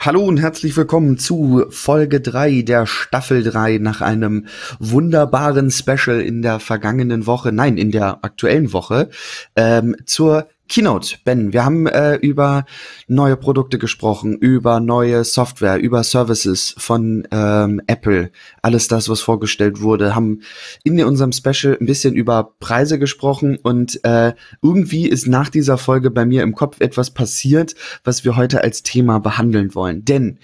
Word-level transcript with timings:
Hallo 0.00 0.22
und 0.22 0.38
herzlich 0.38 0.76
willkommen 0.76 1.18
zu 1.18 1.66
Folge 1.70 2.20
3 2.20 2.62
der 2.62 2.86
Staffel 2.86 3.42
3 3.42 3.78
nach 3.78 4.00
einem 4.00 4.46
wunderbaren 4.78 5.72
Special 5.72 6.20
in 6.20 6.40
der 6.40 6.60
vergangenen 6.60 7.26
Woche, 7.26 7.50
nein, 7.50 7.76
in 7.76 7.90
der 7.90 8.20
aktuellen 8.22 8.72
Woche, 8.72 9.10
ähm, 9.56 9.96
zur 10.06 10.46
Keynote, 10.68 11.16
Ben, 11.24 11.54
wir 11.54 11.64
haben 11.64 11.86
äh, 11.86 12.16
über 12.16 12.66
neue 13.06 13.38
Produkte 13.38 13.78
gesprochen, 13.78 14.36
über 14.36 14.80
neue 14.80 15.24
Software, 15.24 15.78
über 15.78 16.04
Services 16.04 16.74
von 16.76 17.26
ähm, 17.30 17.80
Apple, 17.86 18.30
alles 18.60 18.86
das, 18.86 19.08
was 19.08 19.22
vorgestellt 19.22 19.80
wurde, 19.80 20.14
haben 20.14 20.42
in 20.84 21.02
unserem 21.02 21.32
Special 21.32 21.78
ein 21.80 21.86
bisschen 21.86 22.14
über 22.14 22.52
Preise 22.60 22.98
gesprochen 22.98 23.56
und 23.56 24.04
äh, 24.04 24.34
irgendwie 24.60 25.08
ist 25.08 25.26
nach 25.26 25.48
dieser 25.48 25.78
Folge 25.78 26.10
bei 26.10 26.26
mir 26.26 26.42
im 26.42 26.54
Kopf 26.54 26.80
etwas 26.80 27.12
passiert, 27.12 27.74
was 28.04 28.26
wir 28.26 28.36
heute 28.36 28.62
als 28.62 28.82
Thema 28.82 29.20
behandeln 29.20 29.74
wollen. 29.74 30.04
Denn 30.04 30.38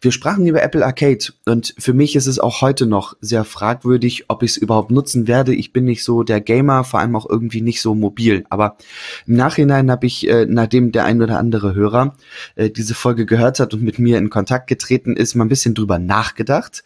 wir 0.00 0.10
sprachen 0.10 0.44
über 0.48 0.60
Apple 0.60 0.84
Arcade 0.84 1.26
und 1.46 1.72
für 1.78 1.92
mich 1.92 2.16
ist 2.16 2.26
es 2.26 2.40
auch 2.40 2.62
heute 2.62 2.86
noch 2.86 3.14
sehr 3.20 3.44
fragwürdig, 3.44 4.24
ob 4.26 4.42
ich 4.42 4.52
es 4.52 4.56
überhaupt 4.56 4.90
nutzen 4.90 5.28
werde. 5.28 5.54
Ich 5.54 5.72
bin 5.72 5.84
nicht 5.84 6.02
so 6.02 6.24
der 6.24 6.40
Gamer, 6.40 6.82
vor 6.82 6.98
allem 6.98 7.14
auch 7.14 7.30
irgendwie 7.30 7.60
nicht 7.60 7.80
so 7.80 7.94
mobil, 7.94 8.44
aber 8.50 8.76
im 9.24 9.34
Nachhinein 9.34 9.67
Nachhinein 9.68 9.90
habe 9.90 10.06
ich, 10.06 10.28
äh, 10.28 10.46
nachdem 10.46 10.92
der 10.92 11.04
ein 11.04 11.22
oder 11.22 11.38
andere 11.38 11.74
Hörer 11.74 12.16
äh, 12.56 12.70
diese 12.70 12.94
Folge 12.94 13.26
gehört 13.26 13.60
hat 13.60 13.74
und 13.74 13.82
mit 13.82 13.98
mir 13.98 14.18
in 14.18 14.30
Kontakt 14.30 14.66
getreten 14.66 15.16
ist, 15.16 15.34
mal 15.34 15.44
ein 15.44 15.48
bisschen 15.48 15.74
drüber 15.74 15.98
nachgedacht. 15.98 16.82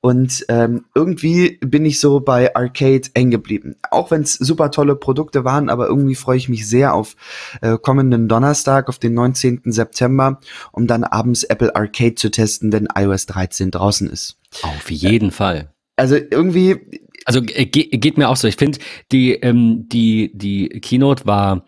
Und 0.00 0.44
ähm, 0.48 0.86
irgendwie 0.94 1.58
bin 1.60 1.84
ich 1.84 2.00
so 2.00 2.20
bei 2.20 2.54
Arcade 2.54 3.08
eng 3.14 3.30
geblieben. 3.30 3.76
Auch 3.90 4.10
wenn 4.10 4.22
es 4.22 4.34
super 4.34 4.70
tolle 4.70 4.96
Produkte 4.96 5.44
waren, 5.44 5.68
aber 5.68 5.86
irgendwie 5.86 6.14
freue 6.14 6.38
ich 6.38 6.48
mich 6.48 6.66
sehr 6.68 6.94
auf 6.94 7.16
äh, 7.60 7.76
kommenden 7.76 8.28
Donnerstag, 8.28 8.88
auf 8.88 8.98
den 8.98 9.14
19. 9.14 9.62
September, 9.66 10.40
um 10.72 10.86
dann 10.86 11.04
abends 11.04 11.44
Apple 11.44 11.74
Arcade 11.74 12.14
zu 12.14 12.30
testen, 12.30 12.72
wenn 12.72 12.88
iOS 12.94 13.26
13 13.26 13.70
draußen 13.70 14.08
ist. 14.08 14.38
Auf 14.62 14.90
jeden 14.90 15.28
äh, 15.28 15.32
Fall. 15.32 15.72
Also 15.96 16.16
irgendwie, 16.16 16.78
also 17.26 17.40
äh, 17.40 17.66
geht 17.66 18.16
mir 18.16 18.28
auch 18.28 18.36
so. 18.36 18.48
Ich 18.48 18.56
finde, 18.56 18.78
die, 19.12 19.34
ähm, 19.34 19.86
die, 19.88 20.30
die 20.34 20.68
Keynote 20.80 21.26
war 21.26 21.64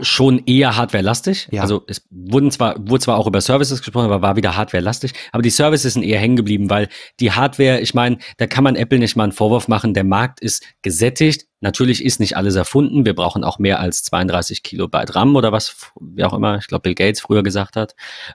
schon 0.00 0.42
eher 0.46 0.76
hardwarelastig. 0.76 1.48
Ja. 1.50 1.62
Also 1.62 1.84
es 1.86 2.06
wurden 2.10 2.50
zwar, 2.50 2.76
wurde 2.78 3.00
zwar 3.00 3.18
auch 3.18 3.26
über 3.26 3.40
Services 3.40 3.80
gesprochen, 3.80 4.06
aber 4.06 4.22
war 4.22 4.36
wieder 4.36 4.56
hardwarelastig. 4.56 5.12
Aber 5.32 5.42
die 5.42 5.50
Services 5.50 5.94
sind 5.94 6.02
eher 6.02 6.18
hängen 6.18 6.36
geblieben, 6.36 6.70
weil 6.70 6.88
die 7.20 7.32
Hardware, 7.32 7.80
ich 7.80 7.92
meine, 7.92 8.18
da 8.38 8.46
kann 8.46 8.64
man 8.64 8.76
Apple 8.76 8.98
nicht 8.98 9.16
mal 9.16 9.24
einen 9.24 9.32
Vorwurf 9.32 9.68
machen. 9.68 9.92
Der 9.94 10.04
Markt 10.04 10.40
ist 10.40 10.64
gesättigt. 10.80 11.46
Natürlich 11.60 12.04
ist 12.04 12.20
nicht 12.20 12.36
alles 12.36 12.54
erfunden. 12.54 13.04
Wir 13.04 13.14
brauchen 13.14 13.44
auch 13.44 13.58
mehr 13.58 13.80
als 13.80 14.02
32 14.04 14.62
Kilobyte 14.62 15.14
RAM 15.14 15.36
oder 15.36 15.52
was, 15.52 15.92
wie 16.00 16.24
auch 16.24 16.32
immer. 16.32 16.56
Ich 16.56 16.66
glaube, 16.66 16.82
Bill 16.82 16.94
Gates 16.94 17.20
früher 17.20 17.42
gesagt 17.42 17.76
hat. 17.76 17.94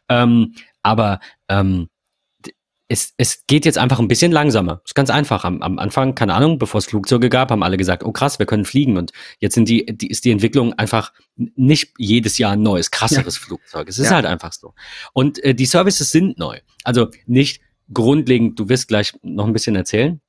Ähm, 0.10 0.54
aber 0.84 1.20
ähm, 1.50 1.90
es, 2.90 3.14
es 3.18 3.46
geht 3.48 3.66
jetzt 3.66 3.78
einfach 3.78 4.00
ein 4.00 4.08
bisschen 4.08 4.32
langsamer. 4.32 4.82
Ist 4.86 4.96
ganz 4.96 5.10
einfach. 5.10 5.44
Am, 5.44 5.62
am 5.62 5.78
Anfang, 5.78 6.16
keine 6.16 6.34
Ahnung, 6.34 6.58
bevor 6.58 6.80
es 6.80 6.86
Flugzeuge 6.86 7.30
gab, 7.30 7.52
haben 7.52 7.64
alle 7.64 7.78
gesagt, 7.78 8.04
oh 8.04 8.12
krass, 8.12 8.40
wir 8.40 8.46
können 8.46 8.66
fliegen. 8.66 8.98
Und 8.98 9.12
jetzt 9.40 9.56
sind 9.56 9.68
die, 9.68 9.86
die 9.86 10.08
ist 10.08 10.24
die 10.24 10.32
Entwicklung 10.32 10.74
einfach 10.74 11.12
nicht 11.36 11.94
jedes 11.98 12.38
Jahr 12.38 12.54
ein 12.54 12.62
neues, 12.62 12.92
krasseres 12.92 13.36
ja. 13.36 13.42
Flugzeug. 13.46 13.90
Es 13.90 14.00
ist 14.00 14.10
ja. 14.10 14.16
halt 14.16 14.26
einfach 14.26 14.54
so. 14.54 14.74
Und 15.14 15.44
äh, 15.44 15.54
die 15.54 15.66
Services 15.66 16.12
sind 16.12 16.38
neu. 16.38 16.60
Also 16.84 17.10
nicht 17.26 17.62
grundlegend, 17.94 18.58
du 18.60 18.70
wirst 18.70 18.88
gleich 18.88 19.14
noch 19.22 19.46
ein 19.46 19.54
bisschen 19.54 19.76
erzählen. 19.76 20.22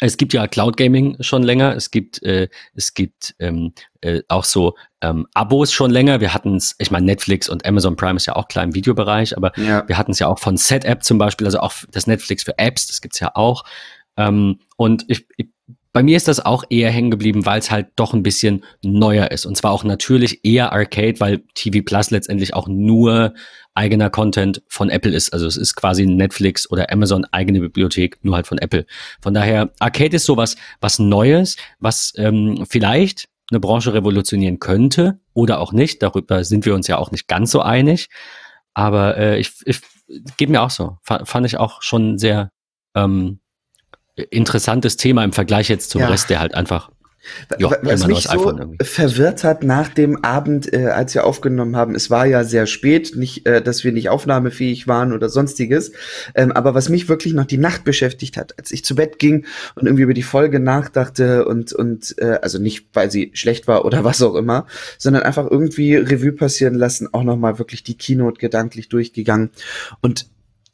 Es 0.00 0.16
gibt 0.16 0.32
ja 0.32 0.46
Cloud 0.46 0.76
Gaming 0.76 1.16
schon 1.20 1.42
länger. 1.42 1.74
Es 1.74 1.90
gibt, 1.90 2.22
äh, 2.22 2.48
es 2.74 2.94
gibt 2.94 3.34
ähm, 3.38 3.72
äh, 4.00 4.22
auch 4.28 4.44
so 4.44 4.76
ähm, 5.00 5.26
Abos 5.34 5.72
schon 5.72 5.90
länger. 5.90 6.20
Wir 6.20 6.34
hatten 6.34 6.56
es, 6.56 6.74
ich 6.78 6.90
meine, 6.90 7.06
Netflix 7.06 7.48
und 7.48 7.66
Amazon 7.66 7.96
Prime 7.96 8.16
ist 8.16 8.26
ja 8.26 8.36
auch 8.36 8.48
klar 8.48 8.64
im 8.64 8.74
Videobereich, 8.74 9.36
aber 9.36 9.52
ja. 9.58 9.86
wir 9.88 9.98
hatten 9.98 10.12
es 10.12 10.18
ja 10.18 10.28
auch 10.28 10.38
von 10.38 10.56
SetApp 10.56 11.02
zum 11.02 11.18
Beispiel, 11.18 11.46
also 11.46 11.60
auch 11.60 11.72
das 11.90 12.06
Netflix 12.06 12.44
für 12.44 12.58
Apps, 12.58 12.86
das 12.86 13.00
gibt's 13.00 13.20
ja 13.20 13.32
auch. 13.34 13.64
Ähm, 14.16 14.60
und 14.76 15.04
ich, 15.08 15.26
ich 15.36 15.48
bei 15.92 16.02
mir 16.02 16.16
ist 16.16 16.28
das 16.28 16.44
auch 16.44 16.64
eher 16.70 16.90
hängen 16.90 17.10
geblieben, 17.10 17.46
weil 17.46 17.58
es 17.58 17.70
halt 17.70 17.88
doch 17.96 18.12
ein 18.12 18.22
bisschen 18.22 18.64
neuer 18.82 19.30
ist. 19.30 19.46
Und 19.46 19.56
zwar 19.56 19.72
auch 19.72 19.84
natürlich 19.84 20.44
eher 20.44 20.72
Arcade, 20.72 21.18
weil 21.20 21.42
TV 21.54 21.82
Plus 21.84 22.10
letztendlich 22.10 22.54
auch 22.54 22.68
nur 22.68 23.34
eigener 23.74 24.10
Content 24.10 24.62
von 24.68 24.90
Apple 24.90 25.12
ist. 25.12 25.32
Also 25.32 25.46
es 25.46 25.56
ist 25.56 25.76
quasi 25.76 26.04
Netflix 26.04 26.70
oder 26.70 26.90
Amazon 26.92 27.24
eigene 27.26 27.60
Bibliothek, 27.60 28.18
nur 28.22 28.34
halt 28.36 28.46
von 28.46 28.58
Apple. 28.58 28.86
Von 29.20 29.34
daher, 29.34 29.70
Arcade 29.78 30.16
ist 30.16 30.24
sowas, 30.24 30.56
was 30.80 30.98
Neues, 30.98 31.56
was 31.78 32.12
ähm, 32.16 32.66
vielleicht 32.68 33.28
eine 33.50 33.60
Branche 33.60 33.94
revolutionieren 33.94 34.58
könnte 34.58 35.20
oder 35.32 35.60
auch 35.60 35.72
nicht. 35.72 36.02
Darüber 36.02 36.44
sind 36.44 36.66
wir 36.66 36.74
uns 36.74 36.86
ja 36.86 36.98
auch 36.98 37.12
nicht 37.12 37.28
ganz 37.28 37.50
so 37.50 37.60
einig. 37.62 38.08
Aber 38.74 39.16
äh, 39.16 39.38
ich, 39.38 39.52
ich 39.64 39.80
geht 40.36 40.50
mir 40.50 40.62
auch 40.62 40.70
so. 40.70 40.98
F 41.08 41.28
fand 41.28 41.46
ich 41.46 41.56
auch 41.56 41.82
schon 41.82 42.18
sehr 42.18 42.50
ähm, 42.94 43.40
interessantes 44.30 44.96
Thema 44.96 45.24
im 45.24 45.32
Vergleich 45.32 45.68
jetzt 45.68 45.90
zum 45.90 46.00
ja. 46.00 46.08
Rest, 46.08 46.30
der 46.30 46.40
halt 46.40 46.54
einfach 46.54 46.90
Jo, 47.58 47.72
was 47.82 48.06
mich 48.06 48.28
so 48.28 48.74
verwirrt 48.82 49.44
hat 49.44 49.62
nach 49.62 49.88
dem 49.88 50.24
Abend, 50.24 50.72
äh, 50.72 50.86
als 50.86 51.14
wir 51.14 51.24
aufgenommen 51.24 51.76
haben, 51.76 51.94
es 51.94 52.10
war 52.10 52.26
ja 52.26 52.44
sehr 52.44 52.66
spät, 52.66 53.16
nicht, 53.16 53.46
äh, 53.46 53.62
dass 53.62 53.84
wir 53.84 53.92
nicht 53.92 54.08
aufnahmefähig 54.08 54.86
waren 54.86 55.12
oder 55.12 55.28
sonstiges, 55.28 55.92
ähm, 56.34 56.52
aber 56.52 56.74
was 56.74 56.88
mich 56.88 57.08
wirklich 57.08 57.34
noch 57.34 57.44
die 57.44 57.58
Nacht 57.58 57.84
beschäftigt 57.84 58.36
hat, 58.36 58.58
als 58.58 58.70
ich 58.70 58.84
zu 58.84 58.94
Bett 58.94 59.18
ging 59.18 59.46
und 59.74 59.86
irgendwie 59.86 60.04
über 60.04 60.14
die 60.14 60.22
Folge 60.22 60.60
nachdachte 60.60 61.44
und, 61.44 61.72
und 61.72 62.14
äh, 62.18 62.38
also 62.42 62.58
nicht, 62.58 62.88
weil 62.92 63.10
sie 63.10 63.30
schlecht 63.34 63.66
war 63.66 63.84
oder 63.84 64.04
was 64.04 64.22
auch 64.22 64.34
immer, 64.34 64.66
sondern 64.96 65.22
einfach 65.22 65.50
irgendwie 65.50 65.96
Revue 65.96 66.32
passieren 66.32 66.74
lassen, 66.74 67.12
auch 67.12 67.24
nochmal 67.24 67.58
wirklich 67.58 67.82
die 67.82 67.96
Keynote 67.96 68.38
gedanklich 68.38 68.88
durchgegangen 68.88 69.50
und 70.00 70.26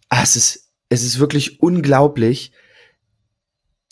ah, 0.08 0.22
es 0.22 0.36
ist, 0.36 0.70
es 0.88 1.02
ist 1.02 1.18
wirklich 1.18 1.60
unglaublich, 1.60 2.52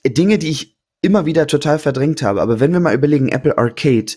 Dinge, 0.06 0.38
die 0.38 0.50
ich 0.50 0.78
immer 1.00 1.26
wieder 1.26 1.46
total 1.46 1.78
verdrängt 1.78 2.22
habe. 2.22 2.40
Aber 2.42 2.60
wenn 2.60 2.72
wir 2.72 2.80
mal 2.80 2.94
überlegen, 2.94 3.28
Apple 3.28 3.56
Arcade, 3.58 4.12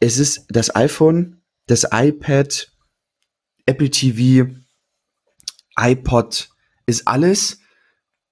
es 0.00 0.18
ist 0.18 0.46
das 0.48 0.74
iPhone, 0.74 1.42
das 1.66 1.86
iPad, 1.92 2.72
Apple 3.66 3.90
TV, 3.90 4.48
iPod, 5.76 6.48
ist 6.86 7.06
alles 7.06 7.59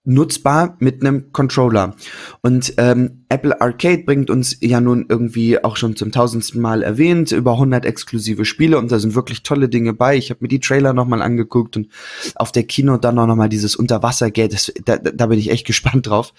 nutzbar 0.08 0.76
mit 0.80 1.02
einem 1.02 1.32
Controller. 1.32 1.94
Und 2.40 2.74
ähm, 2.78 3.24
Apple 3.28 3.60
Arcade 3.60 4.04
bringt 4.04 4.30
uns 4.30 4.56
ja 4.60 4.80
nun 4.80 5.04
irgendwie 5.08 5.62
auch 5.62 5.76
schon 5.76 5.96
zum 5.96 6.10
tausendsten 6.10 6.60
Mal 6.62 6.82
erwähnt, 6.82 7.30
über 7.30 7.52
100 7.52 7.84
exklusive 7.84 8.46
Spiele 8.46 8.78
und 8.78 8.90
da 8.90 8.98
sind 8.98 9.14
wirklich 9.14 9.42
tolle 9.42 9.68
Dinge 9.68 9.92
bei. 9.92 10.16
Ich 10.16 10.30
habe 10.30 10.38
mir 10.40 10.48
die 10.48 10.60
Trailer 10.60 10.94
nochmal 10.94 11.20
angeguckt 11.20 11.76
und 11.76 11.88
auf 12.34 12.52
der 12.52 12.64
Kino 12.64 12.96
dann 12.96 13.16
noch 13.16 13.26
mal 13.36 13.50
dieses 13.50 13.76
Unterwassergate, 13.76 14.56
da, 14.84 14.96
da 14.96 15.26
bin 15.26 15.38
ich 15.38 15.50
echt 15.50 15.66
gespannt 15.66 16.06
drauf. 16.06 16.32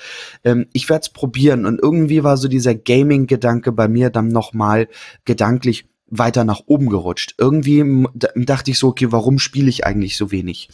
Ähm, 0.44 0.66
ich 0.74 0.90
werde 0.90 1.04
es 1.04 1.10
probieren 1.10 1.66
und 1.68 1.80
irgendwie 1.80 2.24
war 2.24 2.38
so 2.38 2.48
dieser 2.48 2.74
Gaming-Gedanke 2.74 3.72
bei 3.72 3.88
mir 3.88 4.10
dann 4.10 4.30
nochmal 4.30 4.88
gedanklich 5.26 5.86
weiter 6.08 6.44
nach 6.44 6.62
oben 6.66 6.90
gerutscht. 6.90 7.36
Irgendwie 7.38 8.08
dachte 8.36 8.72
ich 8.72 8.80
so, 8.80 8.88
okay, 8.88 9.12
warum 9.12 9.38
spiele 9.38 9.70
ich 9.70 9.86
eigentlich 9.86 10.18
so 10.18 10.32
wenig? 10.32 10.70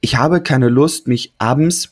Ich 0.00 0.16
habe 0.16 0.40
keine 0.40 0.68
Lust, 0.68 1.08
mich 1.08 1.34
abends 1.38 1.90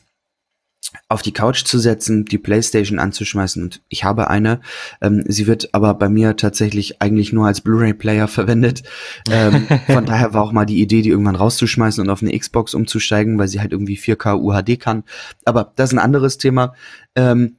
auf 1.07 1.21
die 1.21 1.33
Couch 1.33 1.65
zu 1.65 1.77
setzen, 1.77 2.25
die 2.25 2.37
Playstation 2.37 2.99
anzuschmeißen 2.99 3.61
und 3.61 3.81
ich 3.89 4.03
habe 4.03 4.29
eine. 4.29 4.61
Ähm, 5.01 5.23
sie 5.27 5.45
wird 5.45 5.73
aber 5.73 5.93
bei 5.93 6.09
mir 6.09 6.35
tatsächlich 6.35 7.01
eigentlich 7.01 7.31
nur 7.31 7.45
als 7.45 7.61
Blu-ray-Player 7.61 8.27
verwendet. 8.27 8.83
Ähm, 9.29 9.67
von 9.87 10.05
daher 10.05 10.33
war 10.33 10.43
auch 10.43 10.51
mal 10.51 10.65
die 10.65 10.81
Idee, 10.81 11.01
die 11.01 11.09
irgendwann 11.09 11.35
rauszuschmeißen 11.35 12.03
und 12.03 12.09
auf 12.09 12.23
eine 12.23 12.37
Xbox 12.37 12.73
umzusteigen, 12.73 13.37
weil 13.37 13.47
sie 13.47 13.59
halt 13.59 13.71
irgendwie 13.71 13.97
4K 13.97 14.39
UHD 14.39 14.79
kann. 14.79 15.03
Aber 15.45 15.71
das 15.75 15.89
ist 15.89 15.93
ein 15.93 16.03
anderes 16.03 16.37
Thema. 16.37 16.73
Ähm, 17.15 17.57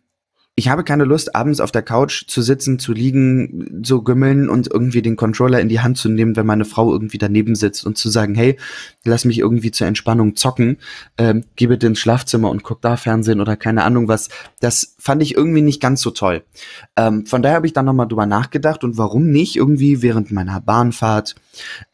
ich 0.61 0.69
habe 0.69 0.85
keine 0.85 1.05
Lust, 1.05 1.35
abends 1.35 1.59
auf 1.59 1.73
der 1.73 1.81
Couch 1.81 2.25
zu 2.27 2.43
sitzen, 2.43 2.79
zu 2.79 2.93
liegen, 2.93 3.83
zu 3.83 4.03
gümmeln 4.03 4.51
und 4.51 4.71
irgendwie 4.71 5.01
den 5.01 5.17
Controller 5.17 5.59
in 5.59 5.71
die 5.71 5.81
Hand 5.81 5.97
zu 5.97 6.11
nehmen, 6.11 6.37
wenn 6.37 6.45
meine 6.45 6.67
Frau 6.67 6.93
irgendwie 6.93 7.17
daneben 7.17 7.55
sitzt 7.55 7.87
und 7.87 7.97
zu 7.97 8.11
sagen, 8.11 8.35
hey, 8.35 8.59
lass 9.03 9.25
mich 9.25 9.39
irgendwie 9.39 9.71
zur 9.71 9.87
Entspannung 9.87 10.37
zocken, 10.37 10.77
ähm, 11.17 11.45
geh 11.57 11.69
bitte 11.69 11.87
ins 11.87 11.99
Schlafzimmer 11.99 12.51
und 12.51 12.63
guck 12.63 12.83
da 12.83 12.99
Fernsehen 12.99 13.41
oder 13.41 13.57
keine 13.57 13.85
Ahnung 13.85 14.07
was. 14.07 14.29
Das 14.61 14.97
fand 14.99 15.23
ich 15.23 15.35
irgendwie 15.35 15.63
nicht 15.63 15.81
ganz 15.81 16.03
so 16.03 16.11
toll. 16.11 16.43
Ähm, 16.95 17.25
von 17.25 17.41
daher 17.41 17.57
habe 17.57 17.67
ich 17.67 17.73
dann 17.73 17.87
nochmal 17.87 18.09
drüber 18.09 18.27
nachgedacht 18.27 18.85
und 18.85 18.99
warum 18.99 19.31
nicht 19.31 19.57
irgendwie 19.57 20.03
während 20.03 20.31
meiner 20.31 20.61
Bahnfahrt, 20.61 21.37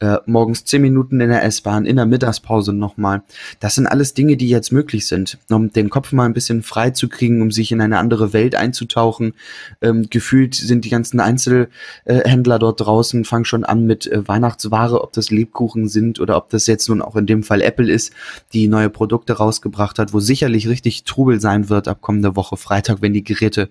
äh, 0.01 0.17
morgens 0.27 0.65
zehn 0.65 0.83
Minuten 0.83 1.21
in 1.21 1.29
der 1.29 1.45
S-Bahn, 1.45 1.87
in 1.87 1.97
der 1.97 2.07
Mittagspause 2.07 2.73
nochmal. 2.73 3.23
Das 3.61 3.77
sind 3.77 3.87
alles 3.87 4.13
Dinge, 4.13 4.37
die 4.37 4.49
jetzt 4.49 4.73
möglich 4.73 5.07
sind, 5.07 5.39
um 5.51 5.73
den 5.73 5.89
Kopf 5.89 6.11
mal 6.11 6.25
ein 6.25 6.35
bisschen 6.35 6.65
frei 6.65 6.91
zu 6.91 7.09
kriegen, 7.09 7.41
um 7.43 7.53
sich 7.53 7.71
in 7.71 7.81
eine 7.81 7.99
andere 7.99 8.33
Welt 8.33 8.56
einzutauchen. 8.57 9.35
Ähm, 9.81 10.09
gefühlt 10.11 10.55
sind 10.55 10.85
die 10.85 10.91
ganzen 10.91 11.21
Einzelhändler 11.21 12.59
dort 12.59 12.81
draußen, 12.81 13.25
fangen 13.25 13.45
schon 13.45 13.65
an 13.65 13.87
mit 13.87 14.07
äh, 14.07 14.27
Weihnachtsware, 14.27 15.03
ob 15.03 15.13
das 15.13 15.31
Lebkuchen 15.31 15.89
sind 15.89 16.21
oder 16.21 16.37
ob 16.37 16.51
das 16.51 16.67
jetzt 16.67 16.89
nun 16.89 17.03
auch 17.03 17.17
in 17.17 17.27
dem 17.27 17.43
Fall 17.43 17.61
Apple 17.61 17.91
ist, 17.91 18.13
die 18.53 18.69
neue 18.69 18.91
Produkte 18.91 19.35
rausgebracht 19.35 19.99
hat, 19.99 20.13
wo 20.13 20.21
sicherlich 20.21 20.69
richtig 20.69 21.05
Trubel 21.05 21.41
sein 21.41 21.69
wird 21.69 21.89
ab 21.89 22.01
kommender 22.01 22.37
Woche 22.37 22.57
Freitag, 22.57 23.03
wenn 23.03 23.13
die 23.13 23.25
Geräte 23.25 23.71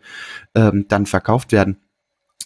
ähm, 0.55 0.85
dann 0.87 1.05
verkauft 1.05 1.51
werden. 1.51 1.77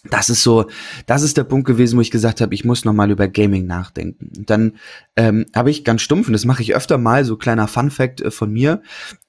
Das 0.04 0.30
ist 0.30 0.42
so, 0.42 0.66
das 1.06 1.22
ist 1.22 1.36
der 1.36 1.44
Punkt 1.44 1.66
gewesen, 1.66 1.98
wo 1.98 2.00
ich 2.00 2.10
gesagt 2.10 2.40
habe, 2.40 2.54
ich 2.54 2.64
muss 2.64 2.86
noch 2.86 2.94
mal 2.94 3.10
über 3.10 3.28
Gaming 3.28 3.66
nachdenken. 3.66 4.30
Und 4.34 4.48
dann 4.48 4.72
ähm, 5.14 5.44
habe 5.54 5.70
ich 5.70 5.84
ganz 5.84 6.00
stumpf, 6.00 6.26
und 6.26 6.32
das 6.32 6.46
mache 6.46 6.62
ich 6.62 6.74
öfter 6.74 6.96
mal, 6.96 7.24
so 7.26 7.36
kleiner 7.36 7.68
Fun 7.68 7.90
Fact 7.90 8.22
äh, 8.22 8.30
von 8.30 8.50
mir, 8.50 8.80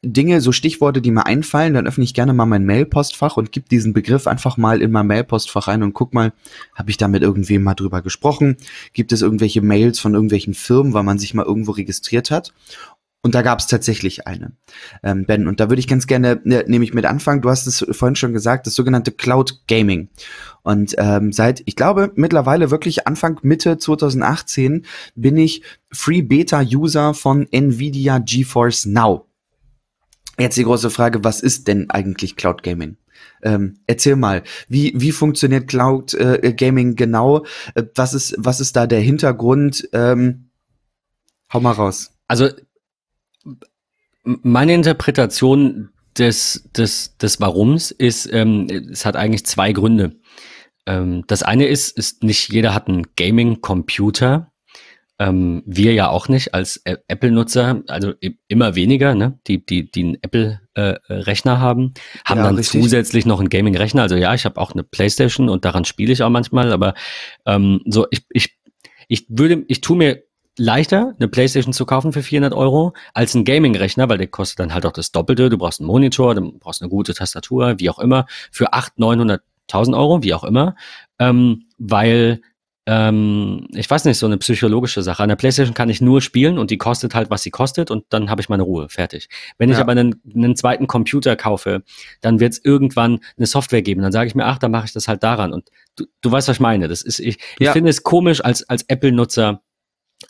Dinge, 0.01 0.39
so 0.39 0.53
Stichworte, 0.53 1.01
die 1.01 1.11
mir 1.11 1.25
einfallen, 1.25 1.73
dann 1.73 1.87
öffne 1.87 2.05
ich 2.05 2.13
gerne 2.13 2.33
mal 2.33 2.45
mein 2.45 2.65
Mailpostfach 2.65 3.35
und 3.35 3.51
gebe 3.51 3.67
diesen 3.67 3.91
Begriff 3.91 4.27
einfach 4.27 4.55
mal 4.55 4.81
in 4.81 4.91
mein 4.91 5.07
Mailpostfach 5.07 5.67
ein 5.67 5.83
und 5.83 5.93
guck 5.93 6.13
mal, 6.13 6.31
habe 6.73 6.89
ich 6.89 6.97
da 6.97 7.09
mit 7.09 7.21
irgendwem 7.21 7.63
mal 7.63 7.75
drüber 7.75 8.01
gesprochen? 8.01 8.55
Gibt 8.93 9.11
es 9.11 9.21
irgendwelche 9.21 9.61
Mails 9.61 9.99
von 9.99 10.13
irgendwelchen 10.13 10.53
Firmen, 10.53 10.93
weil 10.93 11.03
man 11.03 11.19
sich 11.19 11.33
mal 11.33 11.45
irgendwo 11.45 11.71
registriert 11.71 12.31
hat? 12.31 12.53
Und 13.23 13.35
da 13.35 13.43
gab 13.43 13.59
es 13.59 13.67
tatsächlich 13.67 14.25
eine, 14.25 14.53
ähm, 15.03 15.25
Ben. 15.25 15.47
Und 15.47 15.59
da 15.59 15.69
würde 15.69 15.79
ich 15.79 15.87
ganz 15.87 16.07
gerne 16.07 16.41
ne, 16.43 16.63
nämlich 16.67 16.93
mit 16.93 17.05
anfangen. 17.05 17.41
Du 17.41 17.49
hast 17.49 17.67
es 17.67 17.85
vorhin 17.91 18.15
schon 18.15 18.33
gesagt, 18.33 18.65
das 18.65 18.73
sogenannte 18.73 19.11
Cloud 19.11 19.67
Gaming. 19.67 20.09
Und 20.63 20.95
ähm, 20.97 21.31
seit, 21.31 21.61
ich 21.65 21.75
glaube, 21.75 22.11
mittlerweile 22.15 22.71
wirklich 22.71 23.07
Anfang 23.07 23.39
Mitte 23.43 23.77
2018 23.77 24.85
bin 25.15 25.37
ich 25.37 25.61
Free 25.91 26.23
Beta 26.23 26.61
User 26.61 27.13
von 27.13 27.47
Nvidia 27.51 28.17
GeForce 28.17 28.87
Now. 28.87 29.27
Jetzt 30.39 30.57
die 30.57 30.63
große 30.63 30.89
Frage, 30.89 31.23
was 31.23 31.41
ist 31.41 31.67
denn 31.67 31.91
eigentlich 31.91 32.35
Cloud 32.35 32.63
Gaming? 32.63 32.97
Ähm, 33.43 33.79
erzähl 33.85 34.15
mal, 34.15 34.41
wie, 34.67 34.93
wie 34.95 35.11
funktioniert 35.11 35.67
Cloud 35.67 36.15
äh, 36.15 36.53
Gaming 36.57 36.95
genau? 36.95 37.45
Äh, 37.75 37.83
was, 37.93 38.15
ist, 38.15 38.33
was 38.39 38.59
ist 38.59 38.75
da 38.75 38.87
der 38.87 39.01
Hintergrund? 39.01 39.87
Ähm, 39.93 40.49
hau 41.53 41.59
mal 41.59 41.73
raus. 41.73 42.11
Also 42.27 42.49
meine 44.23 44.73
Interpretation 44.73 45.89
des, 46.17 46.69
des, 46.75 47.17
des 47.17 47.39
Warums 47.39 47.91
ist, 47.91 48.31
ähm, 48.31 48.67
es 48.91 49.05
hat 49.05 49.15
eigentlich 49.15 49.45
zwei 49.45 49.71
Gründe. 49.71 50.19
Ähm, 50.85 51.23
das 51.27 51.43
eine 51.43 51.65
ist, 51.65 51.97
ist, 51.97 52.23
nicht 52.23 52.51
jeder 52.51 52.73
hat 52.73 52.87
einen 52.87 53.07
Gaming-Computer. 53.15 54.51
Ähm, 55.19 55.61
wir 55.65 55.93
ja 55.93 56.09
auch 56.09 56.27
nicht 56.27 56.53
als 56.53 56.81
Apple-Nutzer, 56.83 57.83
also 57.87 58.13
immer 58.47 58.75
weniger, 58.75 59.13
ne? 59.13 59.39
die, 59.45 59.63
die, 59.63 59.89
die 59.91 60.03
einen 60.03 60.17
Apple-Rechner 60.21 61.53
äh, 61.53 61.57
haben, 61.57 61.93
haben 62.25 62.39
ja, 62.39 62.45
dann 62.45 62.55
richtig. 62.55 62.81
zusätzlich 62.81 63.25
noch 63.25 63.39
einen 63.39 63.49
Gaming-Rechner. 63.49 64.01
Also 64.01 64.15
ja, 64.15 64.33
ich 64.33 64.45
habe 64.45 64.59
auch 64.59 64.71
eine 64.71 64.83
Playstation 64.83 65.47
und 65.47 65.63
daran 65.63 65.85
spiele 65.85 66.11
ich 66.11 66.23
auch 66.23 66.29
manchmal, 66.29 66.71
aber 66.71 66.95
ähm, 67.45 67.81
so, 67.85 68.07
ich, 68.09 68.25
ich, 68.31 68.57
ich 69.07 69.27
würde, 69.29 69.63
ich 69.67 69.81
tue 69.81 69.97
mir 69.97 70.23
leichter, 70.57 71.13
eine 71.17 71.27
Playstation 71.27 71.73
zu 71.73 71.85
kaufen 71.85 72.13
für 72.13 72.23
400 72.23 72.53
Euro, 72.53 72.93
als 73.13 73.33
ein 73.35 73.45
Gaming-Rechner, 73.45 74.09
weil 74.09 74.17
der 74.17 74.27
kostet 74.27 74.59
dann 74.59 74.73
halt 74.73 74.85
auch 74.85 74.91
das 74.91 75.11
Doppelte. 75.11 75.49
Du 75.49 75.57
brauchst 75.57 75.79
einen 75.79 75.87
Monitor, 75.87 76.35
du 76.35 76.51
brauchst 76.59 76.81
eine 76.81 76.89
gute 76.89 77.13
Tastatur, 77.13 77.75
wie 77.79 77.89
auch 77.89 77.99
immer, 77.99 78.25
für 78.51 78.73
800, 78.73 78.99
900, 78.99 79.43
1000 79.67 79.95
Euro, 79.95 80.23
wie 80.23 80.33
auch 80.33 80.43
immer, 80.43 80.75
ähm, 81.19 81.65
weil 81.77 82.41
ähm, 82.87 83.67
ich 83.73 83.89
weiß 83.89 84.05
nicht, 84.05 84.17
so 84.17 84.25
eine 84.25 84.39
psychologische 84.39 85.03
Sache. 85.03 85.21
An 85.21 85.29
der 85.29 85.35
Playstation 85.35 85.75
kann 85.75 85.89
ich 85.89 86.01
nur 86.01 86.19
spielen 86.19 86.57
und 86.57 86.71
die 86.71 86.79
kostet 86.79 87.13
halt, 87.13 87.29
was 87.29 87.43
sie 87.43 87.51
kostet 87.51 87.91
und 87.91 88.05
dann 88.09 88.29
habe 88.29 88.41
ich 88.41 88.49
meine 88.49 88.63
Ruhe, 88.63 88.89
fertig. 88.89 89.29
Wenn 89.59 89.69
ja. 89.69 89.75
ich 89.75 89.81
aber 89.81 89.91
einen, 89.91 90.19
einen, 90.33 90.55
zweiten 90.55 90.87
Computer 90.87 91.35
kaufe, 91.35 91.83
dann 92.21 92.39
wird 92.39 92.53
es 92.53 92.65
irgendwann 92.65 93.19
eine 93.37 93.45
Software 93.45 93.83
geben. 93.83 94.01
Dann 94.01 94.11
sage 94.11 94.27
ich 94.27 94.35
mir, 94.35 94.45
ach, 94.45 94.57
dann 94.57 94.71
mache 94.71 94.85
ich 94.85 94.93
das 94.93 95.07
halt 95.07 95.21
daran. 95.21 95.53
Und 95.53 95.69
du, 95.95 96.05
du 96.21 96.31
weißt, 96.31 96.47
was 96.47 96.57
ich 96.57 96.61
meine. 96.61 96.87
Das 96.87 97.03
ist, 97.03 97.19
ich, 97.19 97.37
ich 97.59 97.67
ja. 97.67 97.71
finde 97.71 97.91
es 97.91 98.01
komisch 98.01 98.43
als, 98.43 98.67
als 98.67 98.83
Apple-Nutzer, 98.83 99.61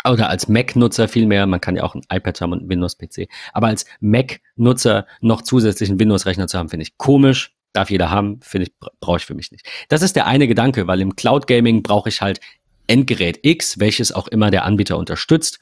oder 0.08 0.30
als 0.30 0.48
Mac-Nutzer 0.48 1.08
vielmehr, 1.08 1.46
man 1.48 1.62
kann 1.62 1.76
ja 1.76 1.84
auch 1.84 1.96
ein 1.96 2.04
iPad 2.12 2.42
haben 2.42 2.54
und 2.54 2.60
einen 2.60 2.70
Windows-PC, 2.70 3.28
aber 3.54 3.68
als 3.68 3.86
Mac-Nutzer 4.00 5.06
noch 5.22 5.42
zusätzlichen 5.42 6.00
Windows-Rechner 6.00 6.48
zu 6.48 6.58
haben, 6.58 6.70
finde 6.70 6.84
ich 6.84 6.98
komisch. 6.98 7.56
Darf 7.74 7.90
jeder 7.90 8.10
haben, 8.10 8.40
finde 8.42 8.68
ich, 8.68 8.74
brauche 9.00 9.18
ich 9.18 9.26
für 9.26 9.34
mich 9.34 9.52
nicht. 9.52 9.66
Das 9.88 10.02
ist 10.02 10.16
der 10.16 10.28
eine 10.28 10.48
Gedanke, 10.48 10.88
weil 10.88 11.00
im 11.00 11.16
Cloud 11.16 11.48
Gaming 11.48 11.84
brauche 11.84 12.10
ich 12.10 12.22
halt 12.22 12.42
Endgerät 12.88 13.40
X, 13.44 13.80
welches 13.80 14.12
auch 14.12 14.28
immer 14.28 14.52
der 14.52 14.66
Anbieter 14.66 14.98
unterstützt. 14.98 15.60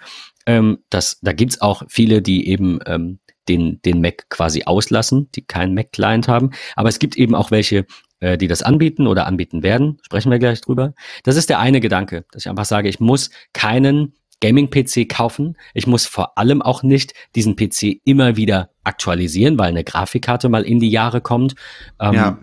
Ähm, 0.47 0.79
das, 0.89 1.19
da 1.21 1.33
gibt's 1.33 1.61
auch 1.61 1.83
viele, 1.87 2.23
die 2.23 2.47
eben 2.47 2.79
ähm, 2.87 3.19
den, 3.47 3.81
den 3.83 4.01
Mac 4.01 4.29
quasi 4.29 4.63
auslassen, 4.63 5.29
die 5.35 5.43
keinen 5.43 5.73
Mac-Client 5.73 6.27
haben. 6.27 6.51
Aber 6.75 6.89
es 6.89 6.99
gibt 6.99 7.17
eben 7.17 7.35
auch 7.35 7.51
welche, 7.51 7.85
äh, 8.19 8.37
die 8.37 8.47
das 8.47 8.61
anbieten 8.61 9.07
oder 9.07 9.25
anbieten 9.25 9.63
werden. 9.63 9.99
Sprechen 10.03 10.31
wir 10.31 10.39
gleich 10.39 10.61
drüber. 10.61 10.93
Das 11.23 11.35
ist 11.35 11.49
der 11.49 11.59
eine 11.59 11.79
Gedanke, 11.79 12.25
dass 12.31 12.45
ich 12.45 12.49
einfach 12.49 12.65
sage, 12.65 12.89
ich 12.89 12.99
muss 12.99 13.29
keinen 13.53 14.13
Gaming-PC 14.41 15.09
kaufen. 15.09 15.57
Ich 15.73 15.87
muss 15.87 16.05
vor 16.05 16.37
allem 16.37 16.61
auch 16.61 16.83
nicht 16.83 17.13
diesen 17.35 17.55
PC 17.55 18.01
immer 18.05 18.37
wieder 18.37 18.69
aktualisieren, 18.83 19.57
weil 19.57 19.69
eine 19.69 19.83
Grafikkarte 19.83 20.49
mal 20.49 20.63
in 20.63 20.79
die 20.79 20.89
Jahre 20.89 21.21
kommt. 21.21 21.55
Ähm, 21.99 22.13
ja. 22.13 22.39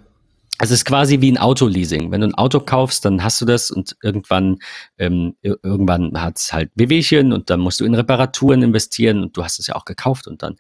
Es 0.59 0.71
ist 0.71 0.85
quasi 0.85 1.21
wie 1.21 1.31
ein 1.31 1.39
Autoleasing. 1.39 2.11
Wenn 2.11 2.23
du 2.23 2.29
ein 2.29 2.35
Auto 2.35 2.61
kaufst, 2.61 3.05
dann 3.05 3.23
hast 3.23 3.41
du 3.41 3.45
das 3.45 3.71
und 3.71 3.97
irgendwann, 4.03 4.57
ähm, 4.97 5.37
irgendwann 5.43 6.21
hat 6.21 6.39
es 6.39 6.53
halt 6.53 6.71
Wehwehchen 6.75 7.33
und 7.33 7.51
dann 7.51 7.61
musst 7.61 7.81
du 7.81 7.85
in 7.85 7.95
Reparaturen 7.95 8.63
investieren 8.63 9.23
und 9.23 9.37
du 9.37 9.45
hast 9.45 9.59
es 9.59 9.67
ja 9.67 9.75
auch 9.75 9.85
gekauft 9.85 10.27
und 10.27 10.43
dann 10.43 10.57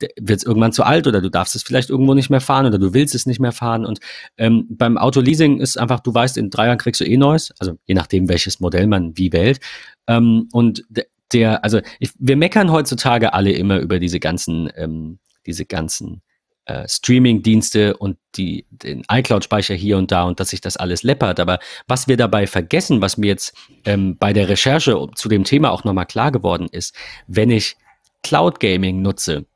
wird 0.00 0.38
es 0.38 0.44
irgendwann 0.44 0.72
zu 0.72 0.82
alt 0.82 1.06
oder 1.06 1.20
du 1.20 1.30
darfst 1.30 1.54
es 1.54 1.62
vielleicht 1.62 1.90
irgendwo 1.90 2.14
nicht 2.14 2.30
mehr 2.30 2.40
fahren 2.40 2.66
oder 2.66 2.78
du 2.78 2.92
willst 2.92 3.14
es 3.14 3.26
nicht 3.26 3.38
mehr 3.38 3.52
fahren. 3.52 3.86
Und 3.86 4.00
ähm, 4.36 4.66
beim 4.68 4.98
Autoleasing 4.98 5.60
ist 5.60 5.78
einfach, 5.78 6.00
du 6.00 6.12
weißt, 6.12 6.36
in 6.38 6.50
drei 6.50 6.66
Jahren 6.66 6.78
kriegst 6.78 7.00
du 7.00 7.04
eh 7.04 7.16
Neues, 7.16 7.52
also 7.58 7.78
je 7.86 7.94
nachdem, 7.94 8.28
welches 8.28 8.58
Modell 8.58 8.88
man 8.88 9.16
wie 9.16 9.32
wählt. 9.32 9.60
Ähm, 10.08 10.48
und 10.52 10.84
der, 11.32 11.64
also 11.64 11.80
ich, 12.00 12.10
wir 12.18 12.36
meckern 12.36 12.70
heutzutage 12.70 13.32
alle 13.32 13.52
immer 13.52 13.78
über 13.78 13.98
diese 13.98 14.20
ganzen, 14.20 14.70
ähm, 14.76 15.18
diese 15.46 15.64
ganzen 15.64 16.22
äh, 16.66 16.86
Streaming-Dienste 16.88 17.96
und 17.96 18.18
die, 18.36 18.66
den 18.70 19.02
iCloud-Speicher 19.10 19.74
hier 19.74 19.96
und 19.96 20.12
da 20.12 20.24
und 20.24 20.40
dass 20.40 20.50
sich 20.50 20.60
das 20.60 20.76
alles 20.76 21.02
läppert. 21.02 21.40
Aber 21.40 21.58
was 21.88 22.08
wir 22.08 22.16
dabei 22.16 22.46
vergessen, 22.46 23.00
was 23.00 23.16
mir 23.16 23.28
jetzt 23.28 23.56
ähm, 23.84 24.16
bei 24.18 24.32
der 24.32 24.48
Recherche 24.48 25.08
zu 25.14 25.28
dem 25.28 25.44
Thema 25.44 25.70
auch 25.70 25.84
nochmal 25.84 26.06
klar 26.06 26.30
geworden 26.32 26.68
ist, 26.70 26.94
wenn 27.26 27.50
ich 27.50 27.76
Cloud 28.22 28.60
Gaming 28.60 29.02
nutze, 29.02 29.46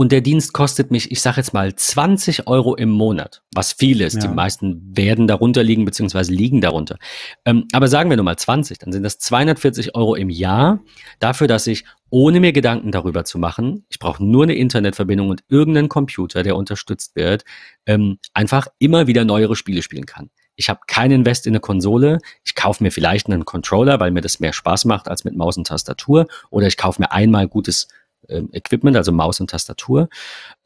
und 0.00 0.12
der 0.12 0.20
Dienst 0.20 0.52
kostet 0.52 0.92
mich, 0.92 1.10
ich 1.10 1.20
sage 1.20 1.38
jetzt 1.38 1.52
mal, 1.52 1.74
20 1.74 2.46
Euro 2.46 2.76
im 2.76 2.88
Monat, 2.88 3.42
was 3.52 3.72
viel 3.72 4.00
ist. 4.00 4.14
Ja. 4.14 4.20
Die 4.20 4.28
meisten 4.28 4.96
werden 4.96 5.26
darunter 5.26 5.64
liegen, 5.64 5.84
beziehungsweise 5.84 6.32
liegen 6.32 6.60
darunter. 6.60 6.98
Ähm, 7.44 7.66
aber 7.72 7.88
sagen 7.88 8.08
wir 8.08 8.16
nur 8.16 8.24
mal 8.24 8.36
20, 8.36 8.78
dann 8.78 8.92
sind 8.92 9.02
das 9.02 9.18
240 9.18 9.96
Euro 9.96 10.14
im 10.14 10.30
Jahr 10.30 10.78
dafür, 11.18 11.48
dass 11.48 11.66
ich, 11.66 11.84
ohne 12.10 12.38
mir 12.38 12.52
Gedanken 12.52 12.92
darüber 12.92 13.24
zu 13.24 13.38
machen, 13.40 13.86
ich 13.88 13.98
brauche 13.98 14.24
nur 14.24 14.44
eine 14.44 14.54
Internetverbindung 14.54 15.30
und 15.30 15.42
irgendeinen 15.48 15.88
Computer, 15.88 16.44
der 16.44 16.54
unterstützt 16.54 17.16
wird, 17.16 17.44
ähm, 17.84 18.18
einfach 18.34 18.68
immer 18.78 19.08
wieder 19.08 19.24
neuere 19.24 19.56
Spiele 19.56 19.82
spielen 19.82 20.06
kann. 20.06 20.30
Ich 20.54 20.68
habe 20.68 20.78
keinen 20.86 21.10
Invest 21.10 21.44
in 21.48 21.54
eine 21.54 21.60
Konsole. 21.60 22.18
Ich 22.44 22.54
kaufe 22.54 22.84
mir 22.84 22.92
vielleicht 22.92 23.26
einen 23.26 23.44
Controller, 23.44 23.98
weil 23.98 24.12
mir 24.12 24.20
das 24.20 24.38
mehr 24.38 24.52
Spaß 24.52 24.84
macht 24.84 25.08
als 25.08 25.24
mit 25.24 25.36
Maus 25.36 25.56
und 25.56 25.66
Tastatur. 25.66 26.28
Oder 26.50 26.68
ich 26.68 26.76
kaufe 26.76 27.02
mir 27.02 27.10
einmal 27.10 27.48
gutes 27.48 27.88
äh, 28.28 28.42
Equipment, 28.52 28.96
also 28.96 29.12
Maus 29.12 29.40
und 29.40 29.50
Tastatur. 29.50 30.08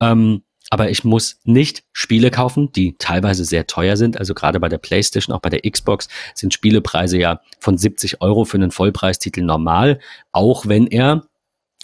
Ähm, 0.00 0.42
aber 0.70 0.90
ich 0.90 1.04
muss 1.04 1.38
nicht 1.44 1.84
Spiele 1.92 2.30
kaufen, 2.30 2.72
die 2.72 2.96
teilweise 2.96 3.44
sehr 3.44 3.66
teuer 3.66 3.96
sind. 3.96 4.16
Also 4.16 4.32
gerade 4.32 4.58
bei 4.60 4.68
der 4.68 4.78
PlayStation, 4.78 5.34
auch 5.34 5.40
bei 5.40 5.50
der 5.50 5.70
Xbox 5.70 6.08
sind 6.34 6.54
Spielepreise 6.54 7.18
ja 7.18 7.40
von 7.60 7.76
70 7.76 8.22
Euro 8.22 8.44
für 8.44 8.56
einen 8.56 8.70
Vollpreistitel 8.70 9.42
normal, 9.42 9.98
auch 10.30 10.66
wenn 10.66 10.86
er 10.86 11.26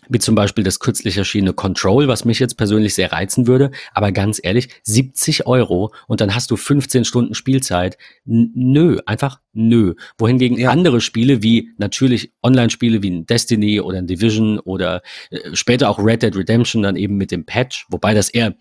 wie 0.08 0.18
zum 0.18 0.34
Beispiel 0.34 0.64
das 0.64 0.80
kürzlich 0.80 1.16
erschienene 1.16 1.52
Control, 1.52 2.08
was 2.08 2.24
mich 2.24 2.38
jetzt 2.38 2.56
persönlich 2.56 2.94
sehr 2.94 3.12
reizen 3.12 3.46
würde. 3.46 3.70
Aber 3.92 4.12
ganz 4.12 4.40
ehrlich, 4.42 4.68
70 4.82 5.46
Euro 5.46 5.92
und 6.06 6.20
dann 6.20 6.34
hast 6.34 6.50
du 6.50 6.56
15 6.56 7.04
Stunden 7.04 7.34
Spielzeit. 7.34 7.98
N 8.26 8.52
nö, 8.54 8.98
einfach 9.06 9.40
nö. 9.52 9.94
Wohingegen 10.18 10.58
ja. 10.58 10.70
andere 10.70 11.00
Spiele 11.00 11.42
wie 11.42 11.70
natürlich 11.78 12.32
Online-Spiele 12.42 13.02
wie 13.02 13.10
ein 13.10 13.26
Destiny 13.26 13.80
oder 13.80 13.98
ein 13.98 14.06
Division 14.06 14.58
oder 14.58 15.02
äh, 15.30 15.54
später 15.54 15.90
auch 15.90 15.98
Red 15.98 16.22
Dead 16.22 16.36
Redemption 16.36 16.82
dann 16.82 16.96
eben 16.96 17.16
mit 17.16 17.30
dem 17.30 17.44
Patch, 17.44 17.86
wobei 17.90 18.14
das 18.14 18.30
eher 18.30 18.54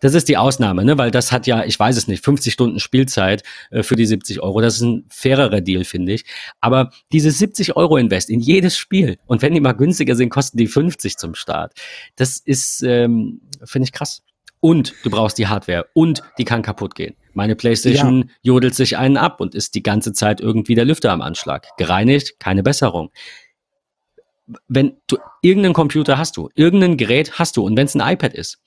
das 0.00 0.14
ist 0.14 0.28
die 0.28 0.36
Ausnahme, 0.36 0.84
ne? 0.84 0.96
weil 0.96 1.10
das 1.10 1.32
hat 1.32 1.46
ja, 1.46 1.64
ich 1.64 1.78
weiß 1.78 1.96
es 1.96 2.06
nicht, 2.06 2.24
50 2.24 2.52
Stunden 2.52 2.78
Spielzeit 2.78 3.42
äh, 3.70 3.82
für 3.82 3.96
die 3.96 4.06
70 4.06 4.40
Euro. 4.40 4.60
Das 4.60 4.76
ist 4.76 4.82
ein 4.82 5.06
fairerer 5.08 5.60
Deal, 5.60 5.84
finde 5.84 6.12
ich. 6.12 6.24
Aber 6.60 6.90
diese 7.12 7.30
70 7.30 7.76
Euro 7.76 7.96
Invest 7.96 8.30
in 8.30 8.40
jedes 8.40 8.76
Spiel 8.76 9.18
und 9.26 9.42
wenn 9.42 9.54
die 9.54 9.60
mal 9.60 9.72
günstiger 9.72 10.14
sind, 10.14 10.30
kosten 10.30 10.58
die 10.58 10.68
50 10.68 11.16
zum 11.16 11.34
Start. 11.34 11.72
Das 12.16 12.38
ist, 12.38 12.82
ähm, 12.82 13.40
finde 13.64 13.86
ich 13.86 13.92
krass. 13.92 14.22
Und 14.60 14.94
du 15.02 15.10
brauchst 15.10 15.36
die 15.36 15.46
Hardware 15.46 15.86
und 15.92 16.22
die 16.38 16.44
kann 16.44 16.62
kaputt 16.62 16.94
gehen. 16.94 17.16
Meine 17.34 17.54
PlayStation 17.54 18.22
ja. 18.22 18.34
jodelt 18.42 18.74
sich 18.74 18.96
einen 18.96 19.18
ab 19.18 19.40
und 19.40 19.54
ist 19.54 19.74
die 19.74 19.82
ganze 19.82 20.12
Zeit 20.12 20.40
irgendwie 20.40 20.74
der 20.74 20.86
Lüfter 20.86 21.12
am 21.12 21.20
Anschlag. 21.20 21.66
Gereinigt, 21.76 22.38
keine 22.38 22.62
Besserung 22.62 23.10
wenn 24.68 24.96
du 25.06 25.16
irgendeinen 25.42 25.74
Computer 25.74 26.18
hast 26.18 26.36
du, 26.36 26.50
irgendein 26.54 26.96
Gerät 26.96 27.38
hast 27.38 27.56
du 27.56 27.64
und 27.64 27.76
wenn 27.76 27.86
es 27.86 27.94
ein 27.94 28.12
iPad 28.12 28.34
ist, 28.34 28.58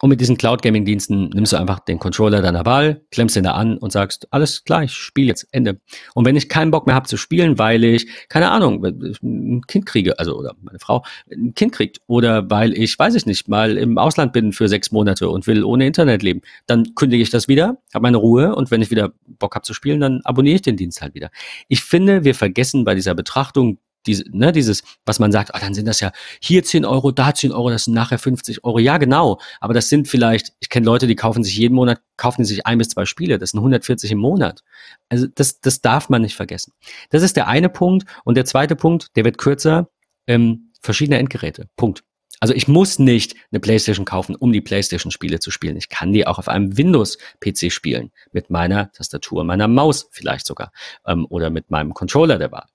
Und 0.00 0.10
mit 0.10 0.20
diesen 0.20 0.36
Cloud 0.36 0.62
Gaming 0.62 0.84
Diensten 0.84 1.30
nimmst 1.30 1.52
du 1.52 1.56
einfach 1.56 1.80
den 1.80 1.98
Controller 1.98 2.40
deiner 2.40 2.64
Wahl, 2.64 3.02
klemmst 3.10 3.36
den 3.36 3.44
da 3.44 3.52
an 3.52 3.78
und 3.78 3.92
sagst, 3.92 4.28
alles 4.30 4.64
klar, 4.64 4.84
ich 4.84 4.92
spiele 4.92 5.28
jetzt, 5.28 5.48
Ende. 5.50 5.80
Und 6.14 6.24
wenn 6.24 6.36
ich 6.36 6.48
keinen 6.48 6.70
Bock 6.70 6.86
mehr 6.86 6.94
habe 6.94 7.08
zu 7.08 7.16
spielen, 7.16 7.58
weil 7.58 7.82
ich, 7.82 8.28
keine 8.28 8.50
Ahnung, 8.50 8.84
ein 8.84 9.62
Kind 9.66 9.86
kriege, 9.86 10.18
also 10.18 10.36
oder 10.36 10.54
meine 10.62 10.78
Frau 10.78 11.04
ein 11.30 11.54
Kind 11.54 11.72
kriegt, 11.72 12.00
oder 12.06 12.48
weil 12.50 12.74
ich, 12.74 12.98
weiß 12.98 13.14
ich 13.14 13.26
nicht, 13.26 13.48
mal 13.48 13.76
im 13.76 13.98
Ausland 13.98 14.32
bin 14.32 14.52
für 14.52 14.68
sechs 14.68 14.92
Monate 14.92 15.28
und 15.28 15.46
will 15.46 15.64
ohne 15.64 15.86
Internet 15.86 16.22
leben, 16.22 16.42
dann 16.66 16.94
kündige 16.94 17.22
ich 17.22 17.30
das 17.30 17.48
wieder, 17.48 17.78
habe 17.92 18.02
meine 18.02 18.18
Ruhe 18.18 18.54
und 18.54 18.70
wenn 18.70 18.82
ich 18.82 18.90
wieder 18.90 19.12
Bock 19.26 19.54
habe 19.54 19.64
zu 19.64 19.74
spielen, 19.74 20.00
dann 20.00 20.20
abonniere 20.24 20.56
ich 20.56 20.62
den 20.62 20.76
Dienst 20.76 21.02
halt 21.02 21.14
wieder. 21.14 21.30
Ich 21.68 21.82
finde, 21.82 22.24
wir 22.24 22.34
vergessen 22.34 22.84
bei 22.84 22.94
dieser 22.94 23.14
Betrachtung 23.14 23.78
diese, 24.06 24.24
ne, 24.30 24.52
dieses, 24.52 24.82
was 25.04 25.18
man 25.18 25.32
sagt, 25.32 25.54
ah, 25.54 25.58
dann 25.58 25.74
sind 25.74 25.86
das 25.86 26.00
ja 26.00 26.12
hier 26.40 26.64
10 26.64 26.84
Euro, 26.84 27.10
da 27.10 27.34
10 27.34 27.52
Euro, 27.52 27.70
das 27.70 27.84
sind 27.84 27.94
nachher 27.94 28.18
50 28.18 28.64
Euro. 28.64 28.78
Ja, 28.78 28.98
genau. 28.98 29.40
Aber 29.60 29.74
das 29.74 29.88
sind 29.88 30.08
vielleicht, 30.08 30.52
ich 30.60 30.68
kenne 30.68 30.86
Leute, 30.86 31.06
die 31.06 31.16
kaufen 31.16 31.44
sich 31.44 31.56
jeden 31.56 31.74
Monat, 31.74 32.00
kaufen 32.16 32.44
sich 32.44 32.66
ein 32.66 32.78
bis 32.78 32.90
zwei 32.90 33.04
Spiele. 33.04 33.38
Das 33.38 33.50
sind 33.50 33.58
140 33.58 34.10
im 34.12 34.18
Monat. 34.18 34.62
Also 35.08 35.26
das, 35.26 35.60
das 35.60 35.80
darf 35.80 36.08
man 36.08 36.22
nicht 36.22 36.36
vergessen. 36.36 36.72
Das 37.10 37.22
ist 37.22 37.36
der 37.36 37.48
eine 37.48 37.68
Punkt. 37.68 38.06
Und 38.24 38.36
der 38.36 38.44
zweite 38.44 38.76
Punkt, 38.76 39.16
der 39.16 39.24
wird 39.24 39.38
kürzer, 39.38 39.88
ähm, 40.26 40.72
verschiedene 40.80 41.18
Endgeräte. 41.18 41.68
Punkt. 41.76 42.04
Also 42.40 42.54
ich 42.54 42.68
muss 42.68 42.98
nicht 42.98 43.34
eine 43.50 43.58
PlayStation 43.60 44.04
kaufen, 44.04 44.36
um 44.36 44.52
die 44.52 44.60
PlayStation-Spiele 44.60 45.40
zu 45.40 45.50
spielen. 45.50 45.76
Ich 45.76 45.88
kann 45.88 46.12
die 46.12 46.26
auch 46.26 46.38
auf 46.38 46.48
einem 46.48 46.76
Windows-PC 46.76 47.72
spielen. 47.72 48.12
Mit 48.30 48.48
meiner 48.48 48.92
Tastatur, 48.92 49.42
meiner 49.44 49.66
Maus 49.66 50.08
vielleicht 50.12 50.46
sogar. 50.46 50.70
Ähm, 51.04 51.26
oder 51.28 51.50
mit 51.50 51.70
meinem 51.70 51.94
Controller 51.94 52.38
der 52.38 52.52
Wahl. 52.52 52.66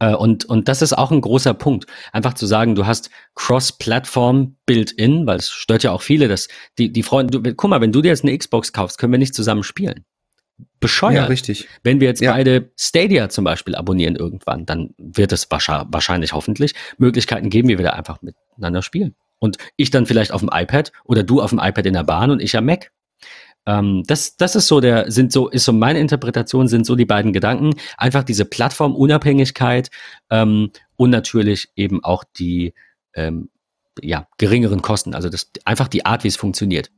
Äh, 0.00 0.14
und, 0.14 0.44
und 0.46 0.66
das 0.68 0.82
ist 0.82 0.92
auch 0.92 1.12
ein 1.12 1.20
großer 1.20 1.54
Punkt. 1.54 1.86
Einfach 2.12 2.34
zu 2.34 2.46
sagen, 2.46 2.74
du 2.74 2.86
hast 2.86 3.10
Cross-Plattform 3.36 4.56
built-in, 4.66 5.26
weil 5.26 5.38
es 5.38 5.50
stört 5.50 5.84
ja 5.84 5.92
auch 5.92 6.02
viele, 6.02 6.26
dass 6.26 6.48
die, 6.78 6.92
die 6.92 7.02
Freunde, 7.04 7.40
du, 7.40 7.54
guck 7.54 7.70
mal, 7.70 7.80
wenn 7.80 7.92
du 7.92 8.02
dir 8.02 8.08
jetzt 8.08 8.24
eine 8.24 8.36
Xbox 8.36 8.72
kaufst, 8.72 8.98
können 8.98 9.12
wir 9.12 9.18
nicht 9.18 9.34
zusammen 9.34 9.62
spielen. 9.62 10.04
Bescheuert. 10.80 11.14
Ja, 11.14 11.24
richtig. 11.26 11.68
Wenn 11.82 12.00
wir 12.00 12.08
jetzt 12.08 12.20
ja. 12.20 12.32
beide 12.32 12.70
Stadia 12.76 13.28
zum 13.28 13.44
Beispiel 13.44 13.74
abonnieren 13.74 14.16
irgendwann, 14.16 14.66
dann 14.66 14.94
wird 14.98 15.32
es 15.32 15.48
wahrscheinlich 15.50 16.32
hoffentlich 16.32 16.74
Möglichkeiten 16.98 17.50
geben, 17.50 17.68
wie 17.68 17.78
wir 17.78 17.84
da 17.84 17.92
einfach 17.92 18.20
miteinander 18.22 18.82
spielen. 18.82 19.14
Und 19.38 19.56
ich 19.76 19.90
dann 19.90 20.06
vielleicht 20.06 20.32
auf 20.32 20.40
dem 20.40 20.50
iPad 20.52 20.92
oder 21.04 21.22
du 21.22 21.40
auf 21.40 21.50
dem 21.50 21.58
iPad 21.58 21.86
in 21.86 21.94
der 21.94 22.04
Bahn 22.04 22.30
und 22.30 22.42
ich 22.42 22.56
am 22.56 22.66
Mac. 22.66 22.90
Ähm, 23.70 24.02
das, 24.06 24.36
das 24.36 24.56
ist 24.56 24.66
so 24.66 24.80
der, 24.80 25.10
sind 25.12 25.30
so, 25.32 25.48
ist 25.48 25.64
so 25.64 25.72
meine 25.72 26.00
Interpretation, 26.00 26.66
sind 26.66 26.86
so 26.86 26.96
die 26.96 27.04
beiden 27.04 27.32
Gedanken. 27.32 27.74
Einfach 27.96 28.24
diese 28.24 28.44
Plattformunabhängigkeit 28.44 29.90
ähm, 30.28 30.70
und 30.96 31.10
natürlich 31.10 31.68
eben 31.76 32.02
auch 32.02 32.24
die 32.36 32.74
ähm, 33.14 33.48
ja, 34.02 34.26
geringeren 34.38 34.82
Kosten. 34.82 35.14
Also 35.14 35.28
das, 35.28 35.50
einfach 35.64 35.86
die 35.86 36.04
Art, 36.04 36.24
wie 36.24 36.28
es 36.28 36.36
funktioniert. 36.36 36.90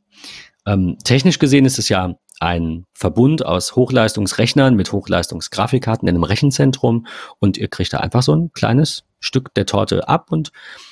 Ähm, 0.64 0.96
technisch 1.04 1.38
gesehen 1.38 1.66
ist 1.66 1.78
es 1.78 1.90
ja 1.90 2.16
ein 2.40 2.86
Verbund 2.94 3.44
aus 3.44 3.76
Hochleistungsrechnern 3.76 4.74
mit 4.74 4.92
Hochleistungsgrafikkarten 4.92 6.08
in 6.08 6.14
einem 6.14 6.24
Rechenzentrum 6.24 7.06
und 7.38 7.58
ihr 7.58 7.68
kriegt 7.68 7.92
da 7.92 7.98
einfach 7.98 8.22
so 8.22 8.34
ein 8.34 8.52
kleines 8.52 9.04
Stück 9.20 9.54
der 9.54 9.66
Torte 9.66 10.08
ab 10.08 10.32
und 10.32 10.50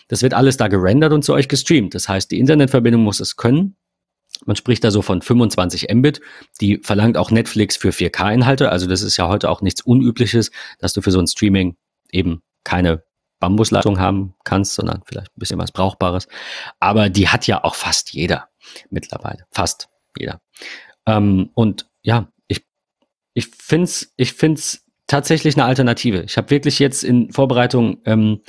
das 0.08 0.22
wird 0.22 0.34
alles 0.34 0.58
da 0.58 0.68
gerendert 0.68 1.12
und 1.12 1.24
zu 1.24 1.32
euch 1.32 1.48
gestreamt. 1.48 1.94
Das 1.94 2.08
heißt, 2.08 2.30
die 2.30 2.38
Internetverbindung 2.38 3.02
muss 3.02 3.18
es 3.20 3.36
können 3.36 3.76
man 4.46 4.56
spricht 4.56 4.84
da 4.84 4.90
so 4.90 5.02
von 5.02 5.22
25 5.22 5.88
Mbit. 5.92 6.20
Die 6.60 6.78
verlangt 6.78 7.16
auch 7.16 7.30
Netflix 7.30 7.76
für 7.76 7.90
4K-Inhalte. 7.90 8.70
Also 8.70 8.86
das 8.86 9.02
ist 9.02 9.16
ja 9.16 9.28
heute 9.28 9.50
auch 9.50 9.62
nichts 9.62 9.82
Unübliches, 9.82 10.50
dass 10.78 10.92
du 10.92 11.02
für 11.02 11.10
so 11.10 11.18
ein 11.18 11.26
Streaming 11.26 11.76
eben 12.10 12.42
keine 12.64 13.02
Bambusleitung 13.40 13.98
haben 13.98 14.34
kannst, 14.44 14.74
sondern 14.74 15.02
vielleicht 15.06 15.28
ein 15.28 15.38
bisschen 15.38 15.58
was 15.58 15.72
Brauchbares. 15.72 16.28
Aber 16.78 17.08
die 17.08 17.28
hat 17.28 17.46
ja 17.46 17.64
auch 17.64 17.74
fast 17.74 18.12
jeder 18.12 18.48
mittlerweile. 18.90 19.46
Fast 19.50 19.88
jeder. 20.16 20.40
Ähm, 21.06 21.50
und 21.54 21.88
ja, 22.02 22.30
ich, 22.48 22.64
ich 23.34 23.46
finde 23.48 23.84
es 23.84 24.12
ich 24.16 24.34
find's 24.34 24.84
tatsächlich 25.06 25.56
eine 25.56 25.64
Alternative. 25.64 26.22
Ich 26.22 26.36
habe 26.36 26.50
wirklich 26.50 26.78
jetzt 26.78 27.02
in 27.02 27.32
Vorbereitung 27.32 28.00
ähm, 28.04 28.42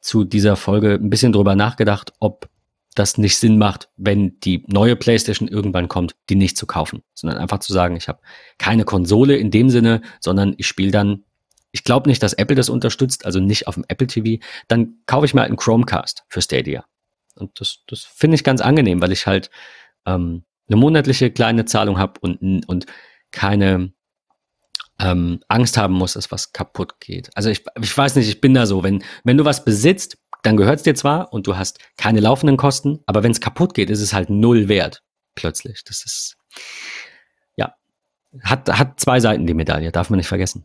zu 0.00 0.24
dieser 0.24 0.56
Folge 0.56 0.94
ein 0.94 1.10
bisschen 1.10 1.32
drüber 1.32 1.56
nachgedacht, 1.56 2.12
ob 2.20 2.48
das 2.98 3.18
nicht 3.18 3.38
Sinn 3.38 3.58
macht, 3.58 3.88
wenn 3.96 4.40
die 4.40 4.64
neue 4.66 4.96
PlayStation 4.96 5.48
irgendwann 5.48 5.88
kommt, 5.88 6.16
die 6.28 6.34
nicht 6.34 6.56
zu 6.56 6.66
kaufen, 6.66 7.02
sondern 7.14 7.38
einfach 7.38 7.58
zu 7.58 7.72
sagen, 7.72 7.96
ich 7.96 8.08
habe 8.08 8.20
keine 8.58 8.84
Konsole 8.84 9.36
in 9.36 9.50
dem 9.50 9.70
Sinne, 9.70 10.02
sondern 10.20 10.54
ich 10.56 10.66
spiele 10.66 10.90
dann, 10.90 11.24
ich 11.72 11.84
glaube 11.84 12.08
nicht, 12.08 12.22
dass 12.22 12.32
Apple 12.32 12.56
das 12.56 12.68
unterstützt, 12.68 13.24
also 13.24 13.38
nicht 13.38 13.68
auf 13.68 13.74
dem 13.74 13.84
Apple 13.88 14.06
TV, 14.06 14.42
dann 14.68 14.96
kaufe 15.06 15.26
ich 15.26 15.34
mir 15.34 15.42
halt 15.42 15.50
einen 15.50 15.58
Chromecast 15.58 16.24
für 16.28 16.42
Stadia. 16.42 16.84
Und 17.36 17.60
das, 17.60 17.84
das 17.86 18.02
finde 18.02 18.36
ich 18.36 18.44
ganz 18.44 18.60
angenehm, 18.60 19.02
weil 19.02 19.12
ich 19.12 19.26
halt 19.26 19.50
ähm, 20.06 20.44
eine 20.68 20.76
monatliche 20.76 21.30
kleine 21.30 21.66
Zahlung 21.66 21.98
habe 21.98 22.18
und, 22.20 22.66
und 22.66 22.86
keine 23.30 23.92
ähm, 24.98 25.40
Angst 25.48 25.76
haben 25.76 25.94
muss, 25.94 26.14
dass 26.14 26.32
was 26.32 26.52
kaputt 26.52 27.00
geht. 27.00 27.30
Also 27.34 27.50
ich, 27.50 27.64
ich 27.80 27.96
weiß 27.96 28.16
nicht, 28.16 28.28
ich 28.28 28.40
bin 28.40 28.54
da 28.54 28.66
so, 28.66 28.82
wenn, 28.82 29.04
wenn 29.24 29.36
du 29.36 29.44
was 29.44 29.64
besitzt, 29.64 30.18
dann 30.46 30.56
gehört 30.56 30.76
es 30.76 30.82
dir 30.84 30.94
zwar 30.94 31.32
und 31.32 31.46
du 31.46 31.56
hast 31.56 31.80
keine 31.96 32.20
laufenden 32.20 32.56
Kosten, 32.56 33.00
aber 33.06 33.24
wenn 33.24 33.32
es 33.32 33.40
kaputt 33.40 33.74
geht, 33.74 33.90
ist 33.90 34.00
es 34.00 34.12
halt 34.12 34.30
null 34.30 34.68
wert 34.68 35.02
plötzlich. 35.34 35.82
Das 35.84 36.04
ist, 36.04 36.36
ja, 37.56 37.74
hat, 38.42 38.68
hat 38.68 39.00
zwei 39.00 39.18
Seiten 39.18 39.46
die 39.46 39.54
Medaille, 39.54 39.90
darf 39.90 40.08
man 40.08 40.18
nicht 40.18 40.28
vergessen. 40.28 40.64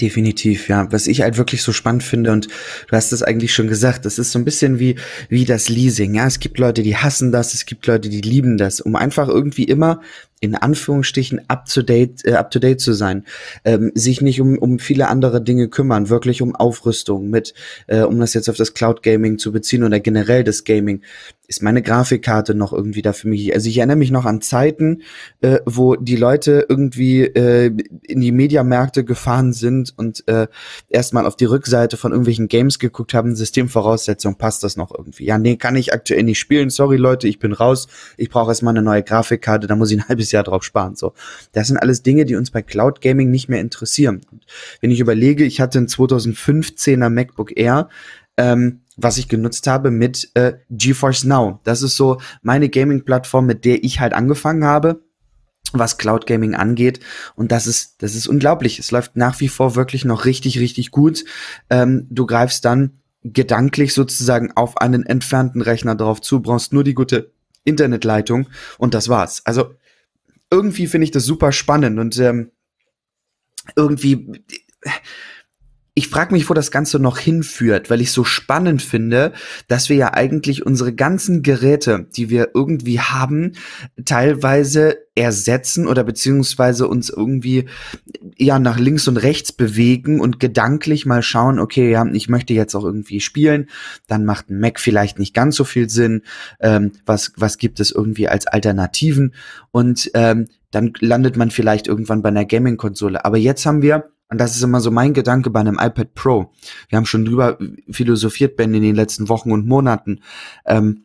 Definitiv, 0.00 0.68
ja. 0.68 0.90
Was 0.92 1.06
ich 1.06 1.22
halt 1.22 1.36
wirklich 1.36 1.62
so 1.62 1.72
spannend 1.72 2.02
finde, 2.02 2.32
und 2.32 2.46
du 2.46 2.96
hast 2.96 3.12
es 3.12 3.22
eigentlich 3.22 3.54
schon 3.54 3.68
gesagt, 3.68 4.04
das 4.04 4.18
ist 4.18 4.32
so 4.32 4.38
ein 4.38 4.44
bisschen 4.44 4.78
wie, 4.78 4.96
wie 5.28 5.44
das 5.44 5.68
Leasing. 5.68 6.14
Ja, 6.14 6.26
es 6.26 6.38
gibt 6.38 6.58
Leute, 6.58 6.82
die 6.82 6.96
hassen 6.96 7.32
das, 7.32 7.54
es 7.54 7.66
gibt 7.66 7.86
Leute, 7.86 8.08
die 8.08 8.20
lieben 8.20 8.56
das, 8.56 8.80
um 8.80 8.96
einfach 8.96 9.28
irgendwie 9.28 9.64
immer 9.64 10.00
in 10.40 10.54
Anführungsstrichen 10.54 11.42
up 11.48 11.66
to 11.66 11.82
date, 11.82 12.24
äh, 12.24 12.32
up 12.32 12.50
to 12.50 12.58
date 12.58 12.80
zu 12.80 12.94
sein, 12.94 13.24
ähm, 13.64 13.92
sich 13.94 14.22
nicht 14.22 14.40
um, 14.40 14.56
um 14.58 14.78
viele 14.78 15.08
andere 15.08 15.42
Dinge 15.42 15.68
kümmern, 15.68 16.08
wirklich 16.08 16.40
um 16.40 16.54
Aufrüstung 16.54 17.28
mit, 17.28 17.54
äh, 17.86 18.00
um 18.00 18.18
das 18.18 18.34
jetzt 18.34 18.48
auf 18.48 18.56
das 18.56 18.72
Cloud 18.72 19.02
Gaming 19.02 19.38
zu 19.38 19.52
beziehen 19.52 19.84
oder 19.84 20.00
generell 20.00 20.42
das 20.42 20.64
Gaming, 20.64 21.02
ist 21.50 21.62
meine 21.62 21.82
Grafikkarte 21.82 22.54
noch 22.54 22.72
irgendwie 22.72 23.02
da 23.02 23.12
für 23.12 23.26
mich. 23.26 23.52
Also 23.52 23.68
ich 23.68 23.78
erinnere 23.78 23.96
mich 23.96 24.12
noch 24.12 24.24
an 24.24 24.40
Zeiten, 24.40 25.02
äh, 25.40 25.58
wo 25.66 25.96
die 25.96 26.14
Leute 26.14 26.64
irgendwie 26.68 27.22
äh, 27.22 27.72
in 28.04 28.20
die 28.20 28.30
Mediamärkte 28.30 29.04
gefahren 29.04 29.52
sind 29.52 29.92
und 29.98 30.26
äh, 30.28 30.46
erstmal 30.88 31.26
auf 31.26 31.34
die 31.34 31.46
Rückseite 31.46 31.96
von 31.96 32.12
irgendwelchen 32.12 32.46
Games 32.46 32.78
geguckt 32.78 33.14
haben, 33.14 33.34
Systemvoraussetzung, 33.34 34.36
passt 34.36 34.62
das 34.62 34.76
noch 34.76 34.94
irgendwie? 34.96 35.24
Ja, 35.24 35.38
nee, 35.38 35.56
kann 35.56 35.74
ich 35.74 35.92
aktuell 35.92 36.22
nicht 36.22 36.38
spielen. 36.38 36.70
Sorry 36.70 36.96
Leute, 36.96 37.26
ich 37.26 37.40
bin 37.40 37.52
raus. 37.52 37.88
Ich 38.16 38.30
brauche 38.30 38.52
erstmal 38.52 38.72
eine 38.72 38.82
neue 38.82 39.02
Grafikkarte, 39.02 39.66
da 39.66 39.74
muss 39.74 39.90
ich 39.90 39.98
ein 39.98 40.08
halbes 40.08 40.29
halbes 40.30 40.32
Jahr 40.32 40.44
drauf 40.44 40.64
sparen. 40.64 40.96
So, 40.96 41.12
das 41.52 41.68
sind 41.68 41.76
alles 41.76 42.02
Dinge, 42.02 42.24
die 42.24 42.36
uns 42.36 42.50
bei 42.50 42.62
Cloud 42.62 43.00
Gaming 43.00 43.30
nicht 43.30 43.48
mehr 43.48 43.60
interessieren. 43.60 44.22
Und 44.30 44.44
wenn 44.80 44.90
ich 44.90 45.00
überlege, 45.00 45.44
ich 45.44 45.60
hatte 45.60 45.78
ein 45.78 45.86
2015er 45.86 47.08
MacBook 47.08 47.56
Air, 47.56 47.88
ähm, 48.36 48.80
was 48.96 49.18
ich 49.18 49.28
genutzt 49.28 49.66
habe 49.66 49.90
mit 49.90 50.30
äh, 50.34 50.54
GeForce 50.70 51.24
Now. 51.24 51.60
Das 51.64 51.82
ist 51.82 51.96
so 51.96 52.20
meine 52.42 52.68
Gaming-Plattform, 52.68 53.46
mit 53.46 53.64
der 53.64 53.82
ich 53.82 54.00
halt 54.00 54.12
angefangen 54.12 54.64
habe 54.64 55.02
was 55.72 55.98
Cloud 55.98 56.26
Gaming 56.26 56.56
angeht. 56.56 56.98
Und 57.36 57.52
das 57.52 57.68
ist, 57.68 58.02
das 58.02 58.16
ist 58.16 58.26
unglaublich. 58.26 58.80
Es 58.80 58.90
läuft 58.90 59.14
nach 59.14 59.38
wie 59.38 59.46
vor 59.46 59.76
wirklich 59.76 60.04
noch 60.04 60.24
richtig, 60.24 60.58
richtig 60.58 60.90
gut. 60.90 61.24
Ähm, 61.68 62.08
du 62.10 62.26
greifst 62.26 62.64
dann 62.64 62.98
gedanklich 63.22 63.94
sozusagen 63.94 64.50
auf 64.56 64.78
einen 64.78 65.06
entfernten 65.06 65.62
Rechner 65.62 65.94
drauf 65.94 66.20
zu, 66.22 66.42
brauchst 66.42 66.72
nur 66.72 66.82
die 66.82 66.94
gute 66.94 67.30
Internetleitung 67.64 68.48
und 68.78 68.94
das 68.94 69.08
war's. 69.08 69.42
Also 69.44 69.74
irgendwie 70.50 70.86
finde 70.86 71.04
ich 71.04 71.10
das 71.10 71.24
super 71.24 71.52
spannend 71.52 71.98
und 71.98 72.18
ähm, 72.18 72.50
irgendwie 73.76 74.42
ich 76.00 76.08
frage 76.08 76.32
mich, 76.32 76.48
wo 76.48 76.54
das 76.54 76.70
Ganze 76.70 76.98
noch 76.98 77.18
hinführt, 77.18 77.90
weil 77.90 78.00
ich 78.00 78.10
so 78.10 78.24
spannend 78.24 78.80
finde, 78.80 79.34
dass 79.68 79.90
wir 79.90 79.96
ja 79.96 80.14
eigentlich 80.14 80.64
unsere 80.64 80.94
ganzen 80.94 81.42
Geräte, 81.42 82.06
die 82.16 82.30
wir 82.30 82.52
irgendwie 82.54 83.00
haben, 83.00 83.52
teilweise 84.06 84.96
ersetzen 85.14 85.86
oder 85.86 86.02
beziehungsweise 86.02 86.88
uns 86.88 87.10
irgendwie 87.10 87.66
ja 88.38 88.58
nach 88.58 88.78
links 88.78 89.08
und 89.08 89.18
rechts 89.18 89.52
bewegen 89.52 90.22
und 90.22 90.40
gedanklich 90.40 91.04
mal 91.04 91.22
schauen, 91.22 91.58
okay, 91.58 91.90
ja, 91.90 92.06
ich 92.06 92.30
möchte 92.30 92.54
jetzt 92.54 92.74
auch 92.74 92.84
irgendwie 92.84 93.20
spielen, 93.20 93.68
dann 94.06 94.24
macht 94.24 94.48
ein 94.48 94.58
Mac 94.58 94.80
vielleicht 94.80 95.18
nicht 95.18 95.34
ganz 95.34 95.54
so 95.54 95.64
viel 95.64 95.90
Sinn. 95.90 96.22
Ähm, 96.60 96.92
was 97.04 97.32
was 97.36 97.58
gibt 97.58 97.78
es 97.78 97.90
irgendwie 97.90 98.26
als 98.26 98.46
Alternativen 98.46 99.34
und 99.70 100.10
ähm, 100.14 100.46
dann 100.70 100.94
landet 101.00 101.36
man 101.36 101.50
vielleicht 101.50 101.88
irgendwann 101.88 102.22
bei 102.22 102.30
einer 102.30 102.46
Gaming-Konsole. 102.46 103.22
Aber 103.22 103.36
jetzt 103.36 103.66
haben 103.66 103.82
wir 103.82 104.10
und 104.30 104.38
das 104.38 104.54
ist 104.54 104.62
immer 104.62 104.80
so 104.80 104.90
mein 104.90 105.12
Gedanke 105.12 105.50
bei 105.50 105.60
einem 105.60 105.78
iPad 105.80 106.14
Pro. 106.14 106.52
Wir 106.88 106.96
haben 106.96 107.06
schon 107.06 107.24
drüber 107.24 107.58
philosophiert, 107.90 108.56
Ben, 108.56 108.72
in 108.74 108.82
den 108.82 108.94
letzten 108.94 109.28
Wochen 109.28 109.50
und 109.50 109.66
Monaten. 109.66 110.20
Ähm, 110.64 111.04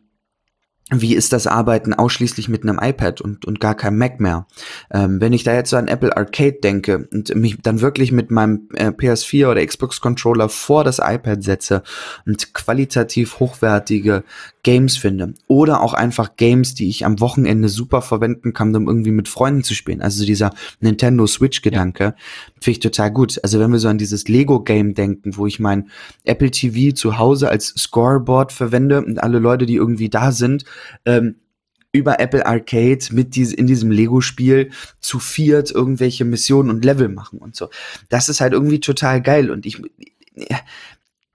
wie 0.90 1.16
ist 1.16 1.32
das 1.32 1.48
Arbeiten 1.48 1.94
ausschließlich 1.94 2.48
mit 2.48 2.62
einem 2.62 2.78
iPad 2.80 3.20
und, 3.20 3.44
und 3.44 3.58
gar 3.58 3.74
keinem 3.74 3.98
Mac 3.98 4.20
mehr? 4.20 4.46
Ähm, 4.92 5.20
wenn 5.20 5.32
ich 5.32 5.42
da 5.42 5.52
jetzt 5.52 5.70
so 5.70 5.76
an 5.76 5.88
Apple 5.88 6.16
Arcade 6.16 6.58
denke 6.62 7.08
und 7.12 7.34
mich 7.34 7.58
dann 7.60 7.80
wirklich 7.80 8.12
mit 8.12 8.30
meinem 8.30 8.68
äh, 8.74 8.90
PS4 8.90 9.50
oder 9.50 9.66
Xbox 9.66 10.00
Controller 10.00 10.48
vor 10.48 10.84
das 10.84 11.00
iPad 11.00 11.42
setze 11.42 11.82
und 12.24 12.54
qualitativ 12.54 13.40
hochwertige 13.40 14.22
Games 14.62 14.96
finde 14.96 15.34
oder 15.48 15.80
auch 15.80 15.92
einfach 15.92 16.36
Games, 16.36 16.74
die 16.74 16.88
ich 16.88 17.04
am 17.04 17.20
Wochenende 17.20 17.68
super 17.68 18.00
verwenden 18.02 18.52
kann, 18.52 18.74
um 18.74 18.86
irgendwie 18.86 19.12
mit 19.12 19.28
Freunden 19.28 19.64
zu 19.64 19.74
spielen. 19.74 20.02
Also 20.02 20.24
dieser 20.24 20.50
Nintendo 20.80 21.26
Switch 21.26 21.62
Gedanke 21.62 22.04
ja. 22.04 22.14
finde 22.60 22.70
ich 22.70 22.80
total 22.80 23.10
gut. 23.10 23.40
Also 23.42 23.58
wenn 23.58 23.72
wir 23.72 23.78
so 23.80 23.88
an 23.88 23.98
dieses 23.98 24.28
Lego 24.28 24.60
Game 24.60 24.94
denken, 24.94 25.36
wo 25.36 25.48
ich 25.48 25.58
mein 25.58 25.88
Apple 26.24 26.50
TV 26.50 26.94
zu 26.94 27.18
Hause 27.18 27.48
als 27.48 27.74
Scoreboard 27.76 28.52
verwende 28.52 29.04
und 29.04 29.22
alle 29.22 29.40
Leute, 29.40 29.66
die 29.66 29.76
irgendwie 29.76 30.08
da 30.08 30.30
sind, 30.30 30.64
ähm, 31.04 31.36
über 31.92 32.20
Apple 32.20 32.44
Arcade 32.44 33.04
mit 33.12 33.34
diese, 33.36 33.56
in 33.56 33.66
diesem 33.66 33.90
Lego-Spiel 33.90 34.70
zu 35.00 35.18
viert 35.18 35.70
irgendwelche 35.70 36.24
Missionen 36.24 36.70
und 36.70 36.84
Level 36.84 37.08
machen 37.08 37.38
und 37.38 37.56
so. 37.56 37.70
Das 38.08 38.28
ist 38.28 38.40
halt 38.40 38.52
irgendwie 38.52 38.80
total 38.80 39.22
geil 39.22 39.50
und 39.50 39.66
ich, 39.66 39.80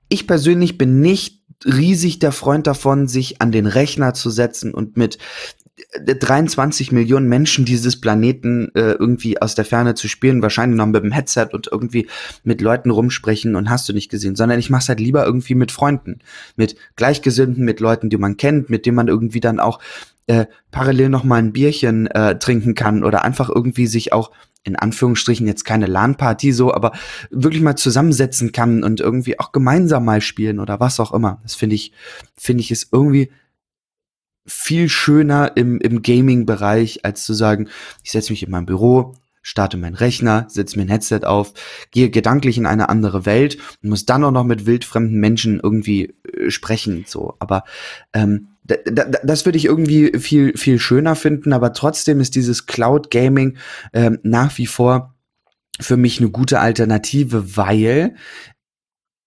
ich 0.10 0.28
persönlich 0.28 0.78
bin 0.78 1.02
nicht 1.02 1.42
riesig 1.66 2.20
der 2.20 2.32
Freund 2.32 2.68
davon, 2.68 3.08
sich 3.08 3.42
an 3.42 3.52
den 3.52 3.66
Rechner 3.66 4.14
zu 4.14 4.30
setzen 4.30 4.74
und 4.74 4.98
mit 4.98 5.18
23 6.06 6.92
Millionen 6.92 7.28
Menschen 7.28 7.66
dieses 7.66 8.00
Planeten 8.00 8.70
äh, 8.76 8.92
irgendwie 8.92 9.42
aus 9.42 9.56
der 9.56 9.66
Ferne 9.66 9.96
zu 9.96 10.08
spielen, 10.08 10.42
wahrscheinlich 10.42 10.78
noch 10.78 10.86
mit 10.86 11.04
dem 11.04 11.12
Headset 11.12 11.48
und 11.52 11.68
irgendwie 11.72 12.08
mit 12.44 12.62
Leuten 12.62 12.90
rumsprechen 12.90 13.56
und 13.56 13.70
hast 13.70 13.88
du 13.88 13.94
nicht 13.94 14.10
gesehen, 14.10 14.36
sondern 14.36 14.60
ich 14.60 14.70
mach's 14.70 14.90
halt 14.90 15.00
lieber 15.00 15.26
irgendwie 15.26 15.56
mit 15.56 15.72
Freunden, 15.72 16.20
mit 16.56 16.76
Gleichgesinnten, 16.96 17.66
mit 17.66 17.80
Leuten, 17.80 18.10
die 18.10 18.18
man 18.18 18.38
kennt, 18.38 18.70
mit 18.70 18.86
denen 18.86 18.96
man 18.96 19.08
irgendwie 19.08 19.40
dann 19.40 19.60
auch 19.60 19.80
äh, 20.28 20.46
parallel 20.72 21.10
noch 21.10 21.24
mal 21.24 21.38
ein 21.38 21.54
Bierchen 21.54 22.08
äh, 22.08 22.38
trinken 22.38 22.76
kann 22.76 23.04
oder 23.04 23.24
einfach 23.24 23.50
irgendwie 23.50 23.88
sich 23.88 24.14
auch 24.14 24.32
in 24.64 24.76
Anführungsstrichen 24.76 25.48
jetzt 25.48 25.66
keine 25.66 25.88
LAN-Party 25.88 26.52
so, 26.54 26.74
aber 26.74 26.92
wirklich 27.32 27.64
mal 27.64 27.76
zusammensetzen 27.76 28.52
kann 28.52 28.84
und 28.84 29.00
irgendwie 29.00 29.40
auch 29.40 29.52
gemeinsam 29.52 30.06
mal 30.06 30.22
spielen 30.22 30.60
oder 30.60 30.80
was 30.80 31.00
auch 31.00 31.14
immer. 31.14 31.40
Das 31.44 31.56
finde 31.56 31.76
ich, 31.76 31.94
finde 32.38 32.62
ich 32.62 32.72
ist 32.72 32.90
irgendwie 32.92 33.32
viel 34.46 34.90
schöner 34.90 35.52
im, 35.56 35.80
im 35.80 36.02
Gaming-Bereich, 36.02 37.06
als 37.06 37.26
zu 37.26 37.34
sagen, 37.34 37.70
ich 38.04 38.12
setze 38.12 38.32
mich 38.32 38.44
in 38.44 38.52
mein 38.52 38.66
Büro, 38.66 39.16
starte 39.42 39.78
meinen 39.78 39.96
Rechner, 39.96 40.46
setze 40.50 40.78
mir 40.78 40.86
ein 40.86 40.90
Headset 40.90 41.22
auf, 41.24 41.54
gehe 41.92 42.10
gedanklich 42.10 42.58
in 42.58 42.66
eine 42.66 42.90
andere 42.90 43.26
Welt 43.26 43.58
und 43.82 43.90
muss 43.90 44.06
dann 44.06 44.24
auch 44.24 44.32
noch 44.32 44.44
mit 44.44 44.66
wildfremden 44.66 45.20
Menschen 45.20 45.60
irgendwie 45.62 46.14
äh, 46.24 46.50
sprechen. 46.50 47.06
So, 47.08 47.36
aber 47.40 47.64
ähm, 48.14 48.48
das 48.64 49.46
würde 49.46 49.58
ich 49.58 49.66
irgendwie 49.66 50.18
viel, 50.20 50.56
viel 50.56 50.80
schöner 50.80 51.16
finden, 51.16 51.52
aber 51.52 51.74
trotzdem 51.74 52.22
ist 52.22 52.36
dieses 52.36 52.68
Cloud 52.68 53.10
Gaming 53.10 53.58
ähm, 53.92 54.20
nach 54.24 54.58
wie 54.58 54.68
vor 54.68 55.16
für 55.80 55.98
mich 55.98 56.20
eine 56.20 56.30
gute 56.30 56.60
Alternative, 56.60 57.58
weil 57.58 58.16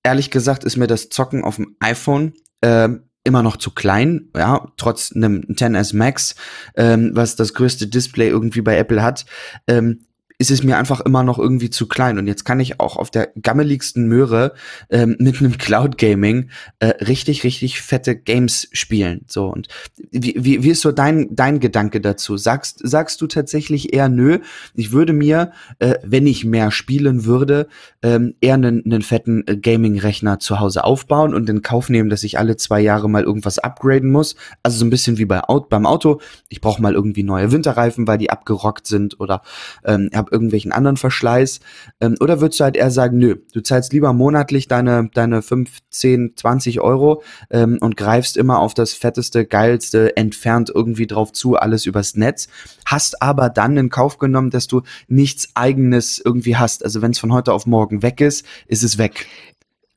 ehrlich 0.03 0.31
gesagt 0.31 0.65
ist 0.65 0.77
mir 0.77 0.87
das 0.87 1.09
Zocken 1.09 1.43
auf 1.43 1.57
dem 1.57 1.77
iPhone 1.81 2.35
ähm, 2.63 3.03
immer 3.25 3.43
noch 3.43 3.57
zu 3.57 3.71
klein, 3.71 4.29
ja, 4.37 4.71
trotz 4.77 5.13
einem 5.15 5.43
10s 5.49 5.97
Max, 5.97 6.35
ähm, 6.77 7.11
was 7.15 7.37
das 7.37 7.55
größte 7.55 7.87
Display 7.87 8.29
irgendwie 8.29 8.61
bei 8.61 8.77
Apple 8.77 9.03
hat. 9.03 9.25
Ähm, 9.67 10.01
ist 10.39 10.51
es 10.51 10.65
mir 10.65 10.79
einfach 10.79 11.01
immer 11.01 11.23
noch 11.23 11.39
irgendwie 11.39 11.71
zu 11.71 11.87
klein. 11.87 12.19
Und 12.19 12.27
jetzt 12.27 12.45
kann 12.45 12.59
ich 12.59 12.81
auch 12.81 12.97
auf 12.97 13.11
der 13.11 13.29
gammeligsten 13.41 14.09
Möhre 14.09 14.55
ähm, 14.91 15.17
mit 15.21 15.39
einem 15.39 15.59
Cloud 15.59 15.97
Gaming 15.97 16.51
äh, 16.81 16.89
richtig, 17.05 17.45
richtig 17.45 17.81
fette 17.81 18.17
Games 18.17 18.69
spielen. 18.73 19.25
So 19.29 19.47
und 19.47 19.69
wie, 20.11 20.35
wie, 20.39 20.63
wie 20.65 20.71
ist 20.71 20.81
so 20.81 20.91
dein, 20.91 21.29
dein 21.35 21.61
Gedanke 21.61 22.01
dazu? 22.01 22.37
Sagst, 22.37 22.81
sagst 22.83 23.21
du 23.21 23.27
tatsächlich 23.29 23.95
eher 23.95 24.09
nö? 24.09 24.41
Ich 24.75 24.91
würde 24.91 25.13
mir, 25.13 25.53
äh, 25.79 25.95
wenn 26.03 26.27
ich 26.27 26.45
mehr 26.45 26.73
spielen 26.73 27.25
würde, 27.25 27.69
ähm, 28.03 28.35
eher 28.41 28.55
einen, 28.55 28.85
einen 28.85 29.03
fetten 29.03 29.45
äh, 29.47 29.57
Gaming-Rechner 29.57 30.41
zu 30.41 30.59
Hause 30.59 30.85
aufbauen 30.85 31.33
und 31.33 31.49
in 31.49 31.63
Kauf 31.63 31.89
nehmen, 31.89 32.11
dass 32.11 32.25
ich 32.25 32.39
alle 32.39 32.57
zwei 32.57 32.81
Jahre 32.81 33.09
mal 33.09 33.23
irgendwas 33.23 33.61
upgraden 33.61 34.11
muss. 34.11 34.35
Also 34.65 34.79
so 34.79 34.85
ein 34.85 34.91
bisschen 34.91 35.17
wie 35.19 35.27
bei, 35.27 35.41
beim 35.71 35.87
Auto. 35.87 36.21
Ich 36.49 36.61
brauche 36.61 36.83
mal 36.83 36.95
irgendwie 36.95 37.23
neue 37.23 37.53
Winterreifen, 37.53 38.09
weil 38.09 38.19
die 38.19 38.31
abgerockt 38.31 38.89
sind 38.89 39.21
oder 39.21 39.43
ähm, 39.85 40.11
irgendwelchen 40.33 40.73
anderen 40.73 40.97
Verschleiß? 40.97 41.61
Ähm, 42.01 42.17
oder 42.21 42.41
würdest 42.41 42.61
du 42.61 42.65
halt 42.65 42.77
eher 42.77 42.91
sagen, 42.91 43.19
nö, 43.19 43.37
du 43.53 43.61
zahlst 43.61 43.93
lieber 43.93 44.13
monatlich 44.13 44.69
deine, 44.69 45.11
deine 45.15 45.43
5, 45.43 45.79
10, 45.91 46.33
20 46.37 46.81
Euro 46.81 47.23
ähm, 47.51 47.79
und 47.81 47.97
greifst 47.97 48.37
immer 48.37 48.59
auf 48.59 48.75
das 48.75 48.93
fetteste, 48.93 49.45
geilste, 49.47 50.17
entfernt 50.17 50.71
irgendwie 50.75 51.07
drauf 51.07 51.33
zu, 51.33 51.57
alles 51.57 51.87
übers 51.87 52.17
Netz, 52.17 52.49
hast 52.87 53.23
aber 53.23 53.51
dann 53.51 53.77
in 53.77 53.91
Kauf 53.91 54.19
genommen, 54.19 54.51
dass 54.51 54.67
du 54.67 54.83
nichts 55.09 55.49
eigenes 55.55 56.21
irgendwie 56.25 56.57
hast. 56.57 56.85
Also 56.85 57.03
wenn 57.03 57.13
es 57.13 57.19
von 57.19 57.33
heute 57.33 57.53
auf 57.53 57.67
morgen 57.67 58.03
weg 58.03 58.21
ist, 58.21 58.45
ist 58.67 58.83
es 58.83 58.99
weg. 58.99 59.27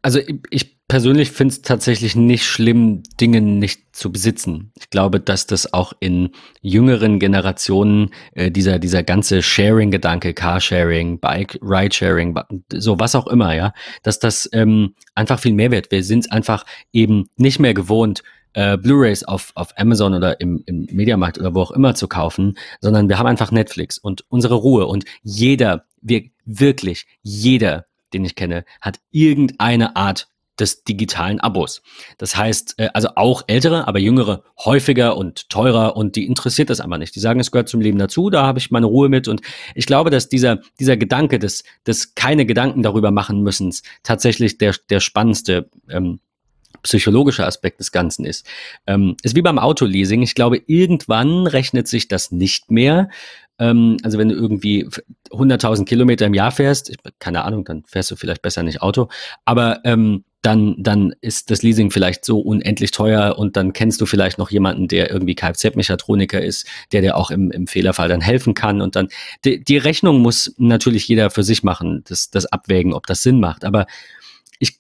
Also 0.08 0.22
ich 0.52 0.88
persönlich 0.88 1.32
finde 1.32 1.52
es 1.52 1.64
tatsächlich 1.64 2.16
nicht 2.16 2.46
schlimm, 2.46 3.04
Dinge 3.20 3.42
nicht 3.42 3.94
zu 3.94 4.10
besitzen. 4.10 4.72
Ich 4.80 4.90
glaube, 4.90 5.20
dass 5.20 5.48
das 5.48 5.74
auch 5.74 5.92
in 6.00 6.30
jüngeren 6.62 7.20
Generationen 7.20 8.12
äh, 8.32 8.50
dieser, 8.50 8.80
dieser 8.80 9.04
ganze 9.04 9.42
Sharing-Gedanke, 9.42 10.34
Carsharing, 10.34 11.20
Bike, 11.20 11.60
Ride-Sharing, 11.62 12.40
so 12.72 12.98
was 12.98 13.16
auch 13.16 13.28
immer, 13.28 13.54
ja, 13.54 13.74
dass 14.02 14.18
das 14.20 14.50
ähm, 14.54 14.96
einfach 15.14 15.42
viel 15.42 15.52
mehr 15.52 15.72
wird. 15.72 15.92
Wir 15.92 16.06
sind 16.06 16.32
einfach 16.32 16.66
eben 16.94 17.26
nicht 17.36 17.60
mehr 17.60 17.74
gewohnt, 17.74 18.24
äh, 18.54 18.78
Blu-rays 18.78 19.26
auf, 19.26 19.52
auf 19.56 19.78
Amazon 19.78 20.14
oder 20.14 20.40
im, 20.40 20.64
im 20.68 20.88
Mediamarkt 20.90 21.38
oder 21.38 21.54
wo 21.54 21.64
auch 21.64 21.72
immer 21.72 21.96
zu 21.96 22.08
kaufen, 22.08 22.58
sondern 22.80 23.10
wir 23.10 23.20
haben 23.20 23.28
einfach 23.28 23.52
Netflix 23.52 23.98
und 23.98 24.24
unsere 24.30 24.56
Ruhe 24.56 24.88
und 24.88 25.04
jeder, 25.22 25.84
wir 26.02 26.24
wirklich 26.46 27.08
jeder, 27.24 27.87
den 28.14 28.26
ich 28.26 28.36
kenne, 28.36 28.66
hat 28.82 29.00
irgendeine 29.12 29.96
Art 29.96 30.28
des 30.60 30.84
digitalen 30.84 31.40
Abos. 31.40 31.82
Das 32.18 32.36
heißt, 32.36 32.76
äh, 32.78 32.90
also 32.94 33.10
auch 33.16 33.44
ältere, 33.48 33.88
aber 33.88 34.00
jüngere 34.00 34.44
häufiger 34.64 35.18
und 35.18 35.50
teurer 35.50 35.96
und 35.96 36.16
die 36.16 36.26
interessiert 36.26 36.70
das 36.70 36.80
einfach 36.80 36.98
nicht. 36.98 37.16
Die 37.16 37.20
sagen, 37.20 37.40
es 37.40 37.52
gehört 37.52 37.70
zum 37.70 37.82
Leben 37.82 38.00
dazu, 38.00 38.30
da 38.30 38.46
habe 38.46 38.60
ich 38.60 38.72
meine 38.72 38.88
Ruhe 38.88 39.10
mit 39.10 39.28
und 39.28 39.42
ich 39.76 39.86
glaube, 39.86 40.10
dass 40.10 40.30
dieser, 40.30 40.60
dieser 40.80 40.98
Gedanke 40.98 41.40
des, 41.40 41.64
des 41.86 42.16
keine 42.16 42.46
Gedanken 42.46 42.82
darüber 42.82 43.12
machen 43.12 43.44
müssen, 43.44 43.74
tatsächlich 44.04 44.58
der, 44.58 44.76
der 44.90 45.00
spannendste 45.00 45.70
ähm, 45.90 46.20
psychologische 46.84 47.46
Aspekt 47.46 47.80
des 47.80 47.92
Ganzen 47.92 48.26
ist. 48.26 48.46
Ähm, 48.86 49.18
ist 49.24 49.36
wie 49.36 49.42
beim 49.42 49.60
Autoleasing. 49.60 50.22
Ich 50.22 50.36
glaube, 50.36 50.62
irgendwann 50.68 51.48
rechnet 51.48 51.88
sich 51.88 52.08
das 52.08 52.32
nicht 52.32 52.72
mehr. 52.72 53.10
Ähm, 53.60 53.98
also 54.04 54.18
wenn 54.18 54.30
du 54.30 54.36
irgendwie 54.36 54.88
100.000 55.30 55.86
Kilometer 55.86 56.26
im 56.26 56.34
Jahr 56.34 56.52
fährst, 56.52 56.90
ich, 56.90 56.98
keine 57.20 57.44
Ahnung, 57.44 57.66
dann 57.66 57.84
fährst 57.86 58.12
du 58.12 58.16
vielleicht 58.16 58.42
besser 58.42 58.64
nicht 58.64 58.82
Auto. 58.82 59.10
Aber 59.46 59.80
ähm, 59.84 60.24
dann, 60.42 60.76
dann 60.78 61.14
ist 61.20 61.52
das 61.52 61.64
Leasing 61.64 61.92
vielleicht 61.92 62.24
so 62.24 62.40
unendlich 62.40 62.92
teuer 62.92 63.38
und 63.38 63.58
dann 63.58 63.74
kennst 63.74 64.00
du 64.00 64.06
vielleicht 64.06 64.38
noch 64.38 64.50
jemanden, 64.50 64.88
der 64.88 65.12
irgendwie 65.12 65.36
Kfz-Mechatroniker 65.36 66.42
ist, 66.42 66.68
der 66.92 67.02
dir 67.02 67.18
auch 67.18 67.32
im, 67.32 67.52
im 67.52 67.68
Fehlerfall 67.68 68.08
dann 68.08 68.22
helfen 68.22 68.54
kann 68.54 68.82
und 68.82 68.96
dann, 68.96 69.10
die, 69.44 69.64
die 69.64 69.78
Rechnung 69.78 70.22
muss 70.22 70.54
natürlich 70.58 71.08
jeder 71.08 71.32
für 71.32 71.44
sich 71.44 71.64
machen, 71.64 72.04
das, 72.08 72.30
das 72.30 72.46
abwägen, 72.46 72.94
ob 72.94 73.08
das 73.08 73.24
Sinn 73.24 73.40
macht. 73.40 73.66
Aber 73.66 73.88
ich 74.60 74.80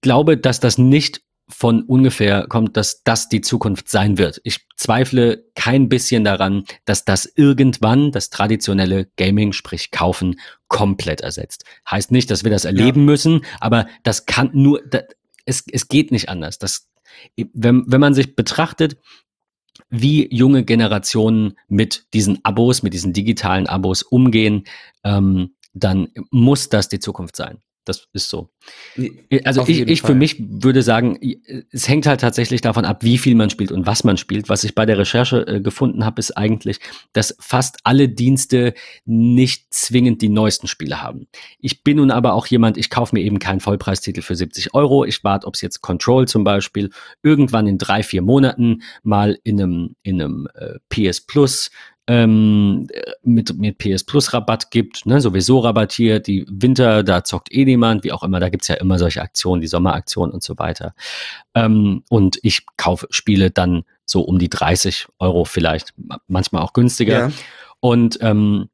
glaube, 0.00 0.38
dass 0.38 0.60
das 0.60 0.78
nicht 0.78 1.20
von 1.48 1.82
ungefähr 1.82 2.46
kommt, 2.48 2.76
dass 2.76 3.02
das 3.02 3.28
die 3.28 3.40
Zukunft 3.40 3.88
sein 3.88 4.16
wird. 4.18 4.40
Ich 4.44 4.66
zweifle 4.76 5.44
kein 5.54 5.88
bisschen 5.88 6.24
daran, 6.24 6.64
dass 6.84 7.04
das 7.04 7.26
irgendwann 7.26 8.12
das 8.12 8.30
traditionelle 8.30 9.08
Gaming, 9.16 9.52
sprich 9.52 9.90
kaufen, 9.90 10.40
komplett 10.68 11.20
ersetzt. 11.20 11.64
Heißt 11.90 12.12
nicht, 12.12 12.30
dass 12.30 12.44
wir 12.44 12.50
das 12.50 12.64
erleben 12.64 13.00
ja. 13.00 13.06
müssen, 13.06 13.44
aber 13.60 13.86
das 14.02 14.26
kann 14.26 14.50
nur, 14.54 14.82
das, 14.88 15.02
es, 15.44 15.64
es 15.70 15.88
geht 15.88 16.12
nicht 16.12 16.28
anders. 16.28 16.58
Das, 16.58 16.88
wenn, 17.36 17.84
wenn 17.86 18.00
man 18.00 18.14
sich 18.14 18.34
betrachtet, 18.34 18.96
wie 19.90 20.34
junge 20.34 20.64
Generationen 20.64 21.58
mit 21.68 22.06
diesen 22.14 22.44
Abos, 22.44 22.82
mit 22.82 22.94
diesen 22.94 23.12
digitalen 23.12 23.66
Abos 23.66 24.02
umgehen, 24.02 24.64
ähm, 25.04 25.54
dann 25.74 26.08
muss 26.30 26.68
das 26.68 26.88
die 26.88 27.00
Zukunft 27.00 27.36
sein. 27.36 27.58
Das 27.84 28.08
ist 28.14 28.30
so. 28.30 28.48
Also 29.44 29.64
ich, 29.66 29.80
ich 29.80 30.00
für 30.00 30.14
mich 30.14 30.36
würde 30.38 30.82
sagen, 30.82 31.18
es 31.70 31.86
hängt 31.86 32.06
halt 32.06 32.20
tatsächlich 32.20 32.62
davon 32.62 32.86
ab, 32.86 33.02
wie 33.02 33.18
viel 33.18 33.34
man 33.34 33.50
spielt 33.50 33.72
und 33.72 33.86
was 33.86 34.04
man 34.04 34.16
spielt. 34.16 34.48
Was 34.48 34.64
ich 34.64 34.74
bei 34.74 34.86
der 34.86 34.96
Recherche 34.96 35.46
äh, 35.46 35.60
gefunden 35.60 36.04
habe, 36.04 36.18
ist 36.18 36.36
eigentlich, 36.36 36.80
dass 37.12 37.36
fast 37.40 37.78
alle 37.84 38.08
Dienste 38.08 38.72
nicht 39.04 39.74
zwingend 39.74 40.22
die 40.22 40.30
neuesten 40.30 40.66
Spiele 40.66 41.02
haben. 41.02 41.26
Ich 41.58 41.84
bin 41.84 41.98
nun 41.98 42.10
aber 42.10 42.32
auch 42.32 42.46
jemand, 42.46 42.78
ich 42.78 42.88
kaufe 42.88 43.14
mir 43.14 43.22
eben 43.22 43.38
keinen 43.38 43.60
Vollpreistitel 43.60 44.22
für 44.22 44.34
70 44.34 44.72
Euro. 44.72 45.04
Ich 45.04 45.22
warte, 45.22 45.46
ob 45.46 45.54
es 45.54 45.60
jetzt 45.60 45.82
Control 45.82 46.26
zum 46.26 46.42
Beispiel 46.42 46.90
irgendwann 47.22 47.66
in 47.66 47.76
drei, 47.76 48.02
vier 48.02 48.22
Monaten 48.22 48.82
mal 49.02 49.38
in 49.44 49.60
einem, 49.60 49.96
in 50.02 50.22
einem 50.22 50.48
äh, 50.54 50.78
PS 50.88 51.20
Plus 51.20 51.70
ähm, 52.06 52.86
mit, 53.22 53.56
mit 53.58 53.78
PS 53.78 54.04
Plus 54.04 54.32
Rabatt 54.34 54.70
gibt, 54.70 55.06
ne, 55.06 55.20
sowieso 55.20 55.60
rabattiert, 55.60 56.26
die 56.26 56.44
Winter, 56.48 57.02
da 57.02 57.24
zockt 57.24 57.52
eh 57.52 57.64
niemand, 57.64 58.04
wie 58.04 58.12
auch 58.12 58.22
immer, 58.22 58.40
da 58.40 58.50
gibt's 58.50 58.68
ja 58.68 58.74
immer 58.74 58.98
solche 58.98 59.22
Aktionen, 59.22 59.62
die 59.62 59.66
Sommeraktionen 59.66 60.32
und 60.32 60.42
so 60.42 60.58
weiter. 60.58 60.94
Ähm, 61.54 62.02
und 62.10 62.38
ich 62.42 62.66
kaufe 62.76 63.06
Spiele 63.10 63.50
dann 63.50 63.84
so 64.04 64.20
um 64.20 64.38
die 64.38 64.50
30 64.50 65.06
Euro 65.18 65.44
vielleicht, 65.44 65.94
manchmal 66.28 66.62
auch 66.62 66.74
günstiger. 66.74 67.18
Ja. 67.18 67.32
Und 67.80 68.18
ähm, 68.20 68.68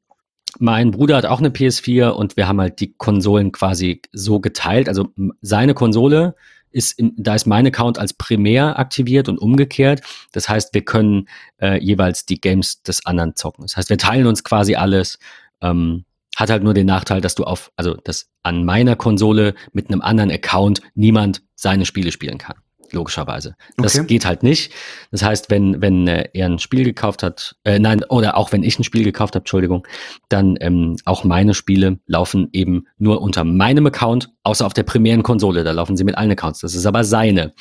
mein 0.59 0.91
Bruder 0.91 1.15
hat 1.15 1.25
auch 1.25 1.39
eine 1.39 1.49
PS4 1.49 2.09
und 2.09 2.35
wir 2.35 2.47
haben 2.47 2.59
halt 2.59 2.81
die 2.81 2.93
Konsolen 2.93 3.53
quasi 3.53 4.01
so 4.11 4.41
geteilt. 4.41 4.89
Also 4.89 5.07
seine 5.41 5.73
Konsole 5.73 6.35
ist, 6.71 6.97
in, 6.97 7.13
da 7.17 7.35
ist 7.35 7.45
mein 7.45 7.67
Account 7.67 7.99
als 7.99 8.13
primär 8.13 8.79
aktiviert 8.79 9.29
und 9.29 9.37
umgekehrt. 9.37 10.01
Das 10.31 10.49
heißt, 10.49 10.73
wir 10.73 10.83
können 10.83 11.27
äh, 11.61 11.79
jeweils 11.83 12.25
die 12.25 12.39
Games 12.39 12.81
des 12.83 13.05
anderen 13.05 13.35
zocken. 13.35 13.63
Das 13.63 13.77
heißt, 13.77 13.89
wir 13.89 13.97
teilen 13.97 14.27
uns 14.27 14.43
quasi 14.43 14.75
alles. 14.75 15.19
Ähm, 15.61 16.05
hat 16.35 16.49
halt 16.49 16.63
nur 16.63 16.73
den 16.73 16.87
Nachteil, 16.87 17.19
dass 17.19 17.35
du 17.35 17.43
auf, 17.43 17.71
also 17.75 17.93
dass 17.93 18.29
an 18.41 18.63
meiner 18.63 18.95
Konsole 18.95 19.53
mit 19.73 19.89
einem 19.89 20.01
anderen 20.01 20.31
Account 20.31 20.81
niemand 20.95 21.43
seine 21.55 21.85
Spiele 21.85 22.11
spielen 22.11 22.37
kann 22.37 22.55
logischerweise. 22.93 23.55
Das 23.77 23.95
okay. 23.95 24.07
geht 24.07 24.25
halt 24.25 24.43
nicht. 24.43 24.71
Das 25.11 25.23
heißt, 25.23 25.49
wenn, 25.49 25.81
wenn 25.81 26.07
äh, 26.07 26.29
er 26.33 26.47
ein 26.47 26.59
Spiel 26.59 26.83
gekauft 26.83 27.23
hat, 27.23 27.55
äh, 27.63 27.79
nein, 27.79 28.03
oder 28.09 28.37
auch 28.37 28.51
wenn 28.51 28.63
ich 28.63 28.79
ein 28.79 28.83
Spiel 28.83 29.03
gekauft 29.03 29.35
habe, 29.35 29.41
Entschuldigung, 29.41 29.87
dann 30.29 30.57
ähm, 30.59 30.97
auch 31.05 31.23
meine 31.23 31.53
Spiele 31.53 31.99
laufen 32.07 32.49
eben 32.53 32.87
nur 32.97 33.21
unter 33.21 33.43
meinem 33.43 33.85
Account, 33.87 34.31
außer 34.43 34.65
auf 34.65 34.73
der 34.73 34.83
primären 34.83 35.23
Konsole. 35.23 35.63
Da 35.63 35.71
laufen 35.71 35.97
sie 35.97 36.03
mit 36.03 36.17
allen 36.17 36.31
Accounts. 36.31 36.59
Das 36.59 36.75
ist 36.75 36.85
aber 36.85 37.03
seine. 37.03 37.53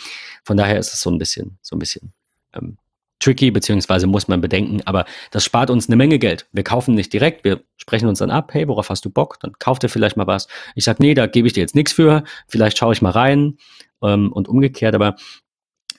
Von 0.44 0.56
daher 0.56 0.78
ist 0.78 0.92
es 0.92 1.00
so 1.00 1.10
ein 1.10 1.18
bisschen, 1.18 1.58
so 1.62 1.76
ein 1.76 1.78
bisschen 1.78 2.12
ähm, 2.54 2.76
tricky, 3.20 3.50
beziehungsweise 3.50 4.06
muss 4.06 4.28
man 4.28 4.40
bedenken, 4.40 4.80
aber 4.86 5.04
das 5.30 5.44
spart 5.44 5.70
uns 5.70 5.88
eine 5.88 5.96
Menge 5.96 6.18
Geld. 6.18 6.46
Wir 6.52 6.64
kaufen 6.64 6.94
nicht 6.94 7.12
direkt, 7.12 7.44
wir 7.44 7.60
sprechen 7.76 8.08
uns 8.08 8.18
dann 8.18 8.30
ab, 8.30 8.52
hey, 8.52 8.66
worauf 8.66 8.90
hast 8.90 9.04
du 9.04 9.10
Bock? 9.10 9.38
Dann 9.40 9.52
kauft 9.58 9.82
er 9.84 9.88
vielleicht 9.88 10.16
mal 10.16 10.26
was. 10.26 10.48
Ich 10.74 10.84
sag, 10.84 10.98
nee, 10.98 11.14
da 11.14 11.26
gebe 11.26 11.46
ich 11.46 11.52
dir 11.52 11.60
jetzt 11.60 11.74
nichts 11.74 11.92
für, 11.92 12.24
vielleicht 12.48 12.78
schaue 12.78 12.92
ich 12.92 13.02
mal 13.02 13.10
rein 13.10 13.58
ähm, 14.02 14.32
und 14.32 14.48
umgekehrt. 14.48 14.94
Aber 14.94 15.16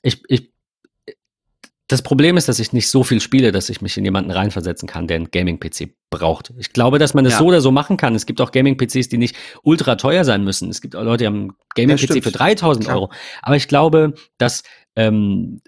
ich, 0.02 0.22
ich, 0.28 0.52
das 1.88 2.02
Problem 2.02 2.38
ist, 2.38 2.48
dass 2.48 2.60
ich 2.60 2.74
nicht 2.74 2.88
so 2.88 3.04
viel 3.04 3.20
spiele, 3.20 3.52
dass 3.52 3.70
ich 3.70 3.82
mich 3.82 3.98
in 3.98 4.06
jemanden 4.06 4.32
reinversetzen 4.32 4.88
kann, 4.88 5.08
der 5.08 5.18
einen 5.18 5.30
Gaming-PC 5.30 5.90
braucht. 6.10 6.54
Ich 6.58 6.74
glaube, 6.74 7.00
dass 7.00 7.14
man 7.14 7.26
das 7.26 7.34
ja. 7.34 7.40
so 7.40 7.46
oder 7.46 7.62
so 7.62 7.72
machen 7.72 7.98
kann. 7.98 8.16
Es 8.16 8.26
gibt 8.26 8.42
auch 8.42 8.52
Gaming-PCs, 8.52 9.10
die 9.10 9.18
nicht 9.18 9.36
ultra 9.62 9.96
teuer 9.96 10.24
sein 10.24 10.44
müssen. 10.44 10.70
Es 10.70 10.82
gibt 10.82 10.96
auch 10.96 11.04
Leute, 11.04 11.18
die 11.24 11.28
haben 11.28 11.42
einen 11.42 11.54
Gaming-PC 11.76 12.24
für 12.24 12.32
3000 12.32 12.86
Klar. 12.86 12.96
Euro. 12.96 13.12
Aber 13.42 13.58
ich 13.58 13.68
glaube, 13.68 14.14
dass 14.38 14.64
ähm, 14.96 15.62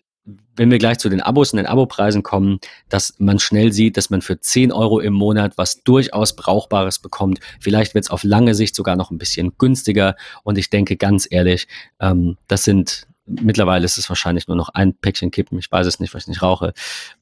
wenn 0.55 0.71
wir 0.71 0.77
gleich 0.77 0.99
zu 0.99 1.09
den 1.09 1.21
Abos 1.21 1.53
und 1.53 1.57
den 1.57 1.65
Abopreisen 1.65 2.23
kommen, 2.23 2.59
dass 2.89 3.15
man 3.17 3.39
schnell 3.39 3.71
sieht, 3.71 3.97
dass 3.97 4.09
man 4.09 4.21
für 4.21 4.39
10 4.39 4.71
Euro 4.71 4.99
im 4.99 5.13
Monat 5.13 5.57
was 5.57 5.83
durchaus 5.83 6.35
Brauchbares 6.35 6.99
bekommt. 6.99 7.39
Vielleicht 7.59 7.95
wird 7.95 8.05
es 8.05 8.11
auf 8.11 8.23
lange 8.23 8.55
Sicht 8.55 8.75
sogar 8.75 8.95
noch 8.95 9.11
ein 9.11 9.17
bisschen 9.17 9.53
günstiger. 9.57 10.15
Und 10.43 10.57
ich 10.57 10.69
denke 10.69 10.97
ganz 10.97 11.27
ehrlich, 11.29 11.67
ähm, 11.99 12.37
das 12.47 12.63
sind 12.63 13.07
mittlerweile 13.25 13.85
ist 13.85 13.97
es 13.97 14.09
wahrscheinlich 14.09 14.47
nur 14.47 14.57
noch 14.57 14.69
ein 14.69 14.93
Päckchen 14.93 15.31
Kippen, 15.31 15.57
ich 15.57 15.71
weiß 15.71 15.87
es 15.87 15.99
nicht, 15.99 16.13
weil 16.13 16.19
ich 16.19 16.27
nicht 16.27 16.41
rauche. 16.41 16.73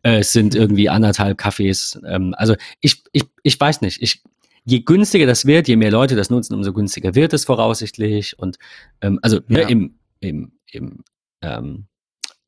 Äh, 0.02 0.20
es 0.20 0.34
sind 0.34 0.56
irgendwie 0.56 0.89
anderthalb 0.89 1.38
Kaffees. 1.38 2.00
Ähm, 2.08 2.34
also 2.38 2.56
ich, 2.80 3.04
ich, 3.12 3.26
ich 3.44 3.60
weiß 3.60 3.82
nicht. 3.82 4.02
Ich, 4.02 4.24
je 4.65 4.80
günstiger 4.80 5.28
das 5.28 5.46
wird, 5.46 5.67
je 5.67 5.76
mehr 5.76 5.91
Leute 5.91 6.15
das 6.15 6.30
nutzen, 6.30 6.56
umso 6.56 6.74
günstiger 6.74 7.15
wird 7.15 7.34
es 7.34 7.46
voraussichtlich. 7.46 8.38
Und 8.39 8.58
ähm, 9.02 9.20
also 9.22 9.39
ne, 9.48 9.62
ja. 9.62 9.65
ne, 9.65 9.72
im, 9.72 9.96
im, 10.20 10.52
im 10.72 11.04
ähm, 11.41 11.88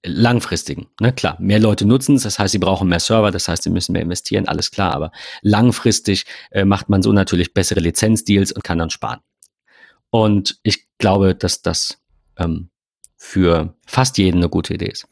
langfristigen. 0.03 0.87
Ne? 0.99 1.13
Klar, 1.13 1.37
mehr 1.39 1.59
Leute 1.59 1.85
nutzen 1.85 2.15
es, 2.15 2.23
das 2.23 2.39
heißt, 2.39 2.51
sie 2.51 2.59
brauchen 2.59 2.89
mehr 2.89 2.99
Server, 2.99 3.31
das 3.31 3.47
heißt, 3.47 3.63
sie 3.63 3.69
müssen 3.69 3.93
mehr 3.93 4.01
investieren, 4.01 4.47
alles 4.47 4.71
klar, 4.71 4.93
aber 4.93 5.11
langfristig 5.41 6.25
äh, 6.51 6.65
macht 6.65 6.89
man 6.89 7.01
so 7.01 7.13
natürlich 7.13 7.53
bessere 7.53 7.79
Lizenzdeals 7.79 8.51
und 8.51 8.63
kann 8.63 8.77
dann 8.77 8.89
sparen. 8.89 9.19
Und 10.09 10.59
ich 10.63 10.87
glaube, 10.97 11.35
dass 11.35 11.61
das 11.61 11.99
ähm, 12.37 12.69
für 13.15 13.75
fast 13.87 14.17
jeden 14.17 14.37
eine 14.37 14.49
gute 14.49 14.73
Idee 14.73 14.89
ist. 14.89 15.07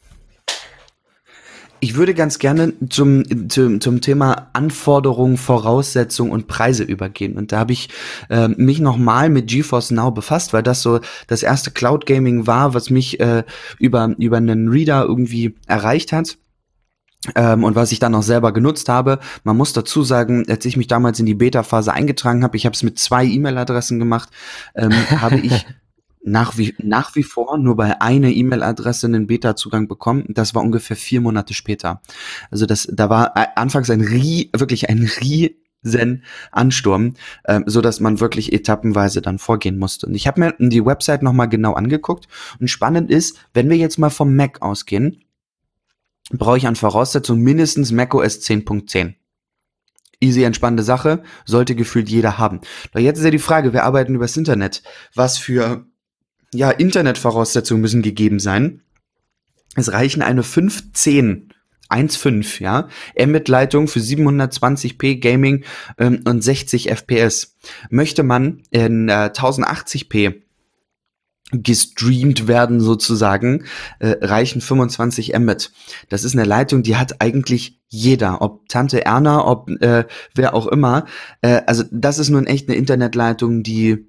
Ich 1.83 1.95
würde 1.95 2.13
ganz 2.13 2.37
gerne 2.37 2.73
zum, 2.89 3.49
zum, 3.49 3.81
zum 3.81 4.01
Thema 4.01 4.49
Anforderungen, 4.53 5.35
Voraussetzungen 5.35 6.31
und 6.31 6.47
Preise 6.47 6.83
übergehen. 6.83 7.35
Und 7.37 7.51
da 7.51 7.57
habe 7.57 7.73
ich 7.73 7.89
äh, 8.29 8.49
mich 8.49 8.79
nochmal 8.79 9.29
mit 9.29 9.47
GeForce 9.47 9.89
Now 9.89 10.11
befasst, 10.11 10.53
weil 10.53 10.61
das 10.61 10.83
so 10.83 10.99
das 11.25 11.41
erste 11.41 11.71
Cloud 11.71 12.05
Gaming 12.05 12.45
war, 12.45 12.75
was 12.75 12.91
mich 12.91 13.19
äh, 13.19 13.43
über, 13.79 14.13
über 14.19 14.37
einen 14.37 14.69
Reader 14.69 15.05
irgendwie 15.05 15.55
erreicht 15.65 16.13
hat. 16.13 16.37
Ähm, 17.35 17.63
und 17.63 17.75
was 17.75 17.91
ich 17.91 17.99
dann 17.99 18.13
auch 18.13 18.23
selber 18.23 18.51
genutzt 18.51 18.87
habe. 18.87 19.19
Man 19.43 19.57
muss 19.57 19.73
dazu 19.73 20.03
sagen, 20.03 20.45
als 20.49 20.65
ich 20.65 20.77
mich 20.77 20.87
damals 20.87 21.19
in 21.19 21.25
die 21.25 21.35
Beta-Phase 21.35 21.93
eingetragen 21.93 22.43
habe, 22.43 22.57
ich 22.57 22.65
habe 22.65 22.75
es 22.75 22.83
mit 22.83 22.99
zwei 22.99 23.25
E-Mail-Adressen 23.25 23.97
gemacht, 23.97 24.29
ähm, 24.75 24.91
habe 25.19 25.37
ich 25.37 25.65
nach 26.23 26.57
wie, 26.57 26.75
nach 26.79 27.15
wie 27.15 27.23
vor 27.23 27.57
nur 27.57 27.75
bei 27.75 28.01
einer 28.01 28.29
E-Mail-Adresse 28.29 29.07
einen 29.07 29.27
Beta-Zugang 29.27 29.87
bekommen. 29.87 30.25
Das 30.29 30.53
war 30.53 30.61
ungefähr 30.61 30.95
vier 30.95 31.21
Monate 31.21 31.53
später. 31.53 32.01
Also 32.49 32.65
das, 32.65 32.87
da 32.91 33.09
war 33.09 33.33
anfangs 33.57 33.89
ein 33.89 34.01
Rie, 34.01 34.49
wirklich 34.55 34.89
ein 34.89 35.09
riesen 35.21 36.23
Ansturm, 36.51 37.13
äh, 37.43 37.61
so 37.65 37.81
dass 37.81 37.99
man 37.99 38.19
wirklich 38.19 38.53
etappenweise 38.53 39.21
dann 39.21 39.39
vorgehen 39.39 39.77
musste. 39.77 40.07
Und 40.07 40.15
ich 40.15 40.27
habe 40.27 40.39
mir 40.39 40.55
die 40.59 40.85
Website 40.85 41.23
nochmal 41.23 41.49
genau 41.49 41.73
angeguckt. 41.73 42.27
Und 42.59 42.69
spannend 42.69 43.09
ist, 43.09 43.37
wenn 43.53 43.69
wir 43.69 43.77
jetzt 43.77 43.97
mal 43.97 44.11
vom 44.11 44.35
Mac 44.35 44.61
ausgehen, 44.61 45.23
brauche 46.31 46.57
ich 46.57 46.67
an 46.67 46.75
Voraussetzungen 46.75 47.41
mindestens 47.41 47.91
macOS 47.91 48.39
10.10 48.41 49.15
easy 50.23 50.43
entspannende 50.43 50.83
Sache, 50.83 51.23
sollte 51.45 51.75
gefühlt 51.75 52.07
jeder 52.07 52.37
haben. 52.37 52.61
Doch 52.93 52.99
jetzt 52.99 53.17
ist 53.17 53.25
ja 53.25 53.31
die 53.31 53.39
Frage, 53.39 53.73
wir 53.73 53.83
arbeiten 53.83 54.13
übers 54.13 54.37
Internet. 54.37 54.83
Was 55.15 55.39
für 55.39 55.87
ja, 56.53 56.71
Internetvoraussetzungen 56.71 57.81
müssen 57.81 58.01
gegeben 58.01 58.39
sein. 58.39 58.81
Es 59.75 59.91
reichen 59.91 60.21
eine 60.21 60.43
510 60.43 61.53
1.5, 61.89 62.63
ja, 62.63 62.87
Mbit-Leitung 63.19 63.89
für 63.89 63.99
720p 63.99 65.19
Gaming 65.19 65.65
ähm, 65.97 66.21
und 66.25 66.41
60 66.41 66.89
FPS. 66.89 67.57
Möchte 67.89 68.23
man 68.23 68.63
in 68.71 69.09
äh, 69.09 69.29
1080p 69.33 70.41
gestreamt 71.51 72.47
werden 72.47 72.79
sozusagen, 72.79 73.65
äh, 73.99 74.15
reichen 74.21 74.61
25 74.61 75.37
Mbit. 75.37 75.71
Das 76.07 76.23
ist 76.23 76.33
eine 76.33 76.45
Leitung, 76.45 76.81
die 76.81 76.95
hat 76.95 77.21
eigentlich 77.21 77.81
jeder, 77.89 78.41
ob 78.41 78.69
Tante 78.69 79.03
Erna, 79.03 79.45
ob 79.45 79.69
äh, 79.81 80.05
wer 80.33 80.53
auch 80.53 80.67
immer. 80.67 81.05
Äh, 81.41 81.61
also 81.67 81.83
das 81.91 82.19
ist 82.19 82.29
nun 82.29 82.47
echt 82.47 82.69
eine 82.69 82.77
Internetleitung, 82.77 83.63
die 83.63 84.07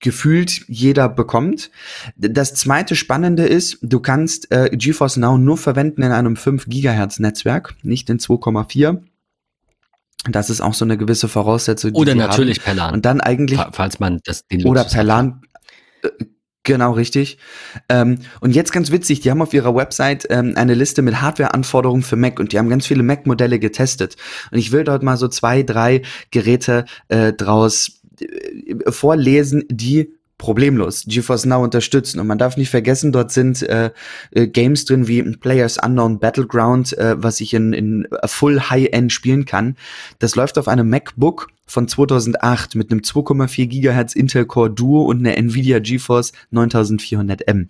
gefühlt 0.00 0.64
jeder 0.68 1.08
bekommt. 1.08 1.70
Das 2.16 2.54
zweite 2.54 2.96
Spannende 2.96 3.46
ist, 3.46 3.78
du 3.82 4.00
kannst 4.00 4.50
äh, 4.52 4.70
GeForce 4.72 5.16
Now 5.16 5.38
nur 5.38 5.56
verwenden 5.56 6.02
in 6.02 6.12
einem 6.12 6.36
5 6.36 6.66
Gigahertz 6.66 7.18
Netzwerk, 7.18 7.74
nicht 7.82 8.10
in 8.10 8.18
2,4. 8.18 9.02
Das 10.28 10.50
ist 10.50 10.60
auch 10.60 10.74
so 10.74 10.84
eine 10.84 10.98
gewisse 10.98 11.28
Voraussetzung. 11.28 11.92
Oder 11.92 12.14
natürlich 12.14 12.62
per 12.62 12.74
LAN. 12.74 12.94
Und 12.94 13.04
dann 13.04 13.20
eigentlich. 13.20 13.60
Falls 13.72 14.00
man 14.00 14.20
das 14.24 14.46
den 14.46 14.64
Oder 14.64 14.84
per 14.84 15.04
LAN. 15.04 15.42
Äh, 16.02 16.08
genau, 16.64 16.92
richtig. 16.92 17.38
Ähm, 17.88 18.18
und 18.40 18.54
jetzt 18.54 18.72
ganz 18.72 18.90
witzig, 18.90 19.20
die 19.20 19.30
haben 19.30 19.40
auf 19.40 19.54
ihrer 19.54 19.74
Website 19.74 20.26
ähm, 20.30 20.54
eine 20.56 20.74
Liste 20.74 21.02
mit 21.02 21.20
Hardware-Anforderungen 21.20 22.02
für 22.02 22.16
Mac 22.16 22.40
und 22.40 22.52
die 22.52 22.58
haben 22.58 22.68
ganz 22.68 22.86
viele 22.86 23.02
Mac-Modelle 23.02 23.58
getestet. 23.58 24.16
Und 24.50 24.58
ich 24.58 24.72
will 24.72 24.84
dort 24.84 25.02
mal 25.02 25.16
so 25.16 25.28
zwei, 25.28 25.62
drei 25.62 26.02
Geräte 26.30 26.86
äh, 27.08 27.32
draus 27.32 28.00
vorlesen, 28.88 29.64
die 29.68 30.12
problemlos 30.38 31.04
GeForce 31.06 31.46
Now 31.46 31.62
unterstützen. 31.62 32.20
Und 32.20 32.26
man 32.26 32.38
darf 32.38 32.56
nicht 32.56 32.68
vergessen, 32.68 33.12
dort 33.12 33.32
sind 33.32 33.62
äh, 33.62 33.90
äh, 34.32 34.46
Games 34.46 34.84
drin 34.84 35.08
wie 35.08 35.22
Players 35.22 35.78
Unknown 35.82 36.18
Battleground, 36.18 36.96
äh, 36.98 37.14
was 37.22 37.40
ich 37.40 37.54
in, 37.54 37.72
in 37.72 38.08
Full 38.24 38.60
High-End 38.60 39.12
spielen 39.12 39.44
kann. 39.46 39.76
Das 40.18 40.36
läuft 40.36 40.58
auf 40.58 40.68
einem 40.68 40.88
MacBook 40.90 41.48
von 41.66 41.88
2008 41.88 42.74
mit 42.74 42.90
einem 42.90 43.00
2,4 43.00 43.66
Gigahertz 43.66 44.14
Intel 44.14 44.44
Core 44.44 44.70
Duo 44.70 45.04
und 45.04 45.18
einer 45.18 45.36
Nvidia 45.36 45.78
GeForce 45.78 46.32
9400M. 46.52 47.68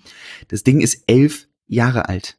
Das 0.49 0.65
Ding 0.65 0.81
ist 0.81 1.05
elf 1.07 1.47
Jahre 1.69 2.09
alt. 2.09 2.37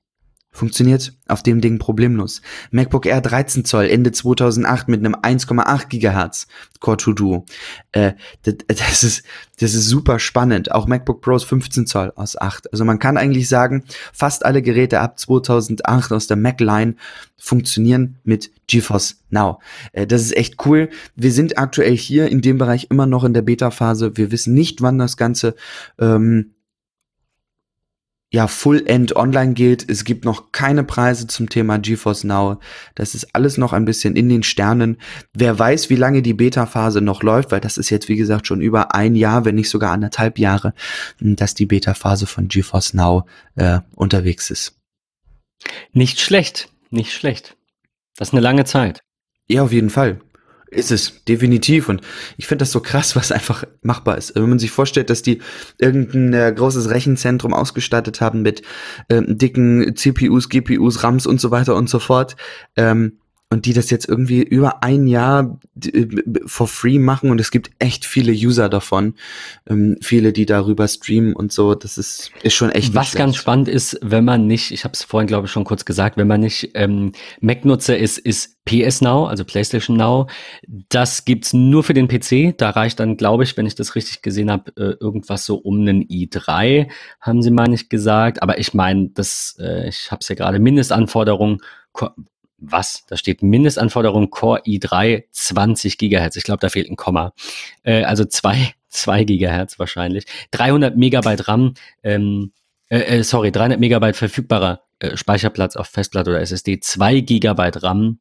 Funktioniert 0.58 1.13
auf 1.28 1.43
dem 1.43 1.62
Ding 1.62 1.78
problemlos. 1.78 2.41
MacBook 2.72 3.06
Air 3.06 3.22
13 3.22 3.63
Zoll 3.63 3.86
Ende 3.86 4.12
2008 4.12 4.88
mit 4.88 5.06
einem 5.06 5.13
1,8 5.13 5.88
Gigahertz 5.88 6.48
Core 6.80 6.98
2 6.98 7.12
Duo. 7.12 7.46
Äh, 7.91 8.13
das, 8.41 9.04
ist, 9.04 9.24
das 9.60 9.76
ist 9.76 9.88
super 9.88 10.17
spannend. 10.17 10.72
Auch 10.72 10.88
MacBook 10.88 11.22
Pros 11.22 11.43
15 11.43 11.86
Zoll 11.86 12.12
aus 12.15 12.41
8. 12.41 12.74
Also 12.74 12.86
man 12.86 12.98
kann 12.98 13.17
eigentlich 13.17 13.48
sagen, 13.48 13.84
fast 14.12 14.46
alle 14.46 14.63
Geräte 14.63 15.00
ab 15.00 15.20
2008 15.20 16.12
aus 16.12 16.26
der 16.26 16.38
Mac 16.38 16.60
Line 16.60 16.96
funktionieren 17.38 18.17
mit 18.24 18.50
GeForce 18.65 19.22
Now. 19.30 19.60
Äh, 19.91 20.08
das 20.08 20.24
ist 20.24 20.36
echt 20.36 20.65
cool. 20.65 20.89
Wir 21.15 21.32
sind 21.32 21.60
aktuell 21.60 21.96
hier 21.96 22.30
in 22.30 22.41
dem 22.41 22.58
Bereich 22.58 22.88
immer 22.89 23.06
noch 23.06 23.24
in 23.24 23.36
der 23.36 23.43
Beta-Phase. 23.43 24.17
Wir 24.17 24.32
wissen 24.32 24.56
nicht, 24.56 24.82
wann 24.82 24.98
das 24.98 25.17
Ganze 25.17 25.54
ähm, 26.00 26.56
ja, 28.30 28.48
Full-End 28.48 29.16
online 29.16 29.54
gilt. 29.54 29.90
Es 29.90 30.04
gibt 30.04 30.26
noch 30.26 30.52
keine 30.52 30.84
Preise 30.84 31.28
zum 31.28 31.48
Thema 31.50 31.80
GeForce 31.80 32.26
Now. 32.26 32.60
Das 32.94 33.16
ist 33.16 33.34
alles 33.34 33.58
noch 33.58 33.72
ein 33.72 33.86
bisschen 33.86 34.16
in 34.16 34.28
den 34.28 34.44
Sternen. 34.44 34.98
Wer 35.34 35.58
weiß, 35.58 35.90
wie 35.90 35.96
lange 35.96 36.22
die 36.22 36.34
Beta-Phase 36.34 37.00
noch 37.00 37.24
läuft, 37.24 37.52
weil 37.52 37.62
das 37.62 37.78
ist 37.78 37.90
jetzt, 37.90 38.10
wie 38.10 38.18
gesagt, 38.18 38.46
schon 38.46 38.60
über 38.60 38.94
ein 38.94 39.16
Jahr, 39.16 39.46
wenn 39.46 39.56
nicht 39.56 39.70
sogar 39.70 39.94
anderthalb 39.94 40.40
Jahre, 40.40 40.74
dass 41.20 41.54
die 41.54 41.66
Beta-Phase 41.66 42.28
von 42.28 42.50
GeForce 42.50 42.94
Now 42.94 43.26
äh, 43.56 43.80
unterwegs 43.96 44.50
ist. 44.50 44.78
Nicht 45.94 46.20
schlecht, 46.20 46.70
nicht 46.90 47.13
schlecht. 47.13 47.56
Das 48.18 48.30
ist 48.30 48.34
eine 48.34 48.42
lange 48.42 48.66
Zeit. 48.66 49.00
Ja, 49.48 49.63
auf 49.63 49.72
jeden 49.72 49.90
Fall. 49.90 50.20
Ist 50.69 50.91
es, 50.91 51.23
definitiv. 51.25 51.88
Und 51.88 52.01
ich 52.38 52.47
finde 52.47 52.63
das 52.63 52.71
so 52.71 52.82
krass, 52.82 53.15
was 53.15 53.32
einfach 53.32 53.63
machbar 53.82 54.17
ist. 54.17 54.36
Wenn 54.36 54.49
man 54.49 54.60
sich 54.60 54.71
vorstellt, 54.71 55.10
dass 55.10 55.21
die 55.21 55.39
irgendein 55.77 56.34
äh, 56.34 56.53
großes 56.53 56.89
Rechenzentrum 56.89 57.53
ausgestattet 57.53 58.19
haben 58.19 58.41
mit 58.41 58.62
ähm, 59.10 59.38
dicken 59.38 59.95
CPUs, 59.95 60.49
GPUs, 60.49 61.03
RAMs 61.03 61.25
und 61.25 61.39
so 61.39 61.51
weiter 61.51 61.75
und 61.75 61.89
so 61.89 61.99
fort, 61.99 62.36
ähm, 62.75 63.19
und 63.49 63.65
die 63.65 63.73
das 63.73 63.89
jetzt 63.89 64.10
irgendwie 64.10 64.43
über 64.43 64.83
ein 64.83 65.07
Jahr 65.07 65.57
äh, 65.86 66.05
for 66.45 66.67
free 66.67 66.99
machen 66.99 67.31
und 67.31 67.39
es 67.39 67.49
gibt 67.49 67.71
echt 67.79 68.05
viele 68.05 68.33
User 68.33 68.67
davon, 68.67 69.15
ähm, 69.69 69.97
viele, 70.01 70.33
die 70.33 70.45
darüber 70.45 70.88
streamen 70.88 71.33
und 71.33 71.53
so, 71.53 71.73
das 71.73 71.97
ist, 71.97 72.31
ist 72.43 72.55
schon 72.55 72.71
echt. 72.71 72.93
Was 72.93 73.13
ganz 73.13 73.38
spannend 73.38 73.69
ist, 73.69 73.99
wenn 74.01 74.25
man 74.25 74.47
nicht, 74.47 74.71
ich 74.71 74.83
habe 74.83 74.93
es 74.93 75.03
vorhin 75.03 75.27
glaube 75.27 75.47
ich 75.47 75.51
schon 75.51 75.63
kurz 75.63 75.86
gesagt, 75.86 76.17
wenn 76.17 76.27
man 76.27 76.41
nicht 76.41 76.71
ähm, 76.73 77.13
Mac-Nutzer 77.39 77.97
ist, 77.97 78.17
ist 78.17 78.57
PS 78.65 78.99
Now, 78.99 79.27
also 79.27 79.45
PlayStation 79.45 79.95
Now. 79.95 80.27
Das 80.89 81.23
gibt's 81.23 81.53
nur 81.53 81.83
für 81.83 81.93
den 81.93 82.10
PC. 82.10 82.57
Da 82.57 82.71
reicht 82.71 82.99
dann, 82.99 83.15
glaube 83.15 83.43
ich, 83.43 83.55
wenn 83.55 83.65
ich 83.65 83.75
das 83.75 83.95
richtig 83.95 84.21
gesehen 84.21 84.51
habe, 84.51 84.71
äh, 84.75 84.97
irgendwas 84.99 85.45
so 85.45 85.55
um 85.55 85.79
einen 85.79 86.03
i3, 86.03 86.89
haben 87.21 87.41
sie 87.41 87.51
mal 87.51 87.67
nicht 87.69 87.89
gesagt. 87.89 88.43
Aber 88.43 88.60
ich 88.60 88.73
meine, 88.73 89.10
das, 89.13 89.55
äh, 89.60 89.88
ich 89.88 90.12
habe 90.12 90.19
es 90.21 90.27
ja 90.27 90.36
gerade 90.36 90.60
Mindestanforderungen 90.60 91.60
was? 92.58 93.06
Da 93.08 93.17
steht 93.17 93.43
Mindestanforderung 93.43 94.30
Core 94.30 94.62
i3 94.65 95.26
20 95.32 95.98
Gigahertz. 95.98 96.36
Ich 96.36 96.43
glaube, 96.43 96.60
da 96.60 96.70
fehlt 96.70 96.89
ein 96.89 96.96
Komma. 96.96 97.34
Äh, 97.84 98.04
also 98.04 98.26
zwei, 98.26 98.74
zwei 98.89 99.24
Gigahertz 99.24 99.80
wahrscheinlich. 99.80 100.26
300 100.52 100.98
Megabyte 100.98 101.48
RAM, 101.48 101.74
ähm, 102.04 102.52
äh, 102.89 103.00
äh, 103.00 103.24
sorry, 103.24 103.52
300 103.52 103.80
Megabyte 103.80 104.15
verfügbarer 104.15 104.82
äh, 105.00 105.15
Speicherplatz 105.15 105.76
auf 105.76 105.88
Festplatte 105.88 106.32
oder 106.32 106.41
SSD, 106.41 106.80
2 106.80 107.20
Gigabyte 107.22 107.84
RAM, 107.84 108.20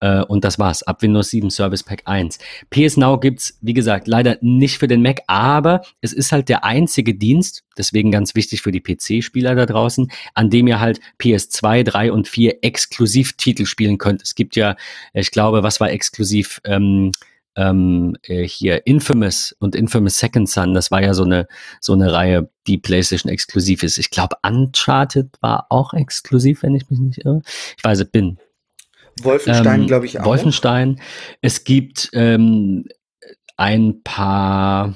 äh, 0.00 0.22
und 0.22 0.44
das 0.44 0.58
war's. 0.58 0.82
Ab 0.82 1.02
Windows 1.02 1.30
7 1.30 1.50
Service 1.50 1.82
Pack 1.82 2.02
1. 2.06 2.38
PS 2.70 2.96
Now 2.96 3.18
gibt's, 3.18 3.58
wie 3.60 3.74
gesagt, 3.74 4.08
leider 4.08 4.38
nicht 4.40 4.78
für 4.78 4.88
den 4.88 5.02
Mac, 5.02 5.20
aber 5.26 5.82
es 6.00 6.12
ist 6.12 6.32
halt 6.32 6.48
der 6.48 6.64
einzige 6.64 7.14
Dienst, 7.14 7.62
deswegen 7.76 8.10
ganz 8.10 8.34
wichtig 8.34 8.62
für 8.62 8.72
die 8.72 8.80
PC-Spieler 8.80 9.54
da 9.54 9.66
draußen, 9.66 10.10
an 10.34 10.50
dem 10.50 10.66
ihr 10.66 10.80
halt 10.80 11.00
PS2, 11.20 11.84
3 11.84 12.12
und 12.12 12.28
4 12.28 12.64
Exklusivtitel 12.64 13.66
spielen 13.66 13.98
könnt. 13.98 14.22
Es 14.22 14.34
gibt 14.34 14.56
ja, 14.56 14.76
ich 15.12 15.30
glaube, 15.30 15.62
was 15.62 15.80
war 15.80 15.90
exklusiv? 15.90 16.60
Ähm, 16.64 17.12
ähm, 17.56 18.16
äh, 18.22 18.46
hier 18.46 18.86
Infamous 18.86 19.54
und 19.58 19.74
Infamous 19.74 20.18
Second 20.18 20.48
Son, 20.48 20.72
das 20.72 20.90
war 20.90 21.02
ja 21.02 21.14
so 21.14 21.24
eine, 21.24 21.48
so 21.80 21.92
eine 21.92 22.12
Reihe, 22.12 22.48
die 22.66 22.78
PlayStation 22.78 23.30
exklusiv 23.30 23.82
ist. 23.82 23.98
Ich 23.98 24.10
glaube, 24.10 24.36
Uncharted 24.42 25.36
war 25.40 25.66
auch 25.68 25.92
exklusiv, 25.92 26.62
wenn 26.62 26.76
ich 26.76 26.88
mich 26.90 27.00
nicht 27.00 27.18
irre. 27.24 27.42
Ich 27.76 27.82
weiß 27.82 28.04
bin, 28.06 28.38
Wolfenstein, 29.24 29.82
ähm, 29.82 29.86
glaube 29.86 30.06
ich, 30.06 30.20
auch. 30.20 30.24
Wolfenstein. 30.24 31.00
Es 31.40 31.64
gibt 31.64 32.10
ähm, 32.12 32.86
ein 33.56 34.02
paar, 34.02 34.94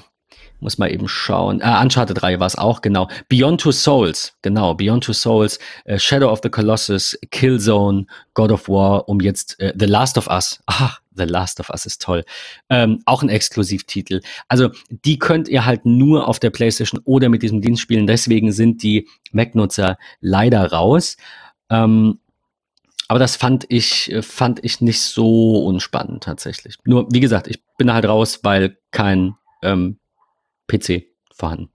muss 0.59 0.77
mal 0.77 0.91
eben 0.91 1.07
schauen. 1.07 1.61
Ah, 1.61 1.81
Uncharted 1.81 2.21
3 2.21 2.39
war 2.39 2.47
es 2.47 2.57
auch, 2.57 2.81
genau. 2.81 3.07
Beyond 3.29 3.61
Two 3.61 3.71
Souls, 3.71 4.33
genau. 4.41 4.73
Beyond 4.73 5.03
Two 5.03 5.13
Souls, 5.13 5.59
äh, 5.85 5.99
Shadow 5.99 6.31
of 6.31 6.39
the 6.41 6.49
Colossus, 6.49 7.17
Killzone, 7.31 8.07
God 8.33 8.51
of 8.51 8.67
War, 8.67 9.07
um 9.07 9.19
jetzt 9.19 9.59
äh, 9.59 9.73
The 9.77 9.85
Last 9.85 10.17
of 10.17 10.27
Us. 10.27 10.61
Ach, 10.65 10.99
The 11.15 11.23
Last 11.25 11.59
of 11.59 11.69
Us 11.69 11.85
ist 11.85 12.01
toll. 12.01 12.23
Ähm, 12.69 13.01
auch 13.05 13.23
ein 13.23 13.29
Exklusivtitel. 13.29 14.21
Also, 14.47 14.69
die 14.89 15.19
könnt 15.19 15.47
ihr 15.47 15.65
halt 15.65 15.85
nur 15.85 16.27
auf 16.27 16.39
der 16.39 16.49
PlayStation 16.49 17.01
oder 17.05 17.29
mit 17.29 17.43
diesem 17.43 17.61
Dienst 17.61 17.81
spielen. 17.81 18.07
Deswegen 18.07 18.51
sind 18.51 18.83
die 18.83 19.07
Mac-Nutzer 19.31 19.97
leider 20.21 20.71
raus. 20.71 21.17
Ähm, 21.69 22.19
aber 23.07 23.19
das 23.19 23.35
fand 23.35 23.65
ich, 23.69 24.11
äh, 24.11 24.21
fand 24.21 24.63
ich 24.63 24.81
nicht 24.81 25.01
so 25.01 25.65
unspannend 25.65 26.23
tatsächlich. 26.23 26.77
Nur, 26.85 27.07
wie 27.11 27.19
gesagt, 27.19 27.47
ich 27.47 27.63
bin 27.77 27.93
halt 27.93 28.05
raus, 28.05 28.39
weil 28.43 28.77
kein 28.91 29.35
ähm, 29.61 29.99
PC 30.67 31.03
vorhanden. 31.33 31.69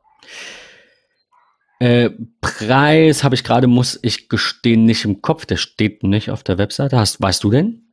Äh, 1.79 2.11
Preis 2.40 3.25
habe 3.25 3.35
ich 3.35 3.45
gerade, 3.45 3.66
muss 3.66 3.99
ich 4.03 4.29
gestehen, 4.29 4.85
nicht 4.85 5.05
im 5.05 5.23
Kopf. 5.23 5.47
Der 5.47 5.57
steht 5.57 6.03
nicht 6.03 6.31
auf 6.31 6.43
der 6.43 6.59
Webseite. 6.59 6.99
Hast, 6.99 7.21
weißt 7.21 7.43
du 7.43 7.51
denn? 7.51 7.89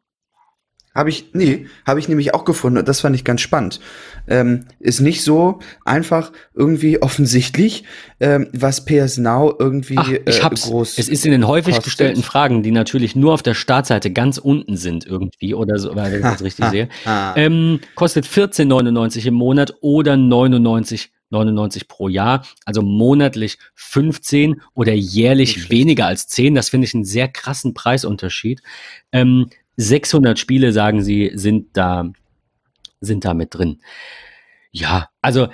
Habe 0.97 1.12
ich, 1.12 1.29
nee, 1.33 1.67
habe 1.86 1.99
ich 1.99 2.10
nämlich 2.10 2.33
auch 2.33 2.43
gefunden 2.43 2.79
und 2.79 2.88
das 2.88 3.01
fand 3.01 3.15
ich 3.15 3.23
ganz 3.23 3.41
spannend. 3.41 3.79
Ähm, 4.27 4.65
ist 4.79 4.99
nicht 4.99 5.23
so 5.23 5.60
einfach 5.86 6.31
irgendwie 6.55 6.99
offensichtlich, 7.03 7.83
ähm, 8.19 8.47
was 8.51 8.83
PS 8.83 9.19
Now 9.19 9.53
irgendwie 9.60 9.95
Ach, 9.95 10.10
ich 10.10 10.39
äh, 10.39 10.41
hab's. 10.41 10.63
groß. 10.63 10.97
Es 10.97 11.07
ist 11.07 11.23
in 11.23 11.31
den 11.31 11.47
häufig 11.47 11.75
kostet. 11.75 11.83
gestellten 11.83 12.23
Fragen, 12.23 12.63
die 12.63 12.71
natürlich 12.71 13.15
nur 13.15 13.36
auf 13.36 13.43
der 13.43 13.53
Startseite 13.53 14.10
ganz 14.10 14.39
unten 14.39 14.75
sind 14.75 15.05
irgendwie 15.05 15.53
oder 15.53 15.77
so, 15.77 15.95
weil 15.95 16.15
ich 16.15 16.21
das 16.23 16.41
richtig 16.43 16.65
sehe. 16.71 16.89
Ähm, 17.36 17.79
kostet 17.93 18.25
14,99 18.25 19.27
im 19.27 19.36
Monat 19.36 19.75
oder 19.81 20.17
99 20.17 21.12
99 21.29 21.88
pro 21.88 22.07
Jahr, 22.07 22.45
also 22.65 22.81
monatlich 22.81 23.60
15 23.75 24.62
oder 24.73 24.93
jährlich 24.93 25.69
weniger 25.69 26.07
als 26.07 26.27
10. 26.27 26.55
Das 26.55 26.69
finde 26.69 26.88
ich 26.88 26.95
einen 26.95 27.05
sehr 27.05 27.27
krassen 27.27 27.73
Preisunterschied. 27.73 28.62
Ähm, 29.12 29.49
600 29.77 30.37
Spiele, 30.37 30.73
sagen 30.73 31.01
sie, 31.03 31.31
sind 31.35 31.77
da, 31.77 32.11
sind 32.99 33.25
da 33.25 33.33
mit 33.33 33.53
drin. 33.53 33.79
Ja, 34.71 35.09
also 35.21 35.47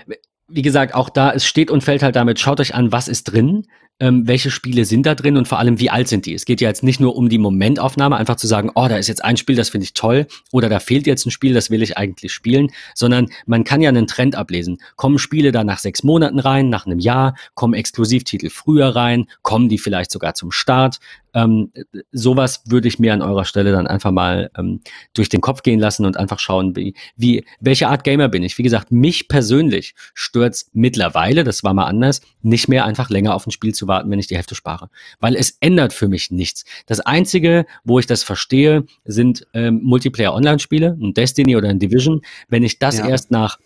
wie 0.47 0.61
gesagt, 0.61 0.93
auch 0.93 1.09
da, 1.09 1.31
es 1.31 1.45
steht 1.45 1.71
und 1.71 1.83
fällt 1.83 2.03
halt 2.03 2.15
damit, 2.15 2.39
schaut 2.39 2.59
euch 2.59 2.75
an, 2.75 2.91
was 2.91 3.07
ist 3.07 3.25
drin, 3.25 3.65
ähm, 3.99 4.27
welche 4.27 4.51
Spiele 4.51 4.85
sind 4.85 5.05
da 5.05 5.15
drin 5.15 5.37
und 5.37 5.47
vor 5.47 5.59
allem, 5.59 5.79
wie 5.79 5.89
alt 5.89 6.07
sind 6.07 6.25
die. 6.25 6.33
Es 6.33 6.45
geht 6.45 6.61
ja 6.61 6.67
jetzt 6.67 6.83
nicht 6.83 6.99
nur 6.99 7.15
um 7.15 7.29
die 7.29 7.37
Momentaufnahme, 7.37 8.17
einfach 8.17 8.35
zu 8.35 8.47
sagen, 8.47 8.71
oh, 8.75 8.87
da 8.87 8.97
ist 8.97 9.07
jetzt 9.07 9.23
ein 9.23 9.37
Spiel, 9.37 9.55
das 9.55 9.69
finde 9.69 9.85
ich 9.85 9.93
toll, 9.93 10.27
oder 10.51 10.67
da 10.67 10.79
fehlt 10.79 11.07
jetzt 11.07 11.25
ein 11.25 11.31
Spiel, 11.31 11.53
das 11.53 11.69
will 11.69 11.81
ich 11.81 11.97
eigentlich 11.97 12.33
spielen, 12.33 12.71
sondern 12.95 13.29
man 13.45 13.63
kann 13.63 13.81
ja 13.81 13.89
einen 13.89 14.07
Trend 14.07 14.35
ablesen. 14.35 14.79
Kommen 14.95 15.19
Spiele 15.19 15.51
da 15.51 15.63
nach 15.63 15.79
sechs 15.79 16.03
Monaten 16.03 16.39
rein, 16.39 16.69
nach 16.69 16.85
einem 16.85 16.99
Jahr, 16.99 17.35
kommen 17.53 17.75
Exklusivtitel 17.75 18.49
früher 18.49 18.89
rein, 18.89 19.27
kommen 19.41 19.69
die 19.69 19.77
vielleicht 19.77 20.11
sogar 20.11 20.33
zum 20.33 20.51
Start, 20.51 20.99
ähm, 21.33 21.71
sowas 22.11 22.63
würde 22.65 22.87
ich 22.87 22.99
mir 22.99 23.13
an 23.13 23.21
eurer 23.21 23.45
Stelle 23.45 23.71
dann 23.71 23.87
einfach 23.87 24.11
mal 24.11 24.51
ähm, 24.57 24.81
durch 25.13 25.29
den 25.29 25.41
Kopf 25.41 25.63
gehen 25.63 25.79
lassen 25.79 26.05
und 26.05 26.17
einfach 26.17 26.39
schauen, 26.39 26.75
wie, 26.75 26.93
wie, 27.15 27.45
welche 27.59 27.87
Art 27.87 28.03
Gamer 28.03 28.29
bin 28.29 28.43
ich. 28.43 28.57
Wie 28.57 28.63
gesagt, 28.63 28.91
mich 28.91 29.27
persönlich 29.27 29.95
stört's 30.13 30.69
mittlerweile, 30.73 31.43
das 31.43 31.63
war 31.63 31.73
mal 31.73 31.85
anders, 31.85 32.21
nicht 32.41 32.67
mehr 32.67 32.85
einfach 32.85 33.09
länger 33.09 33.33
auf 33.35 33.47
ein 33.47 33.51
Spiel 33.51 33.73
zu 33.73 33.87
warten, 33.87 34.09
wenn 34.11 34.19
ich 34.19 34.27
die 34.27 34.35
Hälfte 34.35 34.55
spare. 34.55 34.89
Weil 35.19 35.35
es 35.35 35.57
ändert 35.59 35.93
für 35.93 36.07
mich 36.07 36.31
nichts. 36.31 36.65
Das 36.85 36.99
Einzige, 36.99 37.65
wo 37.83 37.99
ich 37.99 38.05
das 38.05 38.23
verstehe, 38.23 38.85
sind 39.05 39.47
ähm, 39.53 39.81
Multiplayer-Online-Spiele, 39.83 40.97
ein 41.01 41.13
Destiny 41.13 41.55
oder 41.55 41.69
ein 41.69 41.79
Division. 41.79 42.21
Wenn 42.47 42.63
ich 42.63 42.79
das 42.79 42.97
ja. 42.97 43.07
erst 43.07 43.31
nach 43.31 43.57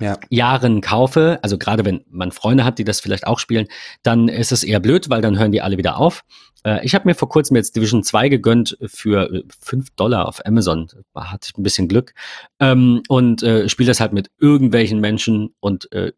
ja. 0.00 0.18
Jahren 0.30 0.80
kaufe, 0.80 1.38
also 1.42 1.58
gerade 1.58 1.84
wenn 1.84 2.04
man 2.10 2.32
Freunde 2.32 2.64
hat, 2.64 2.78
die 2.78 2.84
das 2.84 3.00
vielleicht 3.00 3.26
auch 3.26 3.38
spielen, 3.38 3.66
dann 4.02 4.28
ist 4.28 4.52
es 4.52 4.62
eher 4.62 4.80
blöd, 4.80 5.10
weil 5.10 5.22
dann 5.22 5.38
hören 5.38 5.52
die 5.52 5.62
alle 5.62 5.78
wieder 5.78 5.98
auf. 5.98 6.24
Äh, 6.64 6.84
ich 6.84 6.94
habe 6.94 7.08
mir 7.08 7.14
vor 7.14 7.28
kurzem 7.28 7.56
jetzt 7.56 7.76
Division 7.76 8.02
2 8.02 8.28
gegönnt 8.28 8.76
für 8.86 9.42
5 9.60 9.86
äh, 9.86 9.90
Dollar 9.96 10.28
auf 10.28 10.44
Amazon. 10.44 10.88
Da 11.14 11.30
hatte 11.30 11.48
ich 11.50 11.58
ein 11.58 11.62
bisschen 11.62 11.88
Glück. 11.88 12.14
Ähm, 12.60 13.02
und 13.08 13.42
äh, 13.42 13.68
spiele 13.68 13.88
das 13.88 14.00
halt 14.00 14.12
mit 14.12 14.30
irgendwelchen 14.38 15.00
Menschen 15.00 15.54
und 15.60 15.90
äh, 15.92 16.12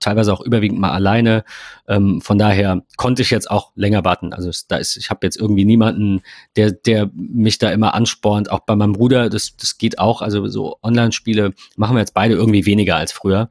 teilweise 0.00 0.32
auch 0.32 0.40
überwiegend 0.40 0.78
mal 0.78 0.92
alleine. 0.92 1.44
Ähm, 1.88 2.20
von 2.20 2.38
daher 2.38 2.82
konnte 2.96 3.22
ich 3.22 3.30
jetzt 3.30 3.50
auch 3.50 3.72
länger 3.74 4.04
warten. 4.04 4.32
Also 4.32 4.50
da 4.68 4.76
ist, 4.76 4.96
ich 4.96 5.10
habe 5.10 5.26
jetzt 5.26 5.36
irgendwie 5.36 5.64
niemanden, 5.64 6.22
der, 6.56 6.72
der 6.72 7.10
mich 7.14 7.58
da 7.58 7.70
immer 7.70 7.94
anspornt. 7.94 8.50
Auch 8.50 8.60
bei 8.60 8.76
meinem 8.76 8.92
Bruder, 8.92 9.28
das, 9.30 9.56
das 9.56 9.78
geht 9.78 9.98
auch. 9.98 10.22
Also 10.22 10.46
so 10.46 10.78
Online-Spiele 10.82 11.54
machen 11.76 11.96
wir 11.96 12.00
jetzt 12.00 12.14
beide 12.14 12.34
irgendwie 12.34 12.66
weniger 12.66 12.96
als 12.96 13.12
früher. 13.12 13.50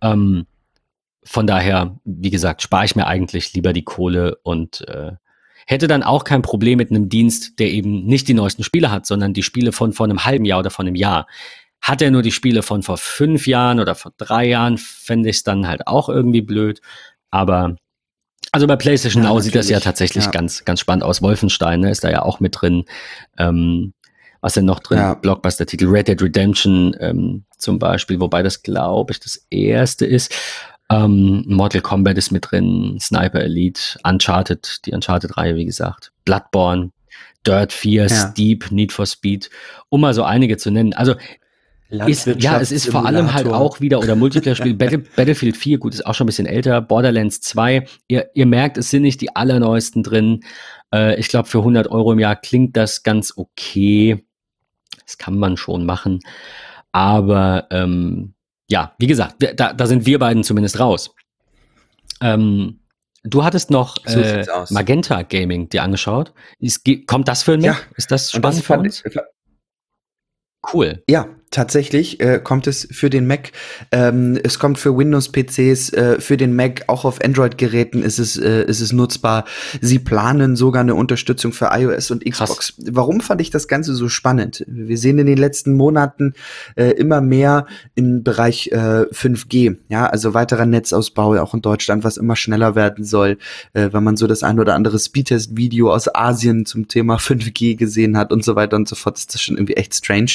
Ähm, 0.00 0.46
von 1.26 1.46
daher, 1.46 1.98
wie 2.04 2.30
gesagt, 2.30 2.62
spare 2.62 2.84
ich 2.84 2.94
mir 2.94 3.08
eigentlich 3.08 3.52
lieber 3.52 3.72
die 3.72 3.82
Kohle 3.82 4.38
und 4.44 4.86
äh, 4.88 5.12
hätte 5.66 5.88
dann 5.88 6.02
auch 6.02 6.24
kein 6.24 6.42
Problem 6.42 6.78
mit 6.78 6.90
einem 6.90 7.08
Dienst, 7.08 7.58
der 7.58 7.70
eben 7.70 8.04
nicht 8.04 8.28
die 8.28 8.34
neuesten 8.34 8.64
Spiele 8.64 8.90
hat, 8.90 9.04
sondern 9.04 9.34
die 9.34 9.42
Spiele 9.42 9.72
von 9.72 9.92
vor 9.92 10.06
einem 10.06 10.24
halben 10.24 10.44
Jahr 10.44 10.60
oder 10.60 10.70
von 10.70 10.86
einem 10.86 10.94
Jahr. 10.94 11.26
Hat 11.80 12.00
er 12.00 12.10
nur 12.10 12.22
die 12.22 12.32
Spiele 12.32 12.62
von 12.62 12.82
vor 12.82 12.96
fünf 12.96 13.46
Jahren 13.46 13.80
oder 13.80 13.94
vor 13.94 14.12
drei 14.16 14.46
Jahren, 14.46 14.78
fände 14.78 15.28
ich 15.28 15.36
es 15.36 15.42
dann 15.42 15.66
halt 15.66 15.86
auch 15.86 16.08
irgendwie 16.08 16.40
blöd. 16.40 16.80
Aber 17.30 17.76
also 18.52 18.66
bei 18.66 18.76
PlayStation 18.76 19.22
ja, 19.22 19.28
Now 19.28 19.40
sieht 19.40 19.54
das 19.54 19.68
ja 19.68 19.80
tatsächlich 19.80 20.24
ja. 20.24 20.30
ganz, 20.30 20.64
ganz 20.64 20.80
spannend 20.80 21.04
aus. 21.04 21.20
Wolfenstein 21.20 21.80
ne, 21.80 21.90
ist 21.90 22.04
da 22.04 22.10
ja 22.10 22.22
auch 22.22 22.40
mit 22.40 22.60
drin. 22.60 22.84
Ähm, 23.36 23.92
was 24.40 24.54
denn 24.54 24.64
noch 24.64 24.80
drin? 24.80 24.98
Ja. 24.98 25.14
Blockbuster-Titel 25.14 25.88
Red 25.88 26.08
Dead 26.08 26.22
Redemption 26.22 26.96
ähm, 27.00 27.44
zum 27.58 27.78
Beispiel, 27.78 28.20
wobei 28.20 28.42
das, 28.42 28.62
glaube 28.62 29.12
ich, 29.12 29.20
das 29.20 29.44
erste 29.50 30.06
ist. 30.06 30.32
Ähm, 30.90 31.44
Mortal 31.46 31.80
Kombat 31.80 32.16
ist 32.16 32.30
mit 32.30 32.50
drin, 32.50 32.98
Sniper 33.00 33.40
Elite, 33.40 33.98
Uncharted, 34.04 34.86
die 34.86 34.92
Uncharted-Reihe, 34.92 35.56
wie 35.56 35.64
gesagt, 35.64 36.12
Bloodborne, 36.24 36.90
Dirt 37.46 37.72
4, 37.72 38.06
ja. 38.06 38.08
Steep, 38.08 38.70
Need 38.70 38.92
for 38.92 39.06
Speed, 39.06 39.50
um 39.88 40.02
mal 40.02 40.14
so 40.14 40.22
einige 40.22 40.56
zu 40.56 40.70
nennen. 40.70 40.92
Also 40.92 41.14
ist, 41.88 42.26
ja, 42.26 42.60
es 42.60 42.72
ist 42.72 42.90
vor 42.90 43.06
allem 43.06 43.32
halt 43.32 43.46
auch 43.46 43.80
wieder, 43.80 43.98
oder 44.00 44.16
Multiplayer-Spiel, 44.16 44.74
Battle, 44.78 44.98
Battlefield 44.98 45.56
4, 45.56 45.78
gut, 45.78 45.94
ist 45.94 46.04
auch 46.04 46.14
schon 46.14 46.24
ein 46.24 46.28
bisschen 46.28 46.46
älter, 46.46 46.80
Borderlands 46.80 47.40
2, 47.42 47.86
ihr, 48.08 48.30
ihr 48.34 48.46
merkt, 48.46 48.76
es 48.76 48.90
sind 48.90 49.02
nicht 49.02 49.20
die 49.20 49.34
allerneuesten 49.34 50.02
drin. 50.02 50.40
Äh, 50.92 51.18
ich 51.18 51.28
glaube, 51.28 51.48
für 51.48 51.58
100 51.58 51.88
Euro 51.88 52.12
im 52.12 52.18
Jahr 52.18 52.36
klingt 52.36 52.76
das 52.76 53.02
ganz 53.02 53.32
okay. 53.36 54.24
Das 55.04 55.18
kann 55.18 55.38
man 55.38 55.56
schon 55.56 55.86
machen. 55.86 56.20
Aber 56.90 57.68
ähm, 57.70 58.34
ja, 58.68 58.94
wie 58.98 59.06
gesagt, 59.06 59.36
da, 59.56 59.72
da 59.72 59.86
sind 59.86 60.06
wir 60.06 60.18
beiden 60.18 60.42
zumindest 60.44 60.80
raus. 60.80 61.14
Ähm, 62.20 62.80
du 63.24 63.44
hattest 63.44 63.70
noch 63.70 63.96
so 64.06 64.20
äh, 64.20 64.46
Magenta 64.70 65.22
Gaming 65.22 65.68
dir 65.68 65.82
angeschaut. 65.82 66.32
Ist, 66.58 66.84
kommt 67.06 67.28
das 67.28 67.42
für 67.42 67.52
ein 67.52 67.60
Ja. 67.60 67.76
Ist 67.96 68.10
das 68.10 68.30
spannend 68.30 68.58
das 68.58 68.66
für 68.66 68.78
uns? 68.78 69.04
Cool. 70.72 71.02
Ja, 71.08 71.28
tatsächlich 71.56 72.20
äh, 72.20 72.38
kommt 72.38 72.66
es 72.66 72.86
für 72.90 73.08
den 73.08 73.26
Mac. 73.26 73.50
Ähm, 73.90 74.38
es 74.42 74.58
kommt 74.58 74.78
für 74.78 74.96
Windows-PCs, 74.96 75.92
äh, 75.94 76.20
für 76.20 76.36
den 76.36 76.54
Mac, 76.54 76.84
auch 76.86 77.06
auf 77.06 77.24
Android-Geräten 77.24 78.02
ist 78.02 78.18
es, 78.18 78.36
äh, 78.36 78.64
ist 78.64 78.82
es 78.82 78.92
nutzbar. 78.92 79.46
Sie 79.80 79.98
planen 79.98 80.54
sogar 80.54 80.82
eine 80.82 80.94
Unterstützung 80.94 81.52
für 81.52 81.70
iOS 81.72 82.10
und 82.10 82.24
Xbox. 82.24 82.76
Krass. 82.76 82.86
Warum 82.90 83.20
fand 83.20 83.40
ich 83.40 83.48
das 83.48 83.68
Ganze 83.68 83.94
so 83.94 84.10
spannend? 84.10 84.64
Wir 84.66 84.98
sehen 84.98 85.18
in 85.18 85.26
den 85.26 85.38
letzten 85.38 85.72
Monaten 85.72 86.34
äh, 86.74 86.90
immer 86.90 87.22
mehr 87.22 87.66
im 87.94 88.22
Bereich 88.22 88.68
äh, 88.72 89.06
5G, 89.10 89.78
ja, 89.88 90.06
also 90.06 90.34
weiterer 90.34 90.66
Netzausbau 90.66 91.40
auch 91.40 91.54
in 91.54 91.62
Deutschland, 91.62 92.04
was 92.04 92.18
immer 92.18 92.36
schneller 92.36 92.74
werden 92.74 93.04
soll. 93.04 93.38
Äh, 93.72 93.88
wenn 93.92 94.04
man 94.04 94.18
so 94.18 94.26
das 94.26 94.42
ein 94.42 94.60
oder 94.60 94.74
andere 94.74 94.98
Speedtest-Video 94.98 95.90
aus 95.90 96.14
Asien 96.14 96.66
zum 96.66 96.86
Thema 96.88 97.16
5G 97.16 97.76
gesehen 97.76 98.18
hat 98.18 98.30
und 98.30 98.44
so 98.44 98.56
weiter 98.56 98.76
und 98.76 98.86
so 98.86 98.94
fort, 98.94 99.16
ist 99.16 99.32
das 99.32 99.40
schon 99.40 99.56
irgendwie 99.56 99.74
echt 99.74 99.94
strange, 99.94 100.32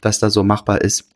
dass 0.00 0.20
da 0.20 0.30
so 0.30 0.42
machbar 0.54 0.80
ist. 0.82 1.10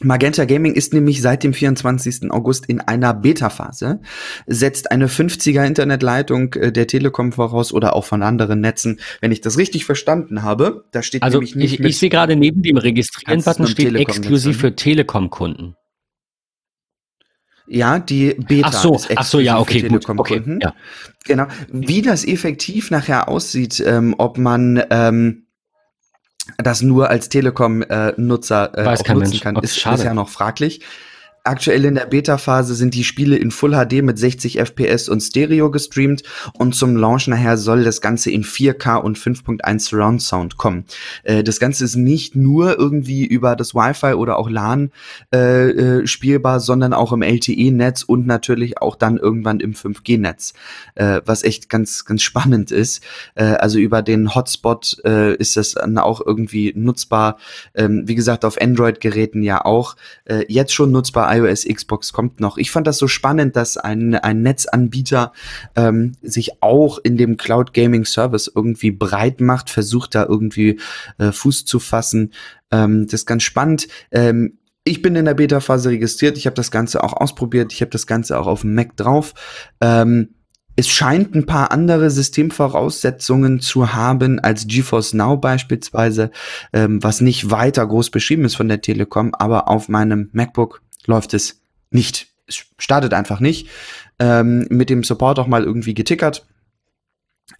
Magenta 0.00 0.44
Gaming 0.44 0.74
ist 0.74 0.92
nämlich 0.92 1.22
seit 1.22 1.42
dem 1.42 1.54
24. 1.54 2.30
August 2.30 2.66
in 2.66 2.80
einer 2.80 3.14
Beta-Phase, 3.14 4.00
setzt 4.46 4.90
eine 4.90 5.08
50er 5.08 5.64
Internetleitung 5.64 6.52
äh, 6.52 6.70
der 6.70 6.86
Telekom 6.86 7.32
voraus 7.32 7.72
oder 7.72 7.96
auch 7.96 8.04
von 8.04 8.22
anderen 8.22 8.60
Netzen, 8.60 9.00
wenn 9.20 9.32
ich 9.32 9.40
das 9.40 9.56
richtig 9.56 9.86
verstanden 9.86 10.42
habe. 10.42 10.84
Da 10.92 11.02
steht 11.02 11.22
also 11.22 11.38
nämlich 11.38 11.56
nicht 11.56 11.80
ich, 11.80 11.86
ich 11.86 11.98
sehe 11.98 12.10
gerade 12.10 12.36
neben 12.36 12.62
dem 12.62 12.76
Registrieren-Button 12.76 13.66
steht 13.66 13.94
exklusiv 13.94 14.58
für 14.58 14.76
Telekom-Kunden. 14.76 15.76
Ja, 17.66 17.98
die 17.98 18.34
Beta 18.34 18.68
ach 18.68 18.72
so, 18.74 18.94
ist 18.94 19.10
ach 19.16 19.24
so, 19.24 19.40
ja, 19.40 19.58
okay, 19.58 19.82
gut, 19.82 20.08
okay, 20.08 20.40
ja. 20.62 20.74
Genau. 21.24 21.46
Wie 21.72 22.02
das 22.02 22.24
effektiv 22.24 22.92
nachher 22.92 23.28
aussieht, 23.28 23.82
ähm, 23.84 24.14
ob 24.18 24.38
man 24.38 24.80
ähm, 24.90 25.45
das 26.58 26.82
nur 26.82 27.10
als 27.10 27.28
Telekom-Nutzer 27.28 28.72
äh, 28.76 28.82
äh, 28.82 29.14
nutzen 29.14 29.40
kann, 29.40 29.56
ist, 29.56 29.76
ist 29.76 30.04
ja 30.04 30.14
noch 30.14 30.28
fraglich. 30.28 30.80
Aktuell 31.46 31.84
in 31.84 31.94
der 31.94 32.06
Beta-Phase 32.06 32.74
sind 32.74 32.94
die 32.94 33.04
Spiele 33.04 33.36
in 33.36 33.50
Full 33.50 33.72
HD 33.72 34.02
mit 34.02 34.18
60 34.18 34.58
FPS 34.58 35.08
und 35.08 35.20
Stereo 35.20 35.70
gestreamt 35.70 36.24
und 36.58 36.74
zum 36.74 36.96
Launch 36.96 37.28
nachher 37.28 37.56
soll 37.56 37.84
das 37.84 38.00
Ganze 38.00 38.30
in 38.30 38.42
4K 38.42 38.96
und 38.96 39.16
5.1 39.18 39.78
Surround 39.78 40.22
Sound 40.22 40.56
kommen. 40.56 40.84
Äh, 41.22 41.44
das 41.44 41.60
Ganze 41.60 41.84
ist 41.84 41.96
nicht 41.96 42.34
nur 42.34 42.78
irgendwie 42.78 43.24
über 43.24 43.54
das 43.54 43.74
Wi-Fi 43.74 44.14
oder 44.14 44.38
auch 44.38 44.50
LAN 44.50 44.90
äh, 45.32 45.70
äh, 45.70 46.06
spielbar, 46.06 46.60
sondern 46.60 46.92
auch 46.92 47.12
im 47.12 47.22
LTE-Netz 47.22 48.02
und 48.02 48.26
natürlich 48.26 48.82
auch 48.82 48.96
dann 48.96 49.16
irgendwann 49.16 49.60
im 49.60 49.72
5G-Netz, 49.72 50.52
äh, 50.96 51.20
was 51.24 51.44
echt 51.44 51.68
ganz, 51.68 52.04
ganz 52.04 52.22
spannend 52.22 52.70
ist. 52.72 53.04
Äh, 53.36 53.44
also 53.44 53.78
über 53.78 54.02
den 54.02 54.34
Hotspot 54.34 54.94
ist 54.96 55.56
das 55.56 55.72
dann 55.72 55.98
auch 55.98 56.20
irgendwie 56.24 56.72
nutzbar. 56.76 57.38
Ähm, 57.74 58.02
wie 58.06 58.14
gesagt, 58.14 58.44
auf 58.44 58.60
Android-Geräten 58.60 59.42
ja 59.42 59.64
auch. 59.64 59.96
jetzt 60.48 60.72
schon 60.72 60.90
nutzbar 60.90 61.28
iOS, 61.36 61.64
Xbox 61.64 62.12
kommt 62.12 62.40
noch. 62.40 62.58
Ich 62.58 62.70
fand 62.70 62.86
das 62.86 62.98
so 62.98 63.08
spannend, 63.08 63.56
dass 63.56 63.76
ein, 63.76 64.14
ein 64.14 64.42
Netzanbieter 64.42 65.32
ähm, 65.74 66.12
sich 66.22 66.62
auch 66.62 66.98
in 66.98 67.16
dem 67.16 67.36
Cloud 67.36 67.72
Gaming 67.72 68.04
Service 68.04 68.50
irgendwie 68.54 68.90
breit 68.90 69.40
macht, 69.40 69.70
versucht 69.70 70.14
da 70.14 70.24
irgendwie 70.24 70.78
äh, 71.18 71.32
Fuß 71.32 71.64
zu 71.64 71.78
fassen. 71.78 72.32
Ähm, 72.70 73.04
das 73.06 73.20
ist 73.20 73.26
ganz 73.26 73.42
spannend. 73.42 73.88
Ähm, 74.10 74.58
ich 74.84 75.02
bin 75.02 75.16
in 75.16 75.24
der 75.24 75.34
Beta-Phase 75.34 75.90
registriert. 75.90 76.38
Ich 76.38 76.46
habe 76.46 76.54
das 76.54 76.70
Ganze 76.70 77.02
auch 77.02 77.12
ausprobiert. 77.12 77.72
Ich 77.72 77.80
habe 77.80 77.90
das 77.90 78.06
Ganze 78.06 78.38
auch 78.38 78.46
auf 78.46 78.60
dem 78.60 78.74
Mac 78.74 78.96
drauf. 78.96 79.34
Ähm, 79.80 80.36
es 80.76 80.88
scheint 80.88 81.34
ein 81.34 81.46
paar 81.46 81.72
andere 81.72 82.10
Systemvoraussetzungen 82.10 83.60
zu 83.60 83.94
haben 83.94 84.38
als 84.38 84.66
GeForce 84.66 85.14
Now 85.14 85.38
beispielsweise, 85.38 86.30
ähm, 86.72 87.02
was 87.02 87.22
nicht 87.22 87.50
weiter 87.50 87.86
groß 87.86 88.10
beschrieben 88.10 88.44
ist 88.44 88.56
von 88.56 88.68
der 88.68 88.82
Telekom, 88.82 89.34
aber 89.34 89.68
auf 89.68 89.88
meinem 89.88 90.28
MacBook 90.32 90.82
läuft 91.06 91.34
es 91.34 91.60
nicht. 91.90 92.28
Es 92.46 92.64
startet 92.78 93.14
einfach 93.14 93.40
nicht. 93.40 93.68
Ähm, 94.18 94.66
mit 94.70 94.90
dem 94.90 95.04
Support 95.04 95.38
auch 95.38 95.46
mal 95.46 95.64
irgendwie 95.64 95.94
getickert. 95.94 96.46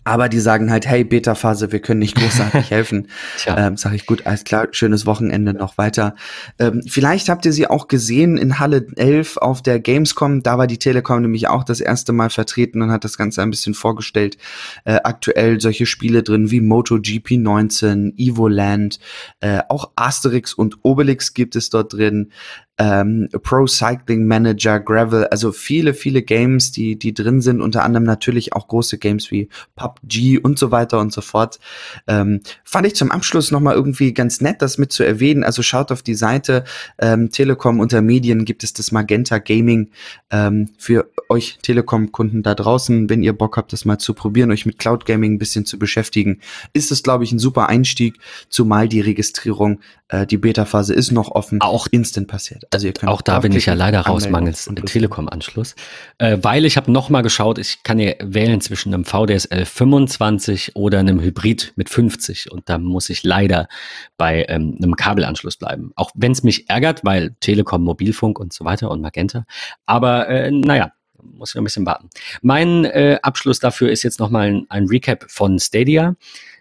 Aber 0.02 0.28
die 0.28 0.40
sagen 0.40 0.70
halt, 0.70 0.85
hey, 0.85 1.04
Beta-Phase, 1.04 1.70
wir 1.70 1.78
können 1.80 2.00
nicht 2.00 2.16
großartig 2.16 2.70
helfen. 2.72 3.09
ähm, 3.46 3.76
sag 3.76 3.92
ich, 3.92 4.06
gut, 4.06 4.26
alles 4.26 4.42
klar, 4.42 4.66
schönes 4.72 5.06
Wochenende 5.06 5.54
noch 5.54 5.78
weiter. 5.78 6.16
Ähm, 6.59 6.82
vielleicht 6.88 7.28
habt 7.28 7.44
ihr 7.44 7.52
sie 7.52 7.68
auch 7.68 7.87
gesehen 7.87 8.37
in 8.37 8.59
Halle 8.59 8.87
11 8.96 9.37
auf 9.37 9.62
der 9.62 9.78
Gamescom. 9.78 10.42
Da 10.42 10.59
war 10.59 10.66
die 10.66 10.78
Telekom 10.78 11.22
nämlich 11.22 11.46
auch 11.46 11.62
das 11.62 11.80
erste 11.80 12.12
Mal 12.12 12.30
vertreten 12.30 12.82
und 12.82 12.90
hat 12.90 13.04
das 13.04 13.16
Ganze 13.16 13.42
ein 13.42 13.50
bisschen 13.50 13.74
vorgestellt. 13.74 14.38
Äh, 14.85 15.00
aktuell 15.04 15.61
solche 15.61 15.87
Spiele 15.87 16.24
drin 16.24 16.50
wie 16.50 16.61
MotoGP 16.61 17.32
19, 17.38 18.14
Evoland, 18.16 18.98
äh, 19.38 19.61
auch 19.68 19.92
Asterix 19.94 20.52
und 20.52 20.78
Obelix 20.82 21.32
gibt 21.32 21.54
es 21.54 21.70
dort 21.70 21.92
drin 21.92 22.32
ähm, 22.79 23.29
Pro 23.43 23.67
Cycling 23.67 24.27
Manager, 24.27 24.81
Gravel, 24.81 25.27
also 25.29 25.53
viele, 25.53 25.95
viele 25.95 26.23
Games, 26.23 26.73
die, 26.73 26.99
die 26.99 27.15
drin 27.15 27.41
sind, 27.41 27.61
unter 27.61 27.85
anderem 27.85 28.05
natürlich 28.05 28.53
auch 28.53 28.69
große 28.69 28.99
Games 28.99 29.31
wie 29.31 29.49
PUBG 29.77 30.39
und 30.39 30.59
so 30.59 30.71
weiter 30.71 31.01
und 31.01 31.12
so 31.12 31.21
fort. 31.21 31.59
Ähm, 32.07 32.41
fand 32.65 32.87
ich 32.87 32.95
zum 32.95 33.11
Abschluss 33.11 33.51
nochmal 33.51 33.75
irgendwie 33.75 34.12
ganz 34.12 34.41
nett, 34.41 34.61
das 34.61 34.79
mit 34.79 34.93
zu 34.93 35.05
erwähnen. 35.05 35.45
Also 35.45 35.62
schaut 35.62 35.91
auf 35.91 36.03
die 36.03 36.15
Seite 36.15 36.65
ähm, 36.99 37.31
Telekom 37.31 37.81
unter 37.81 38.03
Medien 38.03 38.45
gibt 38.45 38.62
es 38.65 38.73
das 38.73 38.93
Magenta 38.93 39.39
Gaming 39.39 39.91
ähm, 40.31 40.71
für 40.79 41.11
euch 41.29 41.59
Telekom-Kunden 41.62 42.43
da 42.43 42.55
draußen, 42.55 43.09
wenn 43.09 43.23
ihr 43.23 43.33
Bock 43.33 43.57
habt, 43.57 43.73
das 43.73 43.85
mal 43.85 43.99
zu 43.99 44.15
probieren, 44.15 44.51
euch 44.51 44.67
mit 44.67 44.79
Cloud 44.79 45.07
Gaming 45.07 45.35
ein 45.35 45.39
bisschen 45.39 45.65
zu 45.65 45.79
beschäftigen, 45.79 46.41
ist 46.73 46.93
es, 46.93 47.03
glaube 47.03 47.25
ich, 47.25 47.33
ein 47.33 47.39
super 47.39 47.69
Einstieg, 47.69 48.19
zumal 48.49 48.89
die 48.89 49.01
Registrierung, 49.01 49.81
äh, 50.09 50.27
die 50.27 50.39
Beta-Phase 50.39 50.95
ist 50.95 51.11
noch 51.11 51.31
offen, 51.31 51.61
auch 51.61 51.87
instant 51.91 52.29
passiert. 52.29 52.65
Also 52.72 52.90
auch 53.07 53.22
da 53.22 53.40
bin 53.40 53.52
ich 53.52 53.66
ja 53.66 53.74
leider 53.74 54.00
raus 54.00 54.29
mangels 54.29 54.70
Telekom-Anschluss, 54.87 55.74
äh, 56.18 56.38
weil 56.42 56.64
ich 56.64 56.76
habe 56.76 56.90
noch 56.90 57.09
mal 57.09 57.22
geschaut, 57.22 57.59
ich 57.59 57.83
kann 57.83 57.98
ja 57.98 58.12
wählen 58.20 58.61
zwischen 58.61 58.92
einem 58.92 59.05
VDSL 59.05 59.64
25 59.64 60.76
oder 60.76 61.00
einem 61.00 61.20
Hybrid 61.20 61.72
mit 61.76 61.88
50 61.88 62.50
und 62.52 62.68
da 62.68 62.79
muss 62.79 63.11
ich 63.11 63.22
leider 63.22 63.68
bei 64.16 64.44
ähm, 64.48 64.76
einem 64.79 64.96
Kabelanschluss 64.96 65.57
bleiben. 65.57 65.92
Auch 65.96 66.11
wenn 66.14 66.33
es 66.33 66.42
mich 66.42 66.68
ärgert, 66.68 67.05
weil 67.05 67.35
Telekom, 67.40 67.83
Mobilfunk 67.83 68.38
und 68.38 68.52
so 68.52 68.64
weiter 68.64 68.90
und 68.90 69.00
Magenta. 69.00 69.44
Aber 69.87 70.29
äh, 70.29 70.50
naja, 70.50 70.92
muss 71.22 71.50
ich 71.50 71.59
ein 71.59 71.64
bisschen 71.64 71.87
warten. 71.87 72.09
Mein 72.42 72.85
äh, 72.85 73.18
Abschluss 73.22 73.59
dafür 73.59 73.90
ist 73.90 74.02
jetzt 74.02 74.20
nochmal 74.20 74.48
ein, 74.48 74.66
ein 74.68 74.87
Recap 74.87 75.24
von 75.29 75.59
Stadia. 75.59 76.14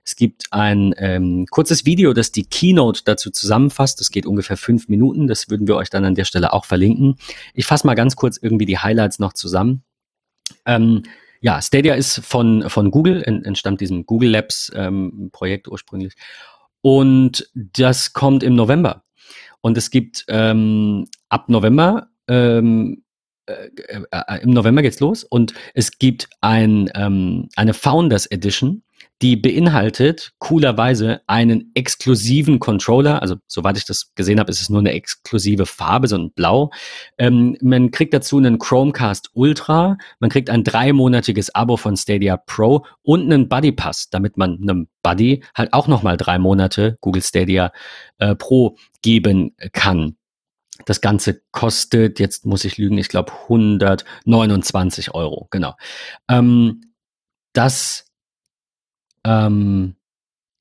Es 0.06 0.16
gibt 0.16 0.46
ein 0.52 0.94
ähm, 0.98 1.48
kurzes 1.50 1.86
Video, 1.86 2.14
das 2.14 2.32
die 2.32 2.46
Keynote 2.46 3.02
dazu 3.06 3.32
zusammenfasst. 3.32 4.00
Das 4.00 4.12
geht 4.12 4.28
ungefähr 4.28 4.56
fünf 4.56 4.88
Minuten. 4.88 5.28
Das 5.28 5.50
würden 5.50 5.68
wir 5.68 5.76
euch 5.76 5.90
dann 5.90 6.06
an 6.06 6.14
der 6.14 6.26
Stelle 6.26 6.54
auch 6.54 6.66
verlinken. 6.66 7.16
Ich 7.56 7.66
fasse 7.66 7.88
mal 7.88 7.96
ganz 7.96 8.16
kurz 8.16 8.38
irgendwie 8.38 8.66
die 8.66 8.78
Highlights 8.78 9.18
noch 9.18 9.34
zusammen. 9.34 9.84
Ähm, 10.66 11.04
ja, 11.42 11.62
Stadia 11.62 11.96
ist 11.96 12.20
von, 12.24 12.70
von 12.70 12.92
Google, 12.92 13.24
entstammt 13.24 13.82
diesem 13.82 14.06
Google 14.06 14.30
Labs 14.30 14.72
ähm, 14.76 15.30
Projekt 15.32 15.68
ursprünglich. 15.68 16.14
Und 16.82 17.50
das 17.56 18.14
kommt 18.14 18.44
im 18.44 18.56
November. 18.56 19.04
Und 19.62 19.76
es 19.76 19.90
gibt 19.90 20.26
ähm, 20.28 21.08
ab 21.30 21.50
November 21.50 22.10
ähm, 22.28 23.04
äh, 23.48 23.70
äh, 23.88 24.02
äh, 24.12 24.42
im 24.42 24.52
November 24.52 24.82
geht's 24.82 25.00
los 25.00 25.24
und 25.24 25.54
es 25.76 26.00
gibt 26.00 26.28
ein, 26.42 26.90
ähm, 26.96 27.48
eine 27.56 27.76
Founders 27.76 28.26
Edition, 28.26 28.82
die 29.22 29.38
beinhaltet 29.38 30.34
coolerweise 30.40 31.22
einen 31.26 31.72
exklusiven 31.74 32.60
Controller. 32.60 33.22
Also, 33.22 33.36
soweit 33.48 33.78
ich 33.78 33.86
das 33.86 34.14
gesehen 34.16 34.40
habe, 34.40 34.52
ist 34.52 34.62
es 34.62 34.70
nur 34.70 34.80
eine 34.80 34.92
exklusive 34.92 35.66
Farbe, 35.66 36.08
so 36.08 36.18
ein 36.18 36.32
Blau. 36.32 36.72
Ähm, 37.18 37.58
man 37.62 37.92
kriegt 37.92 38.14
dazu 38.14 38.38
einen 38.38 38.60
Chromecast 38.60 39.30
Ultra, 39.34 39.98
man 40.20 40.30
kriegt 40.30 40.50
ein 40.50 40.64
dreimonatiges 40.64 41.56
Abo 41.56 41.78
von 41.78 41.96
Stadia 41.96 42.36
Pro 42.36 42.86
und 43.04 43.24
einen 43.24 43.48
Buddy 43.48 43.72
Pass, 43.72 44.10
damit 44.10 44.38
man 44.38 44.60
einem 44.62 44.90
Buddy 45.02 45.44
halt 45.56 45.72
auch 45.72 45.88
nochmal 45.88 46.18
drei 46.18 46.38
Monate 46.38 46.98
Google 47.00 47.24
Stadia 47.24 47.72
äh, 48.18 48.36
Pro 48.36 48.78
geben 49.02 49.56
kann. 49.72 50.18
Das 50.86 51.00
Ganze 51.00 51.42
kostet, 51.52 52.20
jetzt 52.20 52.46
muss 52.46 52.66
ich 52.66 52.78
lügen, 52.78 52.98
ich 52.98 53.08
glaube 53.08 53.32
129 53.44 55.14
Euro, 55.14 55.48
genau. 55.52 55.76
Ähm, 56.28 56.82
das 57.54 58.06
ähm, 59.26 59.96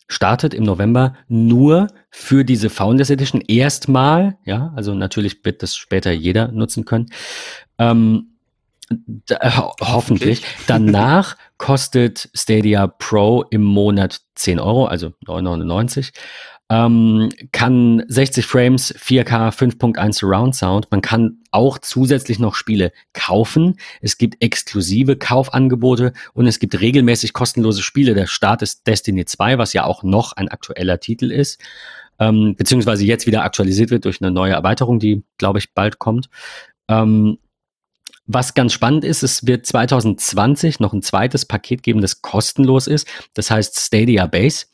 startet 0.09 0.55
im 0.55 0.65
November 0.65 1.15
nur 1.29 1.89
für 2.11 2.45
diese 2.45 2.71
Founders 2.71 3.11
Edition 3.11 3.41
erstmal, 3.41 4.37
ja, 4.45 4.73
also 4.77 4.95
natürlich 4.95 5.45
wird 5.45 5.63
das 5.63 5.77
später 5.77 6.13
jeder 6.13 6.49
nutzen 6.49 6.85
können. 6.85 7.07
Ähm, 7.79 8.31
da, 9.07 9.59
ho 9.59 9.73
hoffentlich. 9.81 10.43
Danach 10.67 11.37
kostet 11.59 12.29
Stadia 12.35 12.87
Pro 12.87 13.45
im 13.51 13.63
Monat 13.63 14.21
10 14.35 14.61
Euro, 14.61 14.87
also 14.87 15.09
9,99. 15.27 16.13
Ähm, 16.71 17.31
kann 17.53 18.05
60 18.09 18.47
Frames, 18.47 18.95
4K, 18.95 19.51
5.1 19.51 20.13
Surround 20.15 20.55
Sound. 20.55 20.91
Man 20.91 21.03
kann 21.03 21.39
auch 21.51 21.79
zusätzlich 21.79 22.39
noch 22.39 22.55
Spiele 22.55 22.91
kaufen. 23.13 23.79
Es 24.01 24.17
gibt 24.17 24.43
exklusive 24.43 25.17
Kaufangebote 25.17 26.15
und 26.33 26.47
es 26.47 26.59
gibt 26.59 26.81
regelmäßig 26.81 27.35
kostenlose 27.35 27.83
Spiele. 27.83 28.15
Der 28.15 28.27
Start 28.27 28.63
ist 28.63 28.87
Destiny 28.87 29.27
2, 29.27 29.59
was 29.59 29.75
ja 29.75 29.85
auch 29.85 30.03
noch 30.03 30.33
ein 30.33 30.49
aktueller 30.49 31.01
Titel 31.01 31.31
ist. 31.31 31.61
Ähm, 32.19 32.55
beziehungsweise 32.57 33.05
jetzt 33.05 33.27
wieder 33.27 33.45
aktualisiert 33.45 33.91
wird 33.91 34.07
durch 34.07 34.23
eine 34.23 34.31
neue 34.31 34.53
Erweiterung, 34.53 34.99
die, 34.99 35.23
glaube 35.37 35.59
ich, 35.59 35.75
bald 35.75 35.99
kommt. 35.99 36.31
Ähm, 36.89 37.39
was 38.27 38.55
ganz 38.55 38.73
spannend 38.73 39.05
ist, 39.05 39.23
es 39.23 39.47
wird 39.47 39.67
2020 39.67 40.81
noch 40.81 40.95
ein 40.95 41.03
zweites 41.03 41.45
Paket 41.45 41.83
geben, 41.83 42.01
das 42.01 42.23
kostenlos 42.23 42.87
ist. 42.87 43.07
Das 43.35 43.51
heißt 43.51 43.79
Stadia 43.79 44.27
Base 44.27 44.67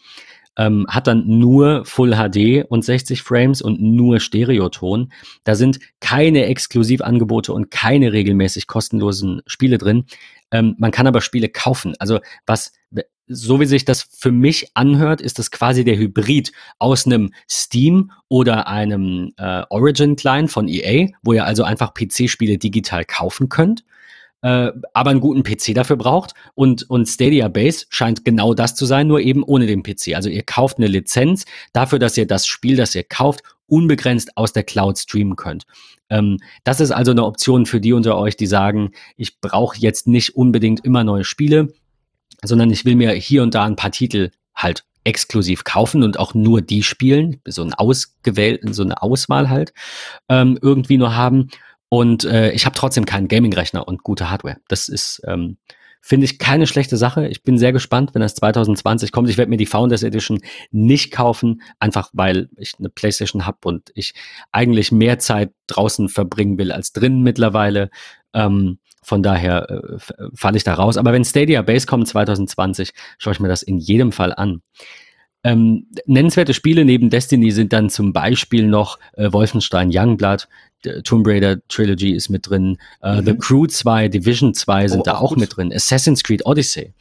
ähm, 0.56 0.86
hat 0.88 1.06
dann 1.06 1.26
nur 1.26 1.84
Full 1.84 2.14
HD 2.14 2.64
und 2.68 2.84
60 2.84 3.22
Frames 3.22 3.62
und 3.62 3.80
nur 3.80 4.20
Stereoton. 4.20 5.12
Da 5.44 5.54
sind 5.54 5.80
keine 6.00 6.46
Exklusivangebote 6.46 7.52
und 7.52 7.70
keine 7.70 8.12
regelmäßig 8.12 8.66
kostenlosen 8.66 9.42
Spiele 9.46 9.78
drin. 9.78 10.04
Ähm, 10.50 10.74
man 10.78 10.90
kann 10.90 11.06
aber 11.06 11.20
Spiele 11.20 11.48
kaufen. 11.48 11.94
Also 11.98 12.20
was, 12.46 12.72
so 13.26 13.60
wie 13.60 13.66
sich 13.66 13.84
das 13.84 14.02
für 14.02 14.32
mich 14.32 14.72
anhört, 14.74 15.20
ist 15.20 15.38
das 15.38 15.50
quasi 15.50 15.84
der 15.84 15.96
Hybrid 15.96 16.52
aus 16.78 17.06
einem 17.06 17.32
Steam 17.48 18.10
oder 18.28 18.66
einem 18.66 19.32
äh, 19.36 19.62
Origin 19.70 20.16
Client 20.16 20.50
von 20.50 20.68
EA, 20.68 21.08
wo 21.22 21.32
ihr 21.32 21.44
also 21.44 21.62
einfach 21.62 21.94
PC-Spiele 21.94 22.58
digital 22.58 23.04
kaufen 23.04 23.48
könnt 23.48 23.84
äh, 24.42 24.70
aber 24.94 25.10
einen 25.10 25.20
guten 25.20 25.42
PC 25.42 25.74
dafür 25.74 25.96
braucht. 25.96 26.34
Und, 26.54 26.88
und 26.88 27.06
Stadia 27.06 27.48
Base 27.48 27.86
scheint 27.90 28.24
genau 28.24 28.54
das 28.54 28.74
zu 28.74 28.86
sein, 28.86 29.06
nur 29.06 29.20
eben 29.20 29.42
ohne 29.42 29.66
den 29.66 29.82
PC. 29.82 30.14
Also 30.14 30.28
ihr 30.28 30.42
kauft 30.42 30.78
eine 30.78 30.86
Lizenz 30.86 31.44
dafür, 31.72 31.98
dass 31.98 32.16
ihr 32.16 32.26
das 32.26 32.46
Spiel, 32.46 32.76
das 32.76 32.94
ihr 32.94 33.04
kauft, 33.04 33.42
unbegrenzt 33.66 34.36
aus 34.36 34.52
der 34.52 34.64
Cloud 34.64 34.98
streamen 34.98 35.36
könnt. 35.36 35.64
Ähm, 36.08 36.38
das 36.64 36.80
ist 36.80 36.90
also 36.90 37.12
eine 37.12 37.24
Option 37.24 37.66
für 37.66 37.80
die 37.80 37.92
unter 37.92 38.18
euch, 38.18 38.36
die 38.36 38.46
sagen, 38.46 38.92
ich 39.16 39.40
brauche 39.40 39.78
jetzt 39.78 40.06
nicht 40.06 40.36
unbedingt 40.36 40.84
immer 40.84 41.04
neue 41.04 41.24
Spiele, 41.24 41.72
sondern 42.42 42.70
ich 42.70 42.84
will 42.84 42.96
mir 42.96 43.12
hier 43.12 43.42
und 43.42 43.54
da 43.54 43.64
ein 43.64 43.76
paar 43.76 43.92
Titel 43.92 44.30
halt 44.54 44.84
exklusiv 45.04 45.64
kaufen 45.64 46.02
und 46.02 46.18
auch 46.18 46.34
nur 46.34 46.60
die 46.60 46.82
spielen, 46.82 47.40
so 47.46 47.62
ein 47.62 47.72
ausgewählten, 47.72 48.74
so 48.74 48.82
eine 48.82 49.02
Auswahl 49.02 49.48
halt 49.48 49.72
ähm, 50.28 50.58
irgendwie 50.60 50.98
nur 50.98 51.16
haben. 51.16 51.48
Und 51.90 52.24
äh, 52.24 52.52
ich 52.52 52.66
habe 52.66 52.76
trotzdem 52.76 53.04
keinen 53.04 53.28
Gaming-Rechner 53.28 53.86
und 53.86 54.04
gute 54.04 54.30
Hardware. 54.30 54.58
Das 54.68 54.88
ist, 54.88 55.20
ähm, 55.26 55.58
finde 56.00 56.24
ich, 56.24 56.38
keine 56.38 56.68
schlechte 56.68 56.96
Sache. 56.96 57.26
Ich 57.26 57.42
bin 57.42 57.58
sehr 57.58 57.72
gespannt, 57.72 58.14
wenn 58.14 58.22
das 58.22 58.36
2020 58.36 59.10
kommt. 59.10 59.28
Ich 59.28 59.36
werde 59.36 59.50
mir 59.50 59.56
die 59.56 59.66
Founders 59.66 60.04
Edition 60.04 60.40
nicht 60.70 61.10
kaufen, 61.10 61.62
einfach 61.80 62.10
weil 62.12 62.48
ich 62.56 62.74
eine 62.78 62.90
PlayStation 62.90 63.44
habe 63.44 63.58
und 63.64 63.90
ich 63.96 64.14
eigentlich 64.52 64.92
mehr 64.92 65.18
Zeit 65.18 65.50
draußen 65.66 66.08
verbringen 66.08 66.58
will 66.58 66.70
als 66.70 66.92
drinnen 66.92 67.22
mittlerweile. 67.22 67.90
Ähm, 68.32 68.78
von 69.02 69.24
daher 69.24 69.68
äh, 69.68 69.98
falle 70.32 70.58
ich 70.58 70.64
da 70.64 70.74
raus. 70.74 70.96
Aber 70.96 71.12
wenn 71.12 71.24
Stadia 71.24 71.60
Base 71.62 71.88
kommt 71.88 72.06
2020, 72.06 72.92
schaue 73.18 73.32
ich 73.32 73.40
mir 73.40 73.48
das 73.48 73.62
in 73.62 73.78
jedem 73.78 74.12
Fall 74.12 74.32
an. 74.32 74.62
Ähm, 75.42 75.86
nennenswerte 76.06 76.52
Spiele 76.52 76.84
neben 76.84 77.08
Destiny 77.08 77.50
sind 77.50 77.72
dann 77.72 77.88
zum 77.88 78.12
Beispiel 78.12 78.66
noch 78.66 78.98
äh, 79.14 79.32
Wolfenstein 79.32 79.90
Youngblood, 79.92 80.48
Tomb 81.04 81.26
Raider 81.26 81.66
Trilogy 81.68 82.12
ist 82.12 82.28
mit 82.28 82.48
drin, 82.48 82.78
äh, 83.02 83.20
mhm. 83.20 83.26
The 83.26 83.34
Crew 83.36 83.66
2, 83.66 84.08
Division 84.08 84.54
2 84.54 84.88
sind 84.88 85.00
oh, 85.00 85.04
da 85.04 85.18
auch 85.18 85.30
gut. 85.30 85.38
mit 85.38 85.56
drin, 85.56 85.72
Assassin's 85.72 86.22
Creed 86.22 86.44
Odyssey, 86.44 86.92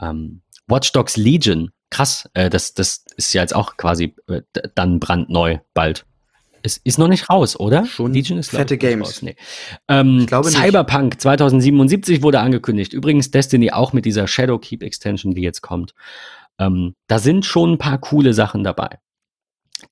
ähm, 0.00 0.40
Watch 0.66 0.92
Dogs 0.92 1.16
Legion, 1.16 1.70
krass, 1.90 2.28
äh, 2.34 2.48
das, 2.48 2.74
das 2.74 3.04
ist 3.16 3.32
ja 3.34 3.42
jetzt 3.42 3.54
auch 3.54 3.76
quasi 3.76 4.14
äh, 4.28 4.42
dann 4.74 4.98
brandneu 4.98 5.58
bald. 5.74 6.06
Es 6.66 6.78
ist 6.78 6.98
noch 6.98 7.08
nicht 7.08 7.28
raus, 7.28 7.60
oder? 7.60 7.84
Schon 7.84 8.14
Legion 8.14 8.38
ist 8.38 8.48
fette 8.48 8.78
Games. 8.78 9.06
Raus. 9.06 9.22
Nee. 9.22 9.36
Ähm, 9.86 10.26
Cyberpunk 10.26 11.12
nicht. 11.12 11.20
2077 11.20 12.22
wurde 12.22 12.40
angekündigt. 12.40 12.94
Übrigens 12.94 13.30
Destiny 13.30 13.70
auch 13.70 13.92
mit 13.92 14.06
dieser 14.06 14.26
Shadowkeep 14.26 14.82
Extension, 14.82 15.34
die 15.34 15.42
jetzt 15.42 15.60
kommt. 15.60 15.94
Ähm, 16.58 16.94
da 17.08 17.18
sind 17.18 17.44
schon 17.46 17.72
ein 17.72 17.78
paar 17.78 17.98
coole 17.98 18.34
Sachen 18.34 18.64
dabei. 18.64 18.98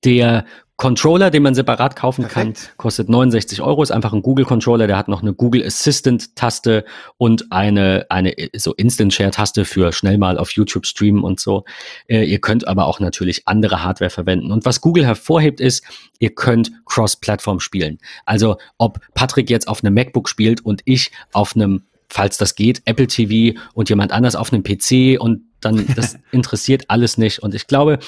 Der 0.04 0.44
Controller, 0.82 1.30
den 1.30 1.44
man 1.44 1.54
separat 1.54 1.94
kaufen 1.94 2.22
Perfekt. 2.22 2.58
kann, 2.64 2.76
kostet 2.76 3.08
69 3.08 3.62
Euro, 3.62 3.84
ist 3.84 3.92
einfach 3.92 4.12
ein 4.12 4.22
Google-Controller, 4.22 4.88
der 4.88 4.96
hat 4.96 5.06
noch 5.06 5.22
eine 5.22 5.32
Google 5.32 5.64
Assistant-Taste 5.64 6.84
und 7.18 7.52
eine, 7.52 8.06
eine 8.08 8.34
so 8.56 8.74
Instant-Share-Taste 8.74 9.64
für 9.64 9.92
schnell 9.92 10.18
mal 10.18 10.38
auf 10.38 10.50
YouTube 10.50 10.86
streamen 10.86 11.22
und 11.22 11.38
so. 11.38 11.64
Äh, 12.08 12.24
ihr 12.24 12.40
könnt 12.40 12.66
aber 12.66 12.86
auch 12.86 12.98
natürlich 12.98 13.46
andere 13.46 13.84
Hardware 13.84 14.10
verwenden. 14.10 14.50
Und 14.50 14.64
was 14.64 14.80
Google 14.80 15.06
hervorhebt, 15.06 15.60
ist, 15.60 15.84
ihr 16.18 16.34
könnt 16.34 16.72
Cross-Plattform 16.84 17.60
spielen. 17.60 17.98
Also 18.26 18.56
ob 18.76 18.98
Patrick 19.14 19.50
jetzt 19.50 19.68
auf 19.68 19.84
einem 19.84 19.94
MacBook 19.94 20.28
spielt 20.28 20.64
und 20.64 20.82
ich 20.84 21.12
auf 21.32 21.54
einem 21.54 21.84
falls 22.08 22.36
das 22.36 22.56
geht, 22.56 22.82
Apple 22.84 23.06
TV 23.06 23.58
und 23.72 23.88
jemand 23.88 24.12
anders 24.12 24.36
auf 24.36 24.52
einem 24.52 24.62
PC 24.62 25.18
und 25.18 25.44
dann 25.64 25.86
das 25.96 26.18
interessiert 26.30 26.84
alles 26.88 27.18
nicht. 27.18 27.40
Und 27.40 27.54
ich 27.54 27.66
glaube, 27.66 27.98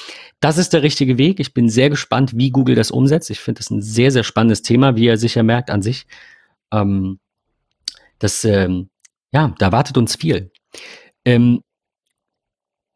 das 0.40 0.58
ist 0.58 0.72
der 0.72 0.82
richtige 0.82 1.18
Weg. 1.18 1.40
Ich 1.40 1.54
bin 1.54 1.68
sehr 1.68 1.90
gespannt, 1.90 2.32
wie 2.36 2.50
Google 2.50 2.74
das 2.74 2.90
umsetzt. 2.90 3.30
Ich 3.30 3.40
finde 3.40 3.58
das 3.60 3.70
ein 3.70 3.82
sehr, 3.82 4.10
sehr 4.10 4.24
spannendes 4.24 4.62
Thema, 4.62 4.96
wie 4.96 5.06
er 5.06 5.16
sicher 5.16 5.42
merkt 5.42 5.70
an 5.70 5.82
sich. 5.82 6.06
Ähm, 6.72 7.18
das, 8.18 8.44
ähm, 8.44 8.88
ja, 9.32 9.54
da 9.58 9.72
wartet 9.72 9.96
uns 9.96 10.16
viel. 10.16 10.50
Ähm, 11.24 11.62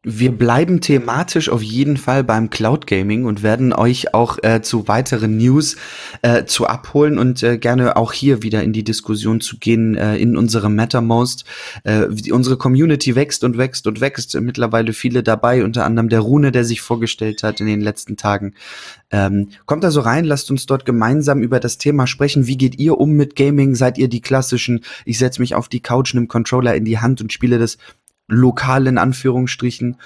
wir 0.03 0.31
bleiben 0.31 0.79
thematisch 0.79 1.49
auf 1.49 1.61
jeden 1.61 1.97
Fall 1.97 2.23
beim 2.23 2.49
Cloud 2.49 2.87
Gaming 2.87 3.25
und 3.25 3.43
werden 3.43 3.73
euch 3.73 4.13
auch 4.13 4.37
äh, 4.43 4.61
zu 4.61 4.87
weiteren 4.87 5.35
News 5.35 5.75
äh, 6.21 6.45
zu 6.45 6.67
abholen 6.67 7.17
und 7.17 7.43
äh, 7.43 7.57
gerne 7.57 7.97
auch 7.97 8.13
hier 8.13 8.41
wieder 8.41 8.63
in 8.63 8.71
die 8.71 8.85
Diskussion 8.85 9.41
zu 9.41 9.57
gehen 9.57 9.95
äh, 9.95 10.15
in 10.15 10.37
unserem 10.37 10.73
Mattermost. 10.75 11.43
Äh, 11.83 12.05
unsere 12.31 12.55
Community 12.55 13.15
wächst 13.15 13.43
und 13.43 13.57
wächst 13.57 13.87
und 13.87 13.99
wächst. 13.99 14.39
Mittlerweile 14.39 14.93
viele 14.93 15.21
dabei, 15.21 15.65
unter 15.65 15.83
anderem 15.83 16.07
der 16.07 16.21
Rune, 16.21 16.53
der 16.53 16.63
sich 16.63 16.79
vorgestellt 16.79 17.43
hat 17.43 17.59
in 17.59 17.67
den 17.67 17.81
letzten 17.81 18.15
Tagen. 18.15 18.53
Ähm, 19.11 19.49
kommt 19.65 19.83
da 19.83 19.91
so 19.91 19.99
rein, 19.99 20.23
lasst 20.23 20.49
uns 20.49 20.65
dort 20.65 20.85
gemeinsam 20.85 21.41
über 21.41 21.59
das 21.59 21.77
Thema 21.77 22.07
sprechen. 22.07 22.47
Wie 22.47 22.57
geht 22.57 22.79
ihr 22.79 22.97
um 22.97 23.11
mit 23.11 23.35
Gaming? 23.35 23.75
Seid 23.75 23.97
ihr 23.97 24.07
die 24.07 24.21
klassischen, 24.21 24.85
ich 25.03 25.17
setze 25.17 25.41
mich 25.41 25.55
auf 25.55 25.67
die 25.67 25.81
Couch, 25.81 26.13
nimm 26.13 26.29
Controller 26.29 26.73
in 26.75 26.85
die 26.85 26.99
Hand 26.99 27.19
und 27.19 27.33
spiele 27.33 27.59
das 27.59 27.77
lokal 28.29 28.87
in 28.87 28.97
Anführungsstrichen 28.97 29.97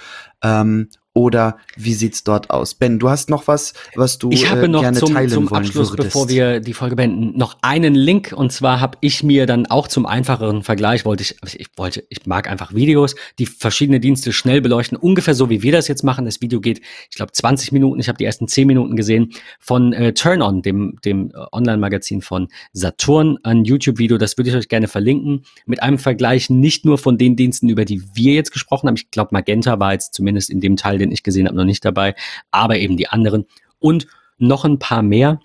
ähm, 0.41 0.89
oder 1.13 1.57
wie 1.77 1.93
sieht's 1.93 2.23
dort 2.23 2.49
aus? 2.49 2.73
Ben, 2.73 2.97
du 2.97 3.09
hast 3.09 3.29
noch 3.29 3.47
was, 3.47 3.73
was 3.95 4.17
du 4.17 4.31
ich 4.31 4.49
habe 4.49 4.63
äh, 4.63 4.67
noch 4.67 4.81
gerne 4.81 4.97
zum, 4.97 5.13
teilen 5.13 5.29
zum 5.29 5.47
Abschluss, 5.47 5.91
würdest. 5.91 6.09
bevor 6.09 6.29
wir 6.29 6.59
die 6.59 6.73
Folge 6.73 6.95
beenden, 6.95 7.37
noch 7.37 7.57
einen 7.61 7.93
Link 7.93 8.33
und 8.35 8.51
zwar 8.51 8.79
habe 8.79 8.97
ich 9.01 9.23
mir 9.23 9.45
dann 9.45 9.67
auch 9.67 9.87
zum 9.87 10.05
einfacheren 10.05 10.63
Vergleich 10.63 11.05
wollte 11.05 11.23
ich, 11.23 11.35
ich 11.59 11.67
wollte, 11.75 12.03
ich 12.09 12.25
mag 12.25 12.49
einfach 12.49 12.73
Videos, 12.73 13.15
die 13.37 13.45
verschiedene 13.45 13.99
Dienste 13.99 14.33
schnell 14.33 14.61
beleuchten, 14.61 14.97
ungefähr 14.97 15.35
so 15.35 15.49
wie 15.49 15.61
wir 15.61 15.71
das 15.71 15.87
jetzt 15.87 16.03
machen. 16.03 16.25
Das 16.25 16.41
Video 16.41 16.59
geht, 16.59 16.81
ich 17.09 17.15
glaube, 17.15 17.31
20 17.31 17.71
Minuten. 17.71 17.99
Ich 17.99 18.07
habe 18.07 18.17
die 18.17 18.25
ersten 18.25 18.47
10 18.47 18.65
Minuten 18.65 18.95
gesehen 18.95 19.33
von 19.59 19.93
äh, 19.93 20.13
Turn 20.13 20.41
On, 20.41 20.61
dem 20.61 20.97
dem 21.05 21.31
äh, 21.31 21.45
Online-Magazin 21.51 22.21
von 22.21 22.47
Saturn, 22.71 23.37
ein 23.43 23.65
YouTube-Video. 23.65 24.17
Das 24.17 24.37
würde 24.37 24.49
ich 24.49 24.55
euch 24.55 24.67
gerne 24.67 24.87
verlinken 24.87 25.43
mit 25.65 25.83
einem 25.83 25.99
Vergleich 25.99 26.49
nicht 26.49 26.85
nur 26.85 26.97
von 26.97 27.17
den 27.17 27.35
Diensten, 27.35 27.69
über 27.69 27.85
die 27.85 28.01
wir 28.13 28.33
jetzt 28.33 28.51
gesprochen 28.51 28.87
haben. 28.87 28.95
Ich 28.95 29.11
glaube, 29.11 29.29
Magenta 29.31 29.79
war 29.79 29.93
jetzt 29.93 30.13
zumindest 30.13 30.49
in 30.49 30.59
dem 30.59 30.75
Teil 30.75 31.02
den 31.03 31.11
ich 31.11 31.23
gesehen 31.23 31.47
habe, 31.47 31.57
noch 31.57 31.65
nicht 31.65 31.85
dabei, 31.85 32.15
aber 32.51 32.77
eben 32.77 32.97
die 32.97 33.07
anderen 33.07 33.45
und 33.79 34.07
noch 34.37 34.65
ein 34.65 34.79
paar 34.79 35.03
mehr. 35.03 35.39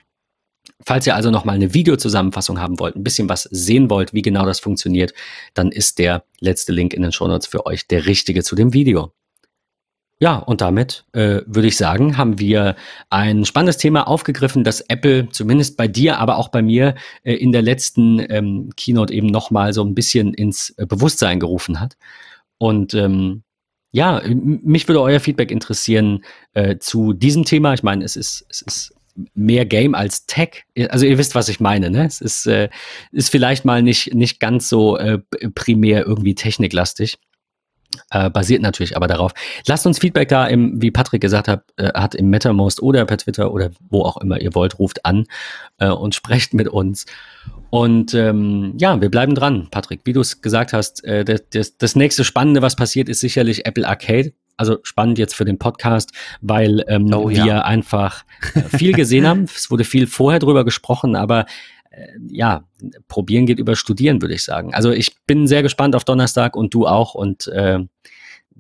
Falls 0.85 1.07
ihr 1.07 1.17
also 1.17 1.31
noch 1.31 1.45
mal 1.45 1.55
eine 1.55 1.75
Videozusammenfassung 1.75 2.61
haben 2.61 2.79
wollt, 2.79 2.95
ein 2.95 3.05
bisschen 3.05 3.29
was 3.29 3.45
sehen 3.45 3.91
wollt, 3.91 4.13
wie 4.13 4.23
genau 4.23 4.45
das 4.45 4.61
funktioniert, 4.61 5.13
dann 5.55 5.73
ist 5.73 5.99
der 5.99 6.25
letzte 6.41 6.73
Link 6.73 6.95
in 6.95 7.03
den 7.03 7.13
Shownotes 7.13 7.47
für 7.47 7.67
euch 7.67 7.87
der 7.89 8.07
richtige 8.07 8.43
zu 8.43 8.55
dem 8.55 8.73
Video. 8.73 9.13
Ja, 10.21 10.37
und 10.37 10.61
damit 10.61 11.05
äh, 11.13 11.43
würde 11.47 11.69
ich 11.69 11.77
sagen, 11.77 12.17
haben 12.17 12.41
wir 12.41 12.75
ein 13.09 13.45
spannendes 13.45 13.77
Thema 13.77 14.09
aufgegriffen, 14.09 14.65
das 14.65 14.81
Apple 14.81 15.29
zumindest 15.31 15.77
bei 15.77 15.87
dir, 15.87 16.19
aber 16.19 16.39
auch 16.39 16.49
bei 16.49 16.61
mir 16.61 16.97
äh, 17.23 17.35
in 17.35 17.53
der 17.53 17.63
letzten 17.63 18.19
ähm, 18.29 18.71
Keynote 18.77 19.15
eben 19.15 19.29
noch 19.29 19.53
mal 19.53 19.73
so 19.73 19.85
ein 19.85 19.95
bisschen 19.95 20.35
ins 20.35 20.75
äh, 20.77 20.87
Bewusstsein 20.87 21.39
gerufen 21.39 21.79
hat. 21.79 21.97
Und 22.59 22.95
ähm, 22.95 23.45
ja, 23.99 24.23
mich 24.29 24.87
würde 24.87 25.03
euer 25.03 25.19
Feedback 25.19 25.51
interessieren 25.51 26.25
äh, 26.55 26.79
zu 26.79 27.13
diesem 27.13 27.45
Thema. 27.45 27.75
Ich 27.75 27.83
meine, 27.83 28.05
es 28.05 28.15
ist, 28.15 28.47
es 28.49 28.63
ist 28.63 28.95
mehr 29.35 29.67
Game 29.67 29.97
als 29.97 30.25
Tech. 30.27 30.63
Also 30.91 31.05
ihr 31.05 31.19
wisst, 31.19 31.35
was 31.35 31.49
ich 31.49 31.59
meine. 31.59 31.91
Ne? 31.91 32.07
Es 32.07 32.21
ist, 32.21 32.47
äh, 32.47 32.69
ist 33.11 33.29
vielleicht 33.31 33.65
mal 33.65 33.83
nicht, 33.83 34.15
nicht 34.15 34.39
ganz 34.39 34.69
so 34.69 34.97
äh, 34.97 35.19
primär 35.53 36.07
irgendwie 36.07 36.37
techniklastig. 36.37 37.19
Äh, 38.11 38.31
basiert 38.31 38.63
natürlich 38.63 38.97
aber 38.97 39.07
darauf. 39.07 39.33
Lasst 39.67 39.87
uns 39.87 39.99
Feedback 39.99 40.29
da, 40.29 40.47
im, 40.47 40.81
wie 40.81 40.91
Patrick 40.91 41.23
gesagt 41.23 41.49
hat, 41.49 41.63
äh, 41.77 41.93
hat 41.95 42.15
im 42.15 42.29
MetaMost 42.31 42.83
oder 42.83 43.05
per 43.07 43.17
Twitter 43.17 43.53
oder 43.53 43.71
wo 43.89 44.03
auch 44.03 44.19
immer 44.19 44.41
ihr 44.41 44.55
wollt, 44.55 44.79
ruft 44.79 45.05
an 45.05 45.25
äh, 45.79 45.89
und 45.89 46.15
sprecht 46.15 46.55
mit 46.55 46.69
uns. 46.69 47.07
Und 47.71 48.15
ähm, 48.15 48.75
ja, 48.79 49.01
wir 49.01 49.11
bleiben 49.11 49.35
dran, 49.35 49.69
Patrick. 49.71 50.01
Wie 50.05 50.13
du 50.13 50.21
es 50.21 50.41
gesagt 50.43 50.73
hast, 50.73 51.05
äh, 51.05 51.25
das, 51.25 51.77
das 51.77 51.97
nächste 51.97 52.25
Spannende, 52.25 52.63
was 52.63 52.77
passiert, 52.77 53.09
ist 53.09 53.21
sicherlich 53.21 53.67
Apple 53.67 53.87
Arcade. 53.87 54.33
Also 54.57 54.79
spannend 54.83 55.19
jetzt 55.19 55.35
für 55.35 55.45
den 55.45 55.59
Podcast, 55.59 56.11
weil 56.41 56.85
ähm, 56.89 57.13
oh, 57.15 57.31
ja. 57.31 57.45
wir 57.45 57.65
einfach 57.65 58.25
äh, 58.55 58.63
viel 58.77 58.93
gesehen 58.93 59.27
haben. 59.27 59.45
Es 59.45 59.71
wurde 59.71 59.85
viel 59.85 60.07
vorher 60.07 60.41
drüber 60.41 60.65
gesprochen, 60.65 61.15
aber 61.15 61.47
ja, 62.29 62.65
probieren 63.09 63.47
geht 63.47 63.59
über 63.59 63.77
studieren, 63.77 64.21
würde 64.23 64.35
ich 64.35 64.45
sagen. 64.45 64.75
Also 64.75 64.91
ich 64.91 65.17
bin 65.27 65.47
sehr 65.47 65.63
gespannt 65.63 65.95
auf 65.95 66.05
Donnerstag 66.05 66.57
und 66.57 66.75
du 66.75 66.87
auch. 66.87 67.15
Und 67.15 67.49
äh, 67.49 67.81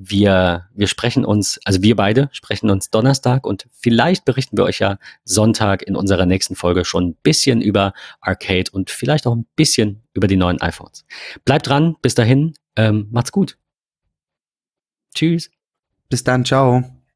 wir, 0.01 0.68
wir 0.74 0.86
sprechen 0.86 1.24
uns, 1.24 1.59
also 1.64 1.82
wir 1.82 1.97
beide 1.97 2.28
sprechen 2.32 2.70
uns 2.70 2.91
Donnerstag 2.91 3.45
und 3.45 3.66
vielleicht 3.72 4.24
berichten 4.24 4.57
wir 4.57 4.64
euch 4.64 4.78
ja 4.78 4.99
Sonntag 5.24 5.82
in 5.82 5.97
unserer 5.97 6.24
nächsten 6.24 6.55
Folge 6.55 6.84
schon 6.84 7.09
ein 7.09 7.16
bisschen 7.22 7.61
über 7.61 7.93
Arcade 8.20 8.70
und 8.70 8.91
vielleicht 8.91 9.26
auch 9.26 9.34
ein 9.34 9.47
bisschen 9.57 10.03
über 10.14 10.28
die 10.28 10.36
neuen 10.36 10.61
iPhones. 10.61 11.05
Bleibt 11.45 11.66
dran, 11.66 11.97
bis 12.01 12.14
dahin, 12.14 12.55
ähm, 12.76 13.09
macht's 13.11 13.32
gut. 13.32 13.59
Tschüss. 15.14 15.51
Bis 16.09 16.22
dann, 16.22 16.45
ciao. 16.45 16.97